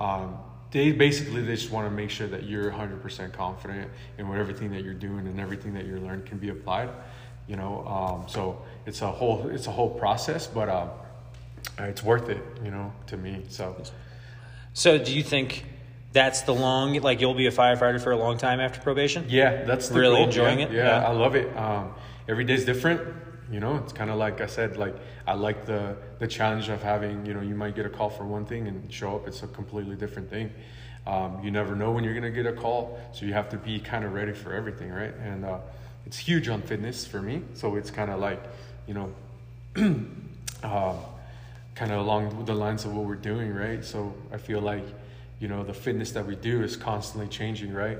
um, 0.00 0.38
they 0.70 0.92
basically 0.92 1.42
they 1.42 1.54
just 1.54 1.70
want 1.70 1.86
to 1.86 1.90
make 1.90 2.10
sure 2.10 2.26
that 2.28 2.44
you're 2.44 2.70
100% 2.70 3.32
confident 3.32 3.90
in 4.18 4.28
what 4.28 4.38
everything 4.38 4.70
that 4.72 4.84
you're 4.84 4.94
doing 4.94 5.26
and 5.26 5.40
everything 5.40 5.74
that 5.74 5.86
you 5.86 5.98
learn 5.98 6.22
can 6.24 6.36
be 6.36 6.50
applied 6.50 6.90
you 7.46 7.56
know 7.56 7.86
um, 7.86 8.28
so 8.28 8.60
it's 8.84 9.00
a 9.00 9.10
whole 9.10 9.48
it's 9.48 9.66
a 9.66 9.70
whole 9.70 9.88
process 9.88 10.46
but 10.46 10.68
um, 10.68 10.90
it's 11.78 12.02
worth 12.02 12.28
it 12.28 12.44
you 12.62 12.70
know 12.70 12.92
to 13.06 13.16
me 13.16 13.42
so 13.48 13.74
so, 14.78 14.96
do 14.96 15.12
you 15.12 15.24
think 15.24 15.64
that's 16.12 16.42
the 16.42 16.54
long 16.54 16.94
like 17.00 17.20
you'll 17.20 17.34
be 17.34 17.46
a 17.46 17.52
firefighter 17.52 18.00
for 18.02 18.12
a 18.12 18.16
long 18.16 18.38
time 18.38 18.60
after 18.60 18.80
probation? 18.80 19.24
yeah 19.28 19.64
that's 19.64 19.88
the 19.88 19.98
Really 19.98 20.16
goal. 20.16 20.24
enjoying 20.24 20.60
yeah, 20.60 20.66
it? 20.66 20.72
yeah, 20.72 20.84
Yeah. 21.02 21.08
i 21.08 21.12
love 21.12 21.34
it 21.34 21.54
um, 21.56 21.94
every 22.28 22.44
day's 22.44 22.64
different 22.64 23.00
you 23.50 23.60
know 23.60 23.76
it's 23.76 23.92
kind 23.92 24.10
of 24.10 24.16
like 24.16 24.40
i 24.40 24.46
said 24.46 24.76
like 24.76 24.94
i 25.26 25.32
like 25.34 25.64
the 25.66 25.96
the 26.18 26.26
challenge 26.26 26.68
of 26.68 26.82
having 26.82 27.24
you 27.26 27.34
know 27.34 27.40
you 27.40 27.54
might 27.54 27.74
get 27.74 27.86
a 27.86 27.90
call 27.90 28.10
for 28.10 28.24
one 28.24 28.44
thing 28.44 28.66
and 28.68 28.92
show 28.92 29.16
up 29.16 29.26
it's 29.28 29.42
a 29.42 29.46
completely 29.48 29.96
different 29.96 30.28
thing 30.30 30.50
um, 31.06 31.42
you 31.42 31.50
never 31.50 31.74
know 31.74 31.90
when 31.92 32.04
you're 32.04 32.12
going 32.12 32.30
to 32.34 32.42
get 32.42 32.46
a 32.46 32.52
call 32.56 32.98
so 33.14 33.24
you 33.24 33.32
have 33.32 33.48
to 33.48 33.56
be 33.56 33.78
kind 33.80 34.04
of 34.04 34.12
ready 34.12 34.32
for 34.32 34.52
everything 34.52 34.90
right 34.90 35.14
and 35.24 35.44
uh, 35.44 35.58
it's 36.06 36.18
huge 36.18 36.48
on 36.48 36.60
fitness 36.62 37.06
for 37.06 37.22
me 37.22 37.42
so 37.54 37.76
it's 37.76 37.90
kind 37.90 38.10
of 38.10 38.20
like 38.20 38.42
you 38.86 38.94
know 38.94 39.12
um, 40.62 40.96
kind 41.74 41.92
of 41.92 41.98
along 42.00 42.44
the 42.44 42.54
lines 42.54 42.84
of 42.84 42.92
what 42.94 43.04
we're 43.04 43.14
doing, 43.14 43.54
right? 43.54 43.84
So 43.84 44.12
I 44.32 44.36
feel 44.38 44.60
like, 44.60 44.84
you 45.40 45.48
know, 45.48 45.62
the 45.64 45.74
fitness 45.74 46.12
that 46.12 46.26
we 46.26 46.36
do 46.36 46.62
is 46.62 46.76
constantly 46.76 47.28
changing, 47.28 47.72
right? 47.72 47.98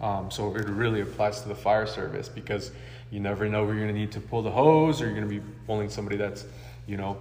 Um, 0.00 0.30
so 0.30 0.54
it 0.56 0.68
really 0.68 1.00
applies 1.02 1.40
to 1.42 1.48
the 1.48 1.54
fire 1.54 1.86
service 1.86 2.28
because 2.28 2.70
you 3.10 3.20
never 3.20 3.48
know 3.48 3.64
where 3.64 3.74
you're 3.74 3.84
going 3.84 3.94
to 3.94 4.00
need 4.00 4.12
to 4.12 4.20
pull 4.20 4.42
the 4.42 4.50
hose 4.50 5.00
or 5.02 5.06
you're 5.06 5.14
going 5.14 5.28
to 5.28 5.34
be 5.40 5.42
pulling 5.66 5.90
somebody 5.90 6.16
that's, 6.16 6.44
you 6.86 6.96
know, 6.96 7.16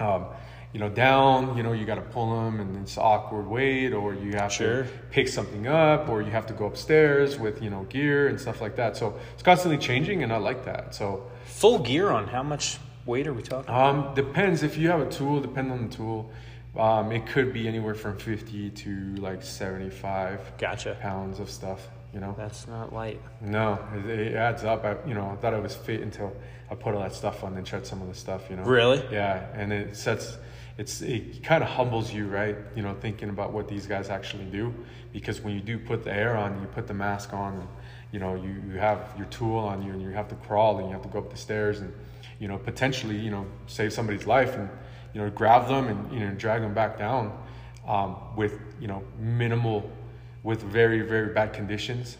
um, 0.00 0.26
you 0.72 0.78
know, 0.80 0.88
down. 0.88 1.56
You 1.56 1.62
know, 1.62 1.72
you 1.72 1.84
got 1.84 1.96
to 1.96 2.00
pull 2.00 2.30
them, 2.44 2.60
and 2.60 2.76
it's 2.76 2.96
awkward 2.96 3.46
weight, 3.48 3.92
or 3.92 4.14
you 4.14 4.32
have 4.34 4.52
Sure. 4.52 4.84
to 4.84 4.88
pick 5.10 5.26
something 5.28 5.66
up, 5.66 6.08
or 6.08 6.22
you 6.22 6.30
have 6.30 6.46
to 6.46 6.52
go 6.54 6.66
upstairs 6.66 7.38
with 7.40 7.60
you 7.60 7.70
know 7.70 7.82
gear 7.88 8.28
and 8.28 8.40
stuff 8.40 8.60
like 8.60 8.76
that. 8.76 8.96
So 8.96 9.18
it's 9.34 9.42
constantly 9.42 9.78
changing, 9.78 10.22
and 10.22 10.32
I 10.32 10.36
like 10.36 10.64
that. 10.66 10.94
So 10.94 11.24
Full 11.46 11.80
gear 11.80 12.10
on 12.10 12.28
how 12.28 12.44
much 12.44 12.78
weight 13.04 13.26
are 13.26 13.34
we 13.34 13.42
talking? 13.42 13.74
um, 13.74 14.14
depends 14.14 14.62
if 14.62 14.78
you 14.78 14.88
have 14.90 15.00
a 15.00 15.10
tool. 15.10 15.40
Depend 15.40 15.72
on 15.72 15.88
the 15.88 15.94
tool. 15.96 16.30
Um, 16.76 17.10
it 17.12 17.26
could 17.26 17.52
be 17.52 17.66
anywhere 17.66 17.94
from 17.94 18.16
fifty 18.16 18.70
to 18.70 19.14
like 19.16 19.42
seventy-five 19.42 20.58
Gotcha. 20.58 20.96
pounds 21.00 21.40
of 21.40 21.50
stuff. 21.50 21.88
You 22.12 22.20
know. 22.20 22.34
That's 22.36 22.66
not 22.66 22.92
light. 22.92 23.20
No, 23.40 23.78
it, 23.94 24.10
it 24.10 24.34
adds 24.34 24.64
up. 24.64 24.84
I, 24.84 24.96
you 25.06 25.14
know, 25.14 25.30
I 25.30 25.36
thought 25.36 25.54
I 25.54 25.60
was 25.60 25.74
fit 25.74 26.00
until 26.00 26.36
I 26.68 26.74
put 26.74 26.94
all 26.94 27.00
that 27.02 27.14
stuff 27.14 27.44
on 27.44 27.56
and 27.56 27.64
tried 27.64 27.86
some 27.86 28.02
of 28.02 28.08
the 28.08 28.14
stuff. 28.14 28.50
You 28.50 28.56
know. 28.56 28.64
Really? 28.64 29.02
Yeah, 29.12 29.46
and 29.54 29.72
it 29.72 29.96
sets. 29.96 30.36
It's 30.78 31.02
it 31.02 31.42
kind 31.42 31.62
of 31.62 31.68
humbles 31.68 32.12
you, 32.12 32.26
right? 32.26 32.56
You 32.74 32.82
know, 32.82 32.94
thinking 32.94 33.28
about 33.28 33.52
what 33.52 33.68
these 33.68 33.86
guys 33.86 34.08
actually 34.08 34.46
do, 34.46 34.72
because 35.12 35.40
when 35.40 35.54
you 35.54 35.60
do 35.60 35.78
put 35.78 36.04
the 36.04 36.12
air 36.12 36.36
on, 36.36 36.60
you 36.60 36.66
put 36.68 36.86
the 36.86 36.94
mask 36.94 37.34
on, 37.34 37.54
and, 37.54 37.68
you 38.12 38.18
know, 38.18 38.34
you, 38.34 38.62
you 38.66 38.78
have 38.78 39.12
your 39.18 39.26
tool 39.26 39.58
on 39.58 39.82
you, 39.82 39.92
and 39.92 40.00
you 40.00 40.10
have 40.10 40.28
to 40.28 40.36
crawl, 40.36 40.78
and 40.78 40.86
you 40.86 40.92
have 40.92 41.02
to 41.02 41.08
go 41.08 41.18
up 41.18 41.30
the 41.30 41.36
stairs, 41.36 41.80
and 41.80 41.92
you 42.38 42.48
know, 42.48 42.56
potentially, 42.56 43.16
you 43.16 43.30
know, 43.30 43.46
save 43.66 43.92
somebody's 43.92 44.26
life, 44.26 44.56
and 44.56 44.70
you 45.14 45.20
know, 45.20 45.30
grab 45.30 45.68
them 45.68 45.88
and 45.88 46.12
you 46.12 46.20
know, 46.20 46.30
drag 46.34 46.62
them 46.62 46.74
back 46.74 46.98
down 46.98 47.36
um, 47.86 48.16
with 48.36 48.58
you 48.80 48.88
know 48.88 49.02
minimal, 49.18 49.90
with 50.42 50.62
very 50.62 51.00
very 51.02 51.32
bad 51.32 51.52
conditions 51.52 52.16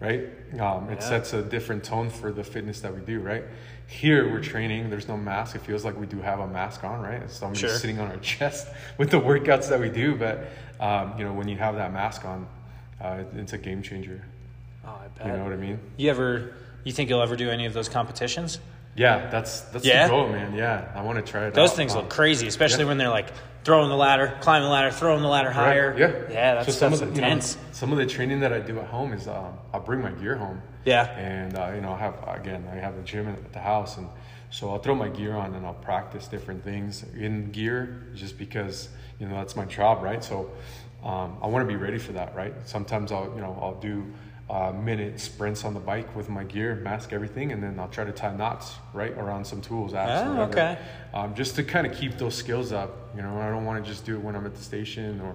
right? 0.00 0.28
Um, 0.60 0.90
it 0.90 0.96
Yeah. 0.96 1.08
sets 1.08 1.32
a 1.32 1.40
different 1.42 1.82
tone 1.84 2.10
for 2.10 2.30
the 2.32 2.44
fitness 2.44 2.80
that 2.80 2.94
we 2.94 3.00
do, 3.00 3.20
right? 3.20 3.44
Here 3.86 4.30
we're 4.30 4.40
training. 4.42 4.90
There's 4.90 5.08
no 5.08 5.16
mask. 5.16 5.54
It 5.56 5.62
feels 5.62 5.84
like 5.84 5.98
we 5.98 6.06
do 6.06 6.20
have 6.20 6.40
a 6.40 6.46
mask 6.46 6.84
on, 6.84 7.00
right? 7.00 7.22
It's 7.22 7.36
somebody 7.36 7.60
Sure. 7.60 7.70
sitting 7.70 7.98
on 8.00 8.08
our 8.10 8.16
chest 8.34 8.68
with 8.98 9.10
the 9.10 9.20
workouts 9.20 9.68
that 9.68 9.80
we 9.80 9.88
do. 9.88 10.14
But 10.16 10.48
um, 10.80 11.14
you 11.16 11.24
know, 11.24 11.32
when 11.32 11.48
you 11.48 11.56
have 11.56 11.76
that 11.76 11.92
mask 11.92 12.24
on, 12.24 12.46
uh, 13.00 13.22
it's 13.36 13.52
a 13.52 13.58
game 13.58 13.82
changer. 13.82 14.22
Oh, 14.84 14.90
I 14.90 15.08
bet. 15.16 15.26
You 15.26 15.32
know 15.32 15.44
what 15.44 15.52
I 15.52 15.56
mean? 15.56 15.78
You 15.96 16.10
ever? 16.10 16.54
You 16.82 16.92
think 16.92 17.08
you'll 17.08 17.22
ever 17.22 17.36
do 17.36 17.48
any 17.48 17.64
of 17.64 17.72
those 17.72 17.88
competitions? 17.88 18.58
Yeah, 18.96 19.28
that's 19.30 19.60
that's 19.60 19.84
Yeah? 19.84 20.04
the 20.06 20.10
goal, 20.10 20.28
man. 20.28 20.54
Yeah, 20.54 20.90
I 20.94 21.02
want 21.02 21.24
to 21.24 21.30
try 21.30 21.46
it. 21.46 21.54
Those 21.54 21.70
out. 21.70 21.76
things 21.76 21.92
Um, 21.92 22.02
look 22.02 22.10
crazy, 22.10 22.46
especially 22.46 22.84
yeah. 22.84 22.88
when 22.88 22.98
they're 22.98 23.08
like 23.08 23.30
throwing 23.64 23.88
the 23.88 23.96
ladder, 23.96 24.36
climbing 24.40 24.66
the 24.68 24.72
ladder, 24.72 24.90
throwing 24.90 25.22
the 25.22 25.28
ladder 25.28 25.50
higher. 25.50 25.90
Right, 25.90 25.98
Yeah, 26.00 26.12
yeah, 26.30 26.54
that's, 26.54 26.76
some 26.76 26.90
that's 26.90 27.02
of 27.02 27.08
the, 27.10 27.14
you 27.16 27.20
know, 27.22 27.26
intense. 27.28 27.56
some 27.72 27.92
of 27.92 27.98
the 27.98 28.06
training 28.06 28.40
that 28.40 28.52
I 28.52 28.60
do 28.60 28.78
at 28.78 28.86
home 28.86 29.12
is 29.12 29.26
um, 29.26 29.54
I'll 29.72 29.80
bring 29.80 30.00
my 30.02 30.10
gear 30.12 30.36
home. 30.36 30.60
Yeah. 30.84 31.06
And 31.16 31.56
uh, 31.56 31.72
you 31.74 31.80
know, 31.80 31.92
I 31.92 31.98
have 31.98 32.14
again, 32.28 32.68
I 32.70 32.76
have 32.76 32.96
a 32.96 33.02
gym 33.02 33.26
at 33.28 33.52
the 33.52 33.58
house, 33.60 33.96
and 33.96 34.06
so 34.50 34.70
I'll 34.70 34.78
throw 34.78 34.94
my 34.94 35.08
gear 35.08 35.34
on 35.34 35.54
and 35.54 35.66
I'll 35.66 35.74
practice 35.74 36.28
different 36.28 36.62
things 36.62 37.04
in 37.16 37.50
gear, 37.50 38.06
just 38.14 38.38
because 38.38 38.88
you 39.18 39.26
know 39.26 39.34
that's 39.34 39.56
my 39.56 39.64
job, 39.64 40.02
right? 40.02 40.22
So 40.22 40.50
um, 41.02 41.36
I 41.42 41.46
want 41.48 41.66
to 41.66 41.72
be 41.74 41.76
ready 41.82 41.98
for 41.98 42.12
that, 42.12 42.34
right? 42.36 42.54
Sometimes 42.66 43.10
I'll 43.10 43.32
you 43.34 43.40
know 43.40 43.58
I'll 43.60 43.80
do 43.80 44.04
uh, 44.50 44.72
minute 44.72 45.18
sprints 45.20 45.64
on 45.64 45.72
the 45.72 45.80
bike 45.80 46.14
with 46.14 46.28
my 46.28 46.44
gear, 46.44 46.74
mask 46.74 47.12
everything, 47.12 47.52
and 47.52 47.62
then 47.62 47.78
I'll 47.80 47.88
try 47.88 48.04
to 48.04 48.12
tie 48.12 48.34
knots 48.34 48.74
right 48.92 49.12
around 49.12 49.46
some 49.46 49.60
tools. 49.62 49.92
apps, 49.92 50.26
Oh, 50.26 50.30
whatever, 50.30 50.52
okay. 50.52 50.78
Um, 51.14 51.34
just 51.34 51.56
to 51.56 51.64
kind 51.64 51.86
of 51.86 51.94
keep 51.94 52.18
those 52.18 52.34
skills 52.34 52.72
up. 52.72 53.10
You 53.16 53.22
know, 53.22 53.38
I 53.40 53.48
don't 53.48 53.64
want 53.64 53.82
to 53.82 53.90
just 53.90 54.04
do 54.04 54.14
it 54.16 54.20
when 54.20 54.36
I'm 54.36 54.44
at 54.44 54.54
the 54.54 54.62
station 54.62 55.20
or 55.20 55.34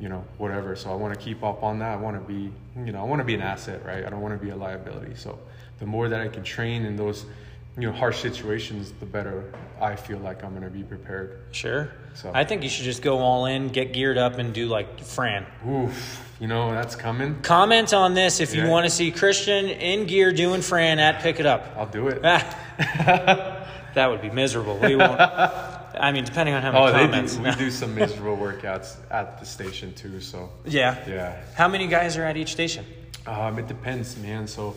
you 0.00 0.08
know 0.08 0.24
whatever. 0.38 0.76
So 0.76 0.90
I 0.92 0.94
want 0.94 1.14
to 1.14 1.20
keep 1.20 1.42
up 1.42 1.62
on 1.62 1.78
that. 1.80 1.92
I 1.92 1.96
want 1.96 2.16
to 2.20 2.32
be 2.32 2.52
you 2.84 2.92
know 2.92 3.00
I 3.00 3.04
want 3.04 3.20
to 3.20 3.24
be 3.24 3.34
an 3.34 3.42
asset, 3.42 3.84
right? 3.84 4.04
I 4.04 4.10
don't 4.10 4.20
want 4.20 4.38
to 4.38 4.44
be 4.44 4.50
a 4.50 4.56
liability. 4.56 5.14
So 5.16 5.38
the 5.78 5.86
more 5.86 6.08
that 6.08 6.20
I 6.20 6.28
can 6.28 6.44
train 6.44 6.84
in 6.84 6.96
those 6.96 7.26
you 7.76 7.86
know 7.88 7.92
harsh 7.92 8.18
situations, 8.20 8.92
the 9.00 9.06
better 9.06 9.52
I 9.80 9.96
feel 9.96 10.18
like 10.18 10.44
I'm 10.44 10.50
going 10.50 10.62
to 10.62 10.70
be 10.70 10.82
prepared. 10.84 11.40
Sure. 11.52 11.90
So- 12.14 12.30
I 12.32 12.44
think 12.44 12.62
you 12.62 12.68
should 12.68 12.84
just 12.84 13.02
go 13.02 13.18
all 13.18 13.46
in, 13.46 13.68
get 13.68 13.92
geared 13.92 14.18
up, 14.18 14.38
and 14.38 14.52
do 14.54 14.66
like 14.68 15.00
Fran. 15.02 15.44
Oof, 15.68 16.20
you 16.40 16.46
know 16.46 16.70
that's 16.72 16.94
coming. 16.94 17.40
Comment 17.42 17.92
on 17.92 18.14
this 18.14 18.40
if 18.40 18.54
you 18.54 18.68
want 18.68 18.84
to 18.86 18.90
see 18.90 19.10
Christian 19.10 19.66
in 19.66 20.06
gear 20.06 20.32
doing 20.32 20.62
Fran 20.62 20.98
at 21.00 21.22
Pick 21.22 21.40
It 21.40 21.46
Up. 21.46 21.74
I'll 21.76 21.86
do 21.86 22.08
it. 22.08 22.22
that 22.22 24.06
would 24.10 24.22
be 24.22 24.30
miserable. 24.30 24.76
We 24.78 24.96
won't. 24.96 25.20
I 25.20 26.10
mean, 26.12 26.24
depending 26.24 26.54
on 26.56 26.62
how 26.62 26.72
many 26.72 26.86
Oh, 26.86 26.92
comments. 26.92 27.36
do, 27.36 27.42
we 27.42 27.50
do 27.52 27.70
some 27.82 27.94
miserable 27.94 28.36
workouts 28.36 28.96
at 29.10 29.38
the 29.38 29.46
station 29.46 29.92
too. 29.94 30.20
So 30.20 30.50
yeah. 30.64 30.98
yeah, 31.08 31.40
How 31.54 31.68
many 31.68 31.86
guys 31.86 32.16
are 32.16 32.24
at 32.24 32.36
each 32.36 32.50
station? 32.52 32.84
Um, 33.26 33.58
it 33.58 33.68
depends, 33.68 34.16
man. 34.18 34.46
So, 34.46 34.74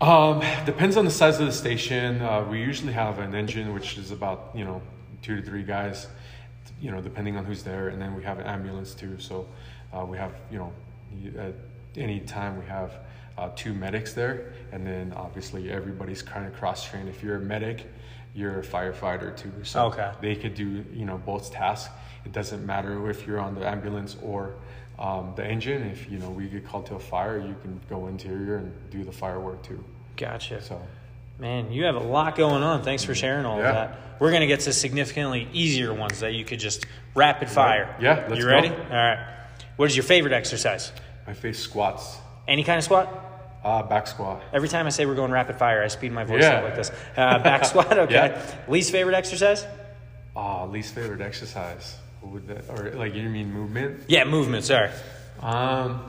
um, 0.00 0.42
depends 0.64 0.96
on 0.96 1.04
the 1.04 1.10
size 1.10 1.38
of 1.40 1.46
the 1.46 1.52
station. 1.52 2.20
Uh, 2.22 2.44
we 2.44 2.60
usually 2.60 2.92
have 2.92 3.18
an 3.18 3.34
engine, 3.34 3.74
which 3.74 3.98
is 3.98 4.10
about 4.10 4.50
you 4.54 4.64
know 4.64 4.80
two 5.22 5.36
to 5.36 5.42
three 5.42 5.62
guys, 5.62 6.06
you 6.80 6.90
know, 6.90 7.00
depending 7.00 7.36
on 7.36 7.44
who's 7.44 7.62
there, 7.62 7.88
and 7.88 8.00
then 8.00 8.14
we 8.14 8.22
have 8.22 8.38
an 8.38 8.46
ambulance 8.46 8.94
too. 8.94 9.18
So, 9.18 9.46
uh, 9.92 10.04
we 10.06 10.16
have 10.16 10.32
you 10.50 10.58
know, 10.58 10.72
at 11.38 11.54
any 11.96 12.20
time 12.20 12.58
we 12.58 12.66
have 12.66 12.92
uh, 13.36 13.50
two 13.56 13.74
medics 13.74 14.12
there, 14.14 14.52
and 14.72 14.86
then 14.86 15.12
obviously 15.14 15.70
everybody's 15.70 16.22
kind 16.22 16.46
of 16.46 16.54
cross 16.54 16.88
trained. 16.88 17.08
If 17.08 17.22
you're 17.22 17.36
a 17.36 17.40
medic, 17.40 17.86
you're 18.34 18.60
a 18.60 18.62
firefighter 18.62 19.36
too. 19.36 19.52
So 19.64 19.86
Okay. 19.86 20.12
they 20.22 20.34
could 20.34 20.54
do 20.54 20.84
you 20.94 21.04
know 21.04 21.18
both 21.18 21.52
tasks. 21.52 21.92
It 22.24 22.32
doesn't 22.32 22.64
matter 22.64 23.08
if 23.10 23.26
you're 23.26 23.40
on 23.40 23.54
the 23.54 23.66
ambulance 23.66 24.16
or 24.22 24.54
um, 25.00 25.32
the 25.36 25.44
engine. 25.46 25.82
If 25.84 26.10
you 26.10 26.18
know 26.18 26.30
we 26.30 26.46
get 26.46 26.64
called 26.66 26.86
to 26.86 26.94
a 26.94 26.98
fire, 27.00 27.38
you 27.38 27.56
can 27.62 27.80
go 27.88 28.06
interior 28.06 28.56
and 28.58 28.72
do 28.90 29.02
the 29.02 29.12
firework 29.12 29.62
too. 29.62 29.82
Gotcha. 30.16 30.60
So 30.62 30.80
Man, 31.38 31.72
you 31.72 31.84
have 31.84 31.94
a 31.96 32.00
lot 32.00 32.36
going 32.36 32.62
on. 32.62 32.82
Thanks 32.82 33.02
for 33.02 33.14
sharing 33.14 33.46
all 33.46 33.58
Yeah. 33.58 33.68
of 33.68 33.74
that. 33.74 33.98
We're 34.20 34.28
going 34.30 34.42
to 34.42 34.46
get 34.46 34.60
to 34.60 34.72
significantly 34.74 35.48
easier 35.54 35.94
ones 35.94 36.20
that 36.20 36.34
you 36.34 36.44
could 36.44 36.60
just 36.60 36.84
rapid 37.14 37.48
fire. 37.48 37.96
Yeah, 37.98 38.26
let's 38.28 38.36
You 38.36 38.42
go. 38.42 38.50
ready? 38.52 38.68
All 38.68 38.74
right. 38.76 39.26
What 39.76 39.86
is 39.88 39.96
your 39.96 40.04
favorite 40.04 40.34
exercise? 40.34 40.92
my 41.26 41.32
face 41.32 41.58
squats, 41.58 42.18
Any 42.46 42.62
kind 42.64 42.76
of 42.76 42.84
squat? 42.84 43.08
uh, 43.64 43.82
back 43.84 44.06
squat. 44.06 44.42
Every 44.52 44.68
time 44.68 44.86
I 44.86 44.90
say 44.90 45.06
we're 45.06 45.14
going 45.14 45.30
rapid 45.32 45.56
fire, 45.56 45.82
I 45.82 45.88
speed 45.88 46.12
my 46.12 46.24
voice 46.24 46.42
Yeah. 46.42 46.56
up 46.58 46.64
like 46.64 46.74
this. 46.76 46.90
Uh, 47.16 47.38
back 47.38 47.64
squat, 47.70 47.98
okay. 47.98 48.38
Least 48.68 48.90
favorite 48.92 49.14
exercise? 49.14 49.64
Ah, 50.36 50.64
least 50.64 50.94
favorite 50.94 51.20
exercise. 51.22 51.96
What 52.30 52.46
would 52.46 52.56
that? 52.64 52.70
Or 52.78 52.90
like 52.96 53.14
you 53.16 53.28
mean 53.28 53.52
movement? 53.52 54.04
Yeah, 54.06 54.24
movement, 54.24 54.64
sorry. 54.64 54.90
Um, 55.40 56.00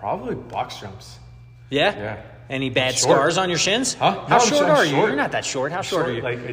probably 0.00 0.34
box 0.34 0.80
jumps. 0.80 1.18
Yeah? 1.70 1.96
Yeah. 1.96 2.22
Any 2.50 2.68
bad 2.70 2.96
scars 2.96 3.38
on 3.38 3.48
your 3.48 3.58
shins? 3.58 3.94
Huh? 3.94 4.10
How 4.10 4.26
No, 4.26 4.34
I'm 4.36 4.40
short 4.40 4.48
so- 4.48 4.66
are 4.66 4.84
you? 4.84 4.90
short. 4.92 5.08
You're 5.08 5.16
not 5.16 5.32
that 5.32 5.44
short. 5.44 5.70
How 5.70 5.82
short, 5.82 6.08
are 6.08 6.12
you? 6.12 6.22
Like 6.22 6.38
I 6.40 6.50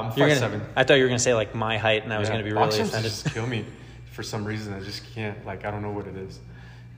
um, 0.00 0.08
five 0.10 0.16
gonna- 0.18 0.36
seven. 0.36 0.60
I 0.76 0.84
thought 0.84 0.94
you 0.94 1.04
were 1.04 1.08
going 1.08 1.16
to 1.18 1.22
say 1.24 1.32
like 1.34 1.54
my 1.54 1.78
height, 1.78 2.02
and 2.04 2.12
I 2.12 2.18
was 2.18 2.28
Yeah, 2.28 2.36
to 2.36 2.42
be 2.44 2.52
box 2.52 2.76
really 2.76 2.88
offended. 2.88 3.10
just 3.10 3.32
kill 3.32 3.46
me. 3.46 3.64
For 4.12 4.22
some 4.22 4.44
reason, 4.44 4.74
I 4.74 4.80
just 4.80 5.02
can't. 5.14 5.46
Like 5.46 5.64
I 5.64 5.70
don't 5.70 5.80
know 5.82 5.92
what 5.92 6.06
it 6.06 6.16
is. 6.16 6.38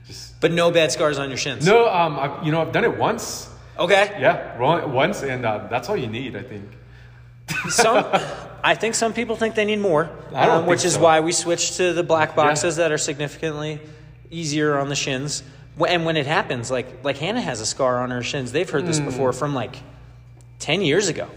Just 0.05 0.41
But 0.41 0.51
no 0.51 0.69
bad 0.71 0.91
scars 0.91 1.17
on 1.19 1.29
your 1.29 1.37
shins. 1.37 1.65
no. 1.65 1.87
Um, 1.87 2.19
I, 2.19 2.43
you 2.43 2.51
know 2.51 2.61
I've 2.61 2.73
done 2.73 2.83
it 2.83 2.97
once. 2.97 3.47
Okay. 3.77 4.17
Yeah, 4.19 4.57
once, 4.57 5.23
and 5.23 5.45
uh, 5.45 5.67
that's 5.69 5.87
all 5.87 5.95
you 5.95 6.07
need, 6.07 6.35
I 6.35 6.41
think. 6.43 6.65
Some, 7.69 8.03
I 8.63 8.75
think 8.75 8.95
some 8.95 9.13
people 9.13 9.35
think 9.35 9.55
they 9.55 9.65
need 9.65 9.79
more, 9.79 10.09
I 10.33 10.45
don't 10.45 10.57
um, 10.61 10.65
which 10.65 10.85
is 10.85 10.93
so. 10.95 11.01
why 11.01 11.19
we 11.21 11.31
switched 11.31 11.77
to 11.77 11.93
the 11.93 12.03
black 12.03 12.35
boxes 12.35 12.75
that 12.77 12.91
are 12.91 12.97
significantly 12.97 13.79
easier 14.31 14.77
on 14.77 14.89
the 14.89 14.95
shins. 14.95 15.43
And 15.87 16.05
when 16.05 16.17
it 16.17 16.25
happens, 16.27 16.69
like 16.69 17.03
like 17.03 17.17
Hannah 17.17 17.41
has 17.41 17.61
a 17.61 17.65
scar 17.65 17.99
on 18.01 18.11
her 18.11 18.21
shins. 18.21 18.51
They've 18.51 18.69
heard 18.69 18.85
this 18.85 18.99
Mm. 18.99 19.05
before 19.05 19.31
from 19.33 19.53
like 19.55 19.75
ten 20.59 20.81
years 20.81 21.07
ago. 21.07 21.27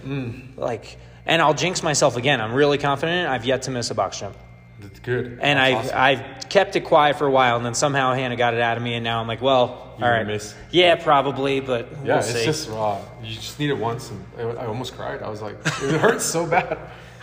Like, 0.56 0.96
and 1.26 1.40
I'll 1.40 1.54
jinx 1.54 1.82
myself 1.82 2.16
again. 2.16 2.40
I'm 2.40 2.52
really 2.52 2.78
confident. 2.78 3.28
I've 3.28 3.44
yet 3.44 3.62
to 3.62 3.70
miss 3.70 3.90
a 3.90 3.94
box 3.94 4.18
jump, 4.18 4.36
That's 4.80 4.98
good. 4.98 5.38
and 5.40 5.58
I've 5.60 5.76
awesome. 5.76 5.96
I've 5.96 6.48
kept 6.48 6.74
it 6.74 6.80
quiet 6.80 7.16
for 7.18 7.26
a 7.26 7.30
while, 7.30 7.56
and 7.56 7.64
then 7.64 7.74
somehow 7.74 8.14
Hannah 8.14 8.34
got 8.36 8.54
it 8.54 8.60
out 8.60 8.76
of 8.76 8.82
me, 8.82 8.94
and 8.94 9.04
now 9.04 9.20
I'm 9.20 9.28
like, 9.28 9.40
well, 9.40 9.94
You're 9.98 10.08
all 10.08 10.12
right, 10.12 10.26
miss. 10.26 10.54
yeah, 10.72 10.96
probably, 10.96 11.60
but 11.60 11.86
Yeah, 12.04 12.16
we'll 12.16 12.18
it's 12.18 12.32
see. 12.32 12.44
just 12.44 12.68
raw. 12.68 12.98
You 13.22 13.34
just 13.36 13.60
need 13.60 13.70
it 13.70 13.78
once, 13.78 14.10
and 14.10 14.24
I, 14.36 14.64
I 14.64 14.66
almost 14.66 14.96
cried. 14.96 15.22
I 15.22 15.28
was 15.30 15.40
like, 15.40 15.54
it 15.64 16.00
hurts 16.00 16.24
so 16.24 16.46
bad. 16.46 16.78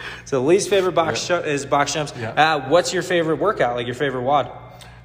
So 0.25 0.41
least 0.43 0.69
favorite 0.69 0.93
box 0.93 1.27
ju- 1.27 1.35
is 1.35 1.65
box 1.65 1.93
jumps. 1.93 2.13
Yeah. 2.19 2.31
Uh, 2.31 2.69
what's 2.69 2.93
your 2.93 3.03
favorite 3.03 3.37
workout? 3.37 3.75
Like 3.75 3.85
your 3.87 3.95
favorite 3.95 4.23
WOD? 4.23 4.51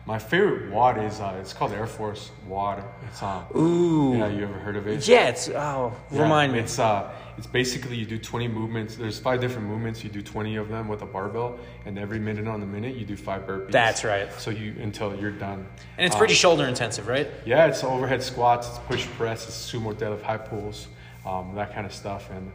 My 0.07 0.19
favorite 0.19 0.71
WOD 0.71 0.99
is 1.05 1.19
uh, 1.21 1.39
it's 1.41 1.55
called 1.55 1.73
Air 1.73 1.87
Force 1.87 2.31
WOD. 2.47 2.85
It's 3.09 3.23
um, 3.23 3.45
Ooh. 3.57 4.19
yeah, 4.19 4.29
you 4.29 4.43
ever 4.45 4.53
heard 4.53 4.77
of 4.77 4.87
it? 4.87 5.09
Yeah, 5.09 5.29
it's 5.29 5.49
oh, 5.49 5.95
Yeah, 6.11 6.23
remind 6.23 6.53
me. 6.53 6.59
It's 6.59 6.79
uh, 6.79 7.11
it's 7.39 7.47
basically 7.47 7.97
you 7.97 8.05
do 8.05 8.19
20 8.19 8.47
movements. 8.49 8.97
There's 8.97 9.19
five 9.19 9.41
different 9.41 9.67
movements. 9.67 10.05
You 10.05 10.11
do 10.11 10.21
20 10.21 10.57
of 10.57 10.69
them 10.69 10.89
with 10.89 11.01
a 11.01 11.07
barbell, 11.07 11.59
and 11.87 11.99
every 11.99 12.19
minute 12.19 12.47
on 12.47 12.61
the 12.61 12.67
minute 12.67 12.97
you 12.97 13.07
do 13.07 13.17
five 13.17 13.47
burpees. 13.47 13.71
That's 13.73 14.05
right. 14.05 14.31
So 14.35 14.51
you 14.51 14.75
until 14.79 15.17
you're 15.17 15.31
done. 15.31 15.67
And 15.97 16.05
it's 16.05 16.15
Um, 16.15 16.19
pretty 16.19 16.35
shoulder 16.35 16.67
intensive, 16.67 17.09
right? 17.09 17.31
Yeah, 17.47 17.65
it's 17.65 17.83
overhead 17.83 18.23
squats, 18.23 18.69
it's 18.69 18.79
push 18.81 19.07
press, 19.17 19.47
it's 19.49 19.73
sumo 19.73 19.95
deadlift, 19.95 20.21
high 20.23 20.37
pulls, 20.37 20.89
um, 21.25 21.55
that 21.55 21.73
kind 21.75 21.87
of 21.87 21.95
stuff. 21.95 22.29
And 22.31 22.53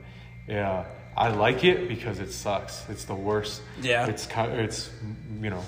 yeah, 0.48 0.86
I 1.20 1.30
like 1.30 1.66
it 1.66 1.90
because 1.90 2.20
it 2.20 2.32
sucks. 2.32 2.86
It's 2.90 3.04
the 3.04 3.14
worst. 3.14 3.62
Yeah. 3.82 4.08
It's 4.08 4.26
kind. 4.26 4.54
It's 4.54 4.90
you 5.42 5.50
know, 5.50 5.64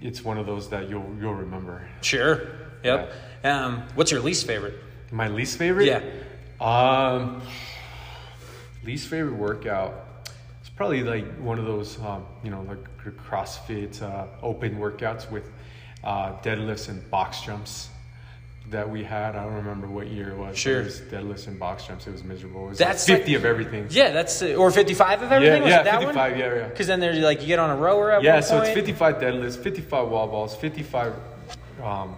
it's 0.00 0.24
one 0.24 0.38
of 0.38 0.46
those 0.46 0.70
that 0.70 0.88
you'll 0.88 1.14
you'll 1.20 1.34
remember. 1.34 1.86
Sure. 2.00 2.48
Yep. 2.82 3.12
Um, 3.44 3.82
what's 3.94 4.10
your 4.10 4.20
least 4.20 4.46
favorite? 4.46 4.74
My 5.10 5.28
least 5.28 5.58
favorite. 5.58 5.86
Yeah. 5.86 6.02
Um, 6.60 7.42
least 8.84 9.08
favorite 9.08 9.34
workout 9.34 10.26
It's 10.60 10.70
probably 10.70 11.02
like 11.02 11.26
one 11.38 11.58
of 11.58 11.64
those, 11.64 11.98
um, 12.00 12.24
you 12.42 12.50
know, 12.50 12.62
like 12.62 12.78
CrossFit 13.28 14.00
uh, 14.02 14.26
open 14.42 14.78
workouts 14.78 15.30
with 15.30 15.50
uh, 16.02 16.32
deadlifts 16.40 16.88
and 16.88 17.08
box 17.10 17.42
jumps 17.42 17.88
that 18.70 18.88
we 18.88 19.04
had. 19.04 19.36
I 19.36 19.44
don't 19.44 19.54
remember 19.54 19.86
what 19.86 20.06
year 20.06 20.30
it 20.30 20.36
was. 20.36 20.56
Sure. 20.58 20.80
It 20.80 20.84
was 20.84 21.00
deadlifts 21.00 21.46
and 21.46 21.58
box 21.58 21.86
jumps. 21.86 22.06
It 22.06 22.12
was 22.12 22.24
miserable. 22.24 22.66
It 22.66 22.70
was 22.70 22.78
That's 22.78 23.08
like 23.08 23.18
50 23.18 23.32
like- 23.32 23.38
of 23.38 23.44
everything. 23.44 23.86
Yeah, 23.90 24.10
that's 24.10 24.42
uh, 24.42 24.54
or 24.54 24.70
55 24.70 25.22
of 25.22 25.32
everything. 25.32 25.58
Yeah, 25.58 25.64
was 25.64 25.70
yeah, 25.70 25.80
it 25.80 25.84
that 25.84 26.00
55, 26.00 26.30
one? 26.32 26.40
yeah, 26.40 26.54
yeah. 26.54 26.68
Because 26.68 26.86
then 26.86 27.00
there's 27.00 27.18
like 27.18 27.40
you 27.42 27.46
get 27.46 27.58
on 27.58 27.70
a 27.70 27.76
rower 27.76 28.10
at 28.12 28.22
Yeah, 28.22 28.40
so 28.40 28.60
it's 28.62 28.72
55 28.74 29.16
deadlifts, 29.16 29.56
55 29.56 30.08
wall 30.08 30.26
balls, 30.28 30.56
55 30.56 31.14
um, 31.82 32.16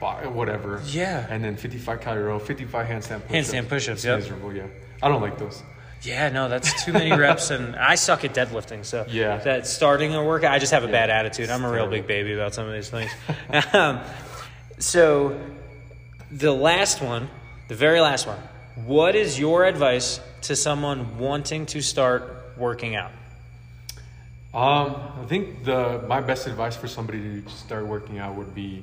whatever. 0.00 0.82
Yeah. 0.86 1.26
And 1.28 1.42
then 1.44 1.56
55 1.56 2.00
calorie 2.00 2.24
row, 2.24 2.38
55 2.38 2.86
handstand 2.86 3.26
push-ups. 3.26 3.32
Handstand 3.52 3.68
push-ups, 3.68 4.04
yep. 4.04 4.18
miserable, 4.18 4.52
yeah. 4.52 4.66
I 5.02 5.08
don't 5.08 5.20
like 5.20 5.38
those. 5.38 5.62
Yeah, 6.02 6.28
no, 6.28 6.48
that's 6.48 6.84
too 6.84 6.92
many 6.92 7.12
reps, 7.12 7.50
and 7.50 7.74
I 7.74 7.96
suck 7.96 8.24
at 8.24 8.32
deadlifting. 8.32 8.84
So 8.84 9.04
Yeah. 9.08 9.38
that 9.38 9.66
starting 9.66 10.14
a 10.14 10.24
workout, 10.24 10.52
I 10.52 10.58
just 10.60 10.72
have 10.72 10.84
a 10.84 10.88
bad 10.88 11.10
attitude. 11.10 11.50
I'm 11.50 11.64
a 11.64 11.72
real 11.72 11.88
big 11.88 12.06
baby 12.06 12.34
about 12.34 12.54
some 12.54 12.66
of 12.68 12.72
these 12.72 12.88
things. 12.88 13.10
um, 13.72 14.00
so 14.78 15.38
the 16.30 16.52
last 16.52 17.02
one, 17.02 17.28
the 17.68 17.74
very 17.74 18.00
last 18.00 18.26
one, 18.26 18.38
what 18.86 19.14
is 19.14 19.38
your 19.38 19.64
advice 19.64 20.20
to 20.42 20.54
someone 20.54 21.18
wanting 21.18 21.66
to 21.66 21.82
start 21.82 22.54
working 22.56 22.94
out? 22.94 23.10
Um, 24.54 24.96
I 25.20 25.26
think 25.26 25.64
the 25.64 26.02
my 26.08 26.20
best 26.20 26.46
advice 26.46 26.74
for 26.74 26.88
somebody 26.88 27.42
to 27.42 27.50
start 27.50 27.86
working 27.86 28.18
out 28.18 28.34
would 28.36 28.54
be 28.54 28.82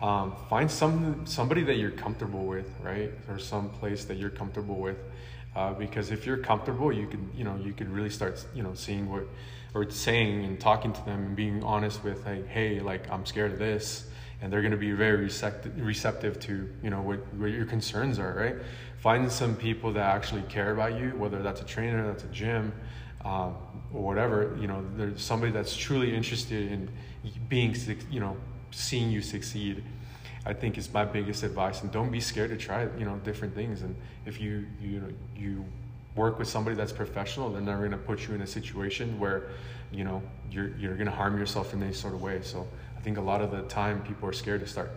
um, 0.00 0.34
find 0.48 0.70
some 0.70 1.26
somebody 1.26 1.64
that 1.64 1.76
you're 1.76 1.90
comfortable 1.90 2.44
with, 2.44 2.70
right, 2.82 3.10
or 3.28 3.38
some 3.38 3.70
place 3.70 4.04
that 4.04 4.18
you're 4.18 4.30
comfortable 4.30 4.76
with. 4.76 4.98
Uh, 5.56 5.72
because 5.72 6.10
if 6.10 6.26
you're 6.26 6.36
comfortable, 6.36 6.92
you 6.92 7.06
can 7.06 7.30
you 7.36 7.44
know 7.44 7.56
you 7.56 7.72
could 7.72 7.88
really 7.88 8.10
start 8.10 8.44
you 8.54 8.62
know 8.62 8.74
seeing 8.74 9.10
what 9.10 9.24
or 9.74 9.90
saying 9.90 10.44
and 10.44 10.60
talking 10.60 10.92
to 10.92 11.04
them 11.04 11.26
and 11.26 11.36
being 11.36 11.62
honest 11.64 12.04
with 12.04 12.24
like 12.24 12.46
hey 12.46 12.80
like 12.80 13.10
I'm 13.10 13.26
scared 13.26 13.52
of 13.52 13.58
this 13.58 14.06
and 14.44 14.52
they're 14.52 14.60
going 14.60 14.70
to 14.70 14.76
be 14.76 14.92
very 14.92 15.28
receptive 15.76 16.38
to 16.38 16.70
you 16.82 16.90
know 16.90 17.00
what, 17.00 17.18
what 17.34 17.50
your 17.50 17.64
concerns 17.64 18.20
are 18.20 18.34
right 18.34 18.56
find 18.98 19.32
some 19.32 19.56
people 19.56 19.92
that 19.92 20.14
actually 20.14 20.42
care 20.42 20.72
about 20.72 20.96
you 21.00 21.08
whether 21.16 21.42
that's 21.42 21.60
a 21.60 21.64
trainer 21.64 22.06
that's 22.06 22.22
a 22.22 22.28
gym 22.28 22.72
um, 23.24 23.56
or 23.92 24.02
whatever, 24.02 24.56
you 24.60 24.66
know, 24.66 24.84
there's 24.96 25.22
somebody 25.22 25.50
that's 25.50 25.74
truly 25.74 26.14
interested 26.14 26.70
in 26.70 26.90
being, 27.48 27.74
you 28.10 28.20
know, 28.20 28.36
seeing 28.70 29.10
you 29.10 29.22
succeed. 29.22 29.82
I 30.46 30.52
think 30.52 30.76
is 30.76 30.92
my 30.92 31.06
biggest 31.06 31.42
advice, 31.42 31.80
and 31.80 31.90
don't 31.90 32.10
be 32.10 32.20
scared 32.20 32.50
to 32.50 32.56
try, 32.58 32.86
you 32.98 33.06
know, 33.06 33.16
different 33.24 33.54
things. 33.54 33.80
And 33.80 33.96
if 34.26 34.38
you 34.42 34.66
you 34.78 35.00
know 35.00 35.08
you 35.34 35.64
work 36.16 36.38
with 36.38 36.48
somebody 36.48 36.76
that's 36.76 36.92
professional, 36.92 37.50
they're 37.50 37.62
never 37.62 37.78
going 37.78 37.92
to 37.92 37.96
put 37.96 38.28
you 38.28 38.34
in 38.34 38.42
a 38.42 38.46
situation 38.46 39.18
where, 39.18 39.44
you 39.94 40.04
know, 40.04 40.22
you're 40.50 40.76
you're 40.76 40.94
going 40.94 41.06
to 41.06 41.12
harm 41.14 41.38
yourself 41.38 41.72
in 41.72 41.82
any 41.82 41.92
sort 41.92 42.14
of 42.14 42.22
way. 42.22 42.40
So 42.42 42.66
I 42.96 43.00
think 43.00 43.16
a 43.16 43.20
lot 43.20 43.40
of 43.40 43.50
the 43.50 43.62
time 43.62 44.02
people 44.02 44.28
are 44.28 44.32
scared 44.32 44.60
to 44.60 44.66
start 44.66 44.90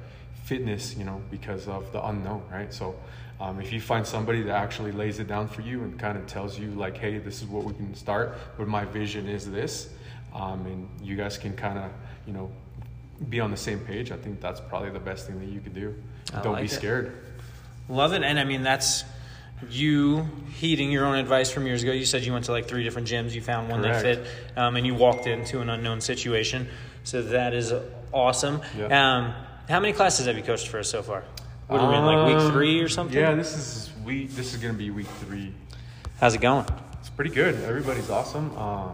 fitness, 0.43 0.95
you 0.95 1.03
know, 1.03 1.21
because 1.29 1.67
of 1.67 1.91
the 1.91 2.05
unknown, 2.05 2.41
right? 2.51 2.73
So 2.73 2.95
um, 3.39 3.59
if 3.59 3.71
you 3.71 3.79
find 3.79 4.05
somebody 4.05 4.41
that 4.43 4.55
actually 4.55 4.91
lays 4.91 5.19
it 5.19 5.27
down 5.27 5.47
for 5.47 5.61
you 5.61 5.83
and 5.83 5.99
kind 5.99 6.17
of 6.17 6.25
tells 6.25 6.57
you 6.57 6.71
like, 6.71 6.97
hey, 6.97 7.17
this 7.17 7.41
is 7.41 7.47
what 7.47 7.63
we 7.65 7.73
can 7.73 7.93
start, 7.93 8.37
but 8.57 8.67
my 8.67 8.85
vision 8.85 9.27
is 9.27 9.49
this, 9.49 9.89
um, 10.33 10.65
and 10.65 10.89
you 11.01 11.15
guys 11.15 11.37
can 11.37 11.55
kind 11.55 11.77
of, 11.77 11.91
you 12.25 12.33
know, 12.33 12.49
be 13.29 13.39
on 13.39 13.51
the 13.51 13.57
same 13.57 13.79
page. 13.79 14.11
I 14.11 14.17
think 14.17 14.39
that's 14.39 14.59
probably 14.59 14.89
the 14.89 14.99
best 14.99 15.27
thing 15.27 15.39
that 15.39 15.49
you 15.49 15.59
could 15.59 15.73
do. 15.73 15.95
I 16.33 16.41
Don't 16.41 16.53
like 16.53 16.61
be 16.63 16.67
it. 16.67 16.71
scared. 16.71 17.17
Love 17.89 18.13
it. 18.13 18.23
And 18.23 18.39
I 18.39 18.43
mean, 18.43 18.63
that's 18.63 19.03
you 19.69 20.27
heeding 20.55 20.91
your 20.91 21.05
own 21.05 21.15
advice 21.15 21.51
from 21.51 21.65
years 21.65 21.83
ago. 21.83 21.91
You 21.91 22.05
said 22.05 22.23
you 22.23 22.33
went 22.33 22.45
to 22.45 22.51
like 22.51 22.67
three 22.67 22.83
different 22.83 23.07
gyms, 23.07 23.33
you 23.33 23.41
found 23.41 23.69
one 23.69 23.81
that 23.81 24.01
fit, 24.01 24.25
um, 24.55 24.75
and 24.75 24.85
you 24.85 24.93
walked 24.95 25.27
into 25.27 25.61
an 25.61 25.69
unknown 25.69 26.01
situation. 26.01 26.67
So 27.03 27.21
that 27.23 27.53
is 27.53 27.73
awesome. 28.11 28.61
Yeah. 28.77 28.85
Um, 29.17 29.33
how 29.69 29.79
many 29.79 29.93
classes 29.93 30.25
have 30.27 30.37
you 30.37 30.43
coached 30.43 30.67
for 30.67 30.79
us 30.79 30.89
so 30.89 31.01
far? 31.01 31.23
What 31.67 31.81
are 31.81 31.89
we 31.89 31.97
in, 31.97 32.05
like 32.05 32.27
week 32.27 32.37
Um, 32.37 32.51
three 32.51 32.79
or 32.79 32.87
something? 32.87 33.17
Yeah, 33.17 33.35
this 33.35 33.55
is 33.55 33.91
week. 34.05 34.31
This 34.31 34.53
is 34.53 34.61
gonna 34.61 34.73
be 34.73 34.89
week 34.89 35.07
three. 35.25 35.53
How's 36.19 36.33
it 36.33 36.41
going? 36.41 36.65
It's 36.99 37.09
pretty 37.09 37.31
good. 37.31 37.55
Everybody's 37.63 38.09
awesome. 38.09 38.51
Uh, 38.57 38.89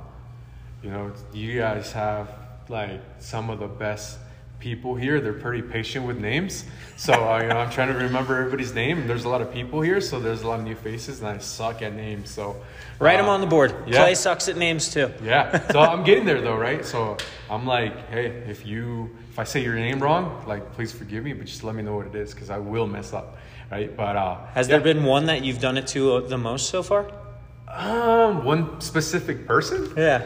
you 0.82 0.90
know, 0.90 1.12
you 1.34 1.60
guys 1.60 1.92
have 1.92 2.30
like 2.70 3.02
some 3.20 3.50
of 3.50 3.60
the 3.60 3.68
best 3.68 4.18
people 4.64 4.96
here. 4.96 5.20
They're 5.20 5.34
pretty 5.34 5.62
patient 5.62 6.08
with 6.08 6.18
names. 6.18 6.64
So 6.96 7.12
uh, 7.14 7.42
you 7.42 7.50
know, 7.50 7.58
I'm 7.58 7.70
trying 7.70 7.90
to 7.90 8.00
remember 8.00 8.38
everybody's 8.40 8.74
name. 8.74 8.98
And 9.00 9.10
there's 9.10 9.26
a 9.26 9.30
lot 9.30 9.42
of 9.42 9.52
people 9.52 9.82
here, 9.82 10.00
so 10.00 10.22
there's 10.22 10.44
a 10.44 10.48
lot 10.48 10.60
of 10.60 10.66
new 10.66 10.76
faces, 10.76 11.20
and 11.20 11.28
I 11.28 11.38
suck 11.40 11.82
at 11.82 11.94
names. 11.94 12.30
So 12.30 12.56
Write 13.00 13.18
them 13.18 13.26
uh, 13.28 13.32
on 13.34 13.42
the 13.42 13.48
board. 13.48 13.76
yeah. 13.86 13.98
Clay 13.98 14.16
sucks 14.16 14.48
at 14.48 14.56
names 14.56 14.90
too. 14.90 15.12
Yeah. 15.22 15.70
So 15.72 15.80
I'm 15.92 16.04
getting 16.06 16.24
there 16.24 16.40
though, 16.40 16.56
right? 16.56 16.86
So 16.86 17.18
I'm 17.50 17.66
like, 17.68 18.10
hey, 18.10 18.28
if 18.48 18.66
you 18.66 19.10
if 19.32 19.38
I 19.38 19.44
say 19.44 19.62
your 19.62 19.76
name 19.76 20.00
wrong, 20.00 20.42
like 20.48 20.72
please 20.72 20.94
forgive 20.94 21.26
me, 21.26 21.34
but 21.34 21.46
just 21.46 21.64
let 21.66 21.76
me 21.76 21.84
know 21.84 21.98
what 21.98 22.08
it 22.08 22.16
is 22.16 22.34
because 22.34 22.50
I 22.50 22.58
will 22.60 22.88
mess 22.88 23.12
up, 23.12 23.38
right? 23.70 23.96
But 23.98 24.16
uh, 24.16 24.38
Has 24.54 24.70
there 24.70 24.80
been 24.80 25.04
one 25.04 25.26
that 25.26 25.44
you've 25.44 25.60
done 25.60 25.78
it 25.78 25.88
to 25.88 26.14
uh, 26.16 26.20
the 26.22 26.38
most 26.38 26.70
so 26.70 26.82
far? 26.82 27.12
um 27.68 28.46
one 28.46 28.80
specific 28.80 29.46
person? 29.48 29.92
Yeah. 29.98 30.22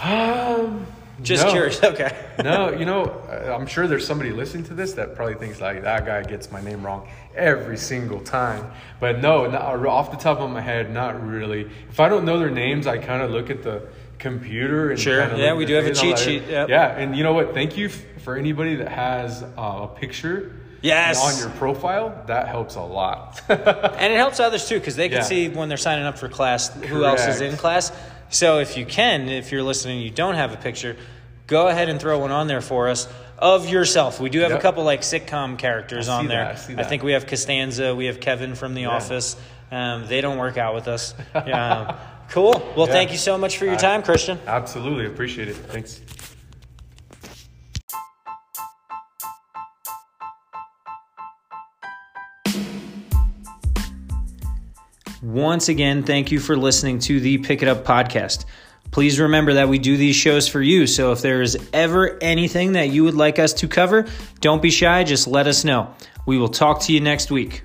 Um, 0.00 0.86
Just 1.22 1.44
no. 1.46 1.52
curious. 1.52 1.82
Okay. 1.84 2.14
no, 2.44 2.70
you 2.70 2.84
know, 2.84 3.04
uh, 3.04 3.56
I'm 3.58 3.66
sure 3.66 3.86
there's 3.86 4.06
somebody 4.06 4.30
listening 4.32 4.64
to 4.64 4.74
this 4.74 4.92
that 4.94 5.14
probably 5.14 5.34
thinks 5.36 5.60
like 5.60 5.82
that 5.82 6.04
guy 6.04 6.22
gets 6.22 6.50
my 6.50 6.60
name 6.60 6.84
wrong 6.84 7.08
every 7.34 7.76
single 7.78 8.20
time. 8.20 8.70
But 9.00 9.20
no, 9.20 9.46
not, 9.50 9.62
off 9.86 10.10
the 10.10 10.16
top 10.18 10.40
of 10.40 10.50
my 10.50 10.60
head, 10.60 10.92
not 10.92 11.26
really. 11.26 11.70
If 11.88 12.00
I 12.00 12.08
don't 12.08 12.24
know 12.24 12.38
their 12.38 12.50
names, 12.50 12.86
I 12.86 12.98
kind 12.98 13.22
of 13.22 13.30
look 13.30 13.48
at 13.50 13.62
the 13.62 13.88
computer 14.18 14.90
and 14.90 15.00
Sure. 15.00 15.34
Yeah, 15.36 15.54
we 15.54 15.64
do 15.66 15.74
have 15.74 15.86
a 15.86 15.94
cheat 15.94 16.18
sheet, 16.18 16.42
yep. 16.48 16.68
Yeah, 16.68 16.88
and 16.96 17.16
you 17.16 17.22
know 17.22 17.32
what? 17.32 17.54
Thank 17.54 17.76
you 17.76 17.86
f- 17.86 18.02
for 18.22 18.36
anybody 18.36 18.76
that 18.76 18.88
has 18.88 19.42
uh, 19.42 19.46
a 19.56 19.88
picture. 19.88 20.52
Yes. 20.82 21.22
On 21.22 21.38
your 21.40 21.56
profile, 21.58 22.22
that 22.26 22.48
helps 22.48 22.74
a 22.76 22.82
lot. 22.82 23.40
And 23.48 24.12
it 24.12 24.16
helps 24.16 24.40
others 24.40 24.68
too 24.68 24.78
because 24.78 24.94
they 24.96 25.08
can 25.08 25.18
Yeah. 25.18 25.24
see 25.24 25.48
when 25.48 25.68
they're 25.68 25.78
signing 25.78 26.04
up 26.04 26.18
for 26.18 26.28
class 26.28 26.68
who 26.84 27.04
else 27.04 27.26
is 27.26 27.40
in 27.40 27.56
class. 27.56 27.90
So 28.30 28.58
if 28.58 28.76
you 28.76 28.84
can, 28.86 29.28
if 29.28 29.52
you're 29.52 29.62
listening, 29.62 29.96
and 29.98 30.04
you 30.04 30.10
don't 30.10 30.34
have 30.34 30.52
a 30.52 30.56
picture, 30.56 30.96
go 31.46 31.68
ahead 31.68 31.88
and 31.88 32.00
throw 32.00 32.18
one 32.18 32.32
on 32.32 32.46
there 32.48 32.60
for 32.60 32.88
us 32.88 33.08
of 33.38 33.68
yourself. 33.68 34.18
We 34.20 34.30
do 34.30 34.40
have 34.40 34.52
a 34.52 34.58
couple 34.58 34.84
like 34.84 35.02
sitcom 35.02 35.58
characters 35.58 36.08
on 36.08 36.26
there. 36.28 36.54
that, 36.54 36.78
I 36.78 36.80
I 36.82 36.84
think 36.84 37.02
we 37.02 37.12
have 37.12 37.26
Costanza, 37.26 37.94
we 37.94 38.06
have 38.06 38.20
Kevin 38.20 38.54
from 38.54 38.74
The 38.74 38.86
Office. 38.86 39.36
Um, 39.70 40.06
they 40.06 40.20
don't 40.20 40.38
work 40.38 40.56
out 40.56 40.74
with 40.74 40.88
us. 40.88 41.14
Um, 41.34 41.94
cool. 42.30 42.52
Well, 42.76 42.86
Yeah. 42.86 42.92
thank 42.92 43.12
you 43.12 43.18
so 43.18 43.36
much 43.36 43.58
for 43.58 43.64
your 43.66 43.76
time, 43.76 44.02
Christian. 44.02 44.38
Absolutely 44.46 45.06
appreciate 45.06 45.48
it. 45.48 45.56
Thanks. 45.56 46.00
Once 55.26 55.68
again, 55.68 56.04
thank 56.04 56.30
you 56.30 56.38
for 56.38 56.56
listening 56.56 57.00
to 57.00 57.18
the 57.18 57.36
Pick 57.38 57.60
It 57.60 57.66
Up 57.66 57.84
podcast. 57.84 58.44
Please 58.92 59.18
remember 59.18 59.54
that 59.54 59.68
we 59.68 59.76
do 59.76 59.96
these 59.96 60.14
shows 60.14 60.46
for 60.46 60.62
you. 60.62 60.86
So 60.86 61.10
if 61.10 61.20
there 61.20 61.42
is 61.42 61.58
ever 61.72 62.16
anything 62.22 62.74
that 62.74 62.90
you 62.90 63.02
would 63.02 63.16
like 63.16 63.40
us 63.40 63.52
to 63.54 63.66
cover, 63.66 64.06
don't 64.38 64.62
be 64.62 64.70
shy. 64.70 65.02
Just 65.02 65.26
let 65.26 65.48
us 65.48 65.64
know. 65.64 65.92
We 66.26 66.38
will 66.38 66.48
talk 66.48 66.80
to 66.82 66.92
you 66.92 67.00
next 67.00 67.32
week. 67.32 67.64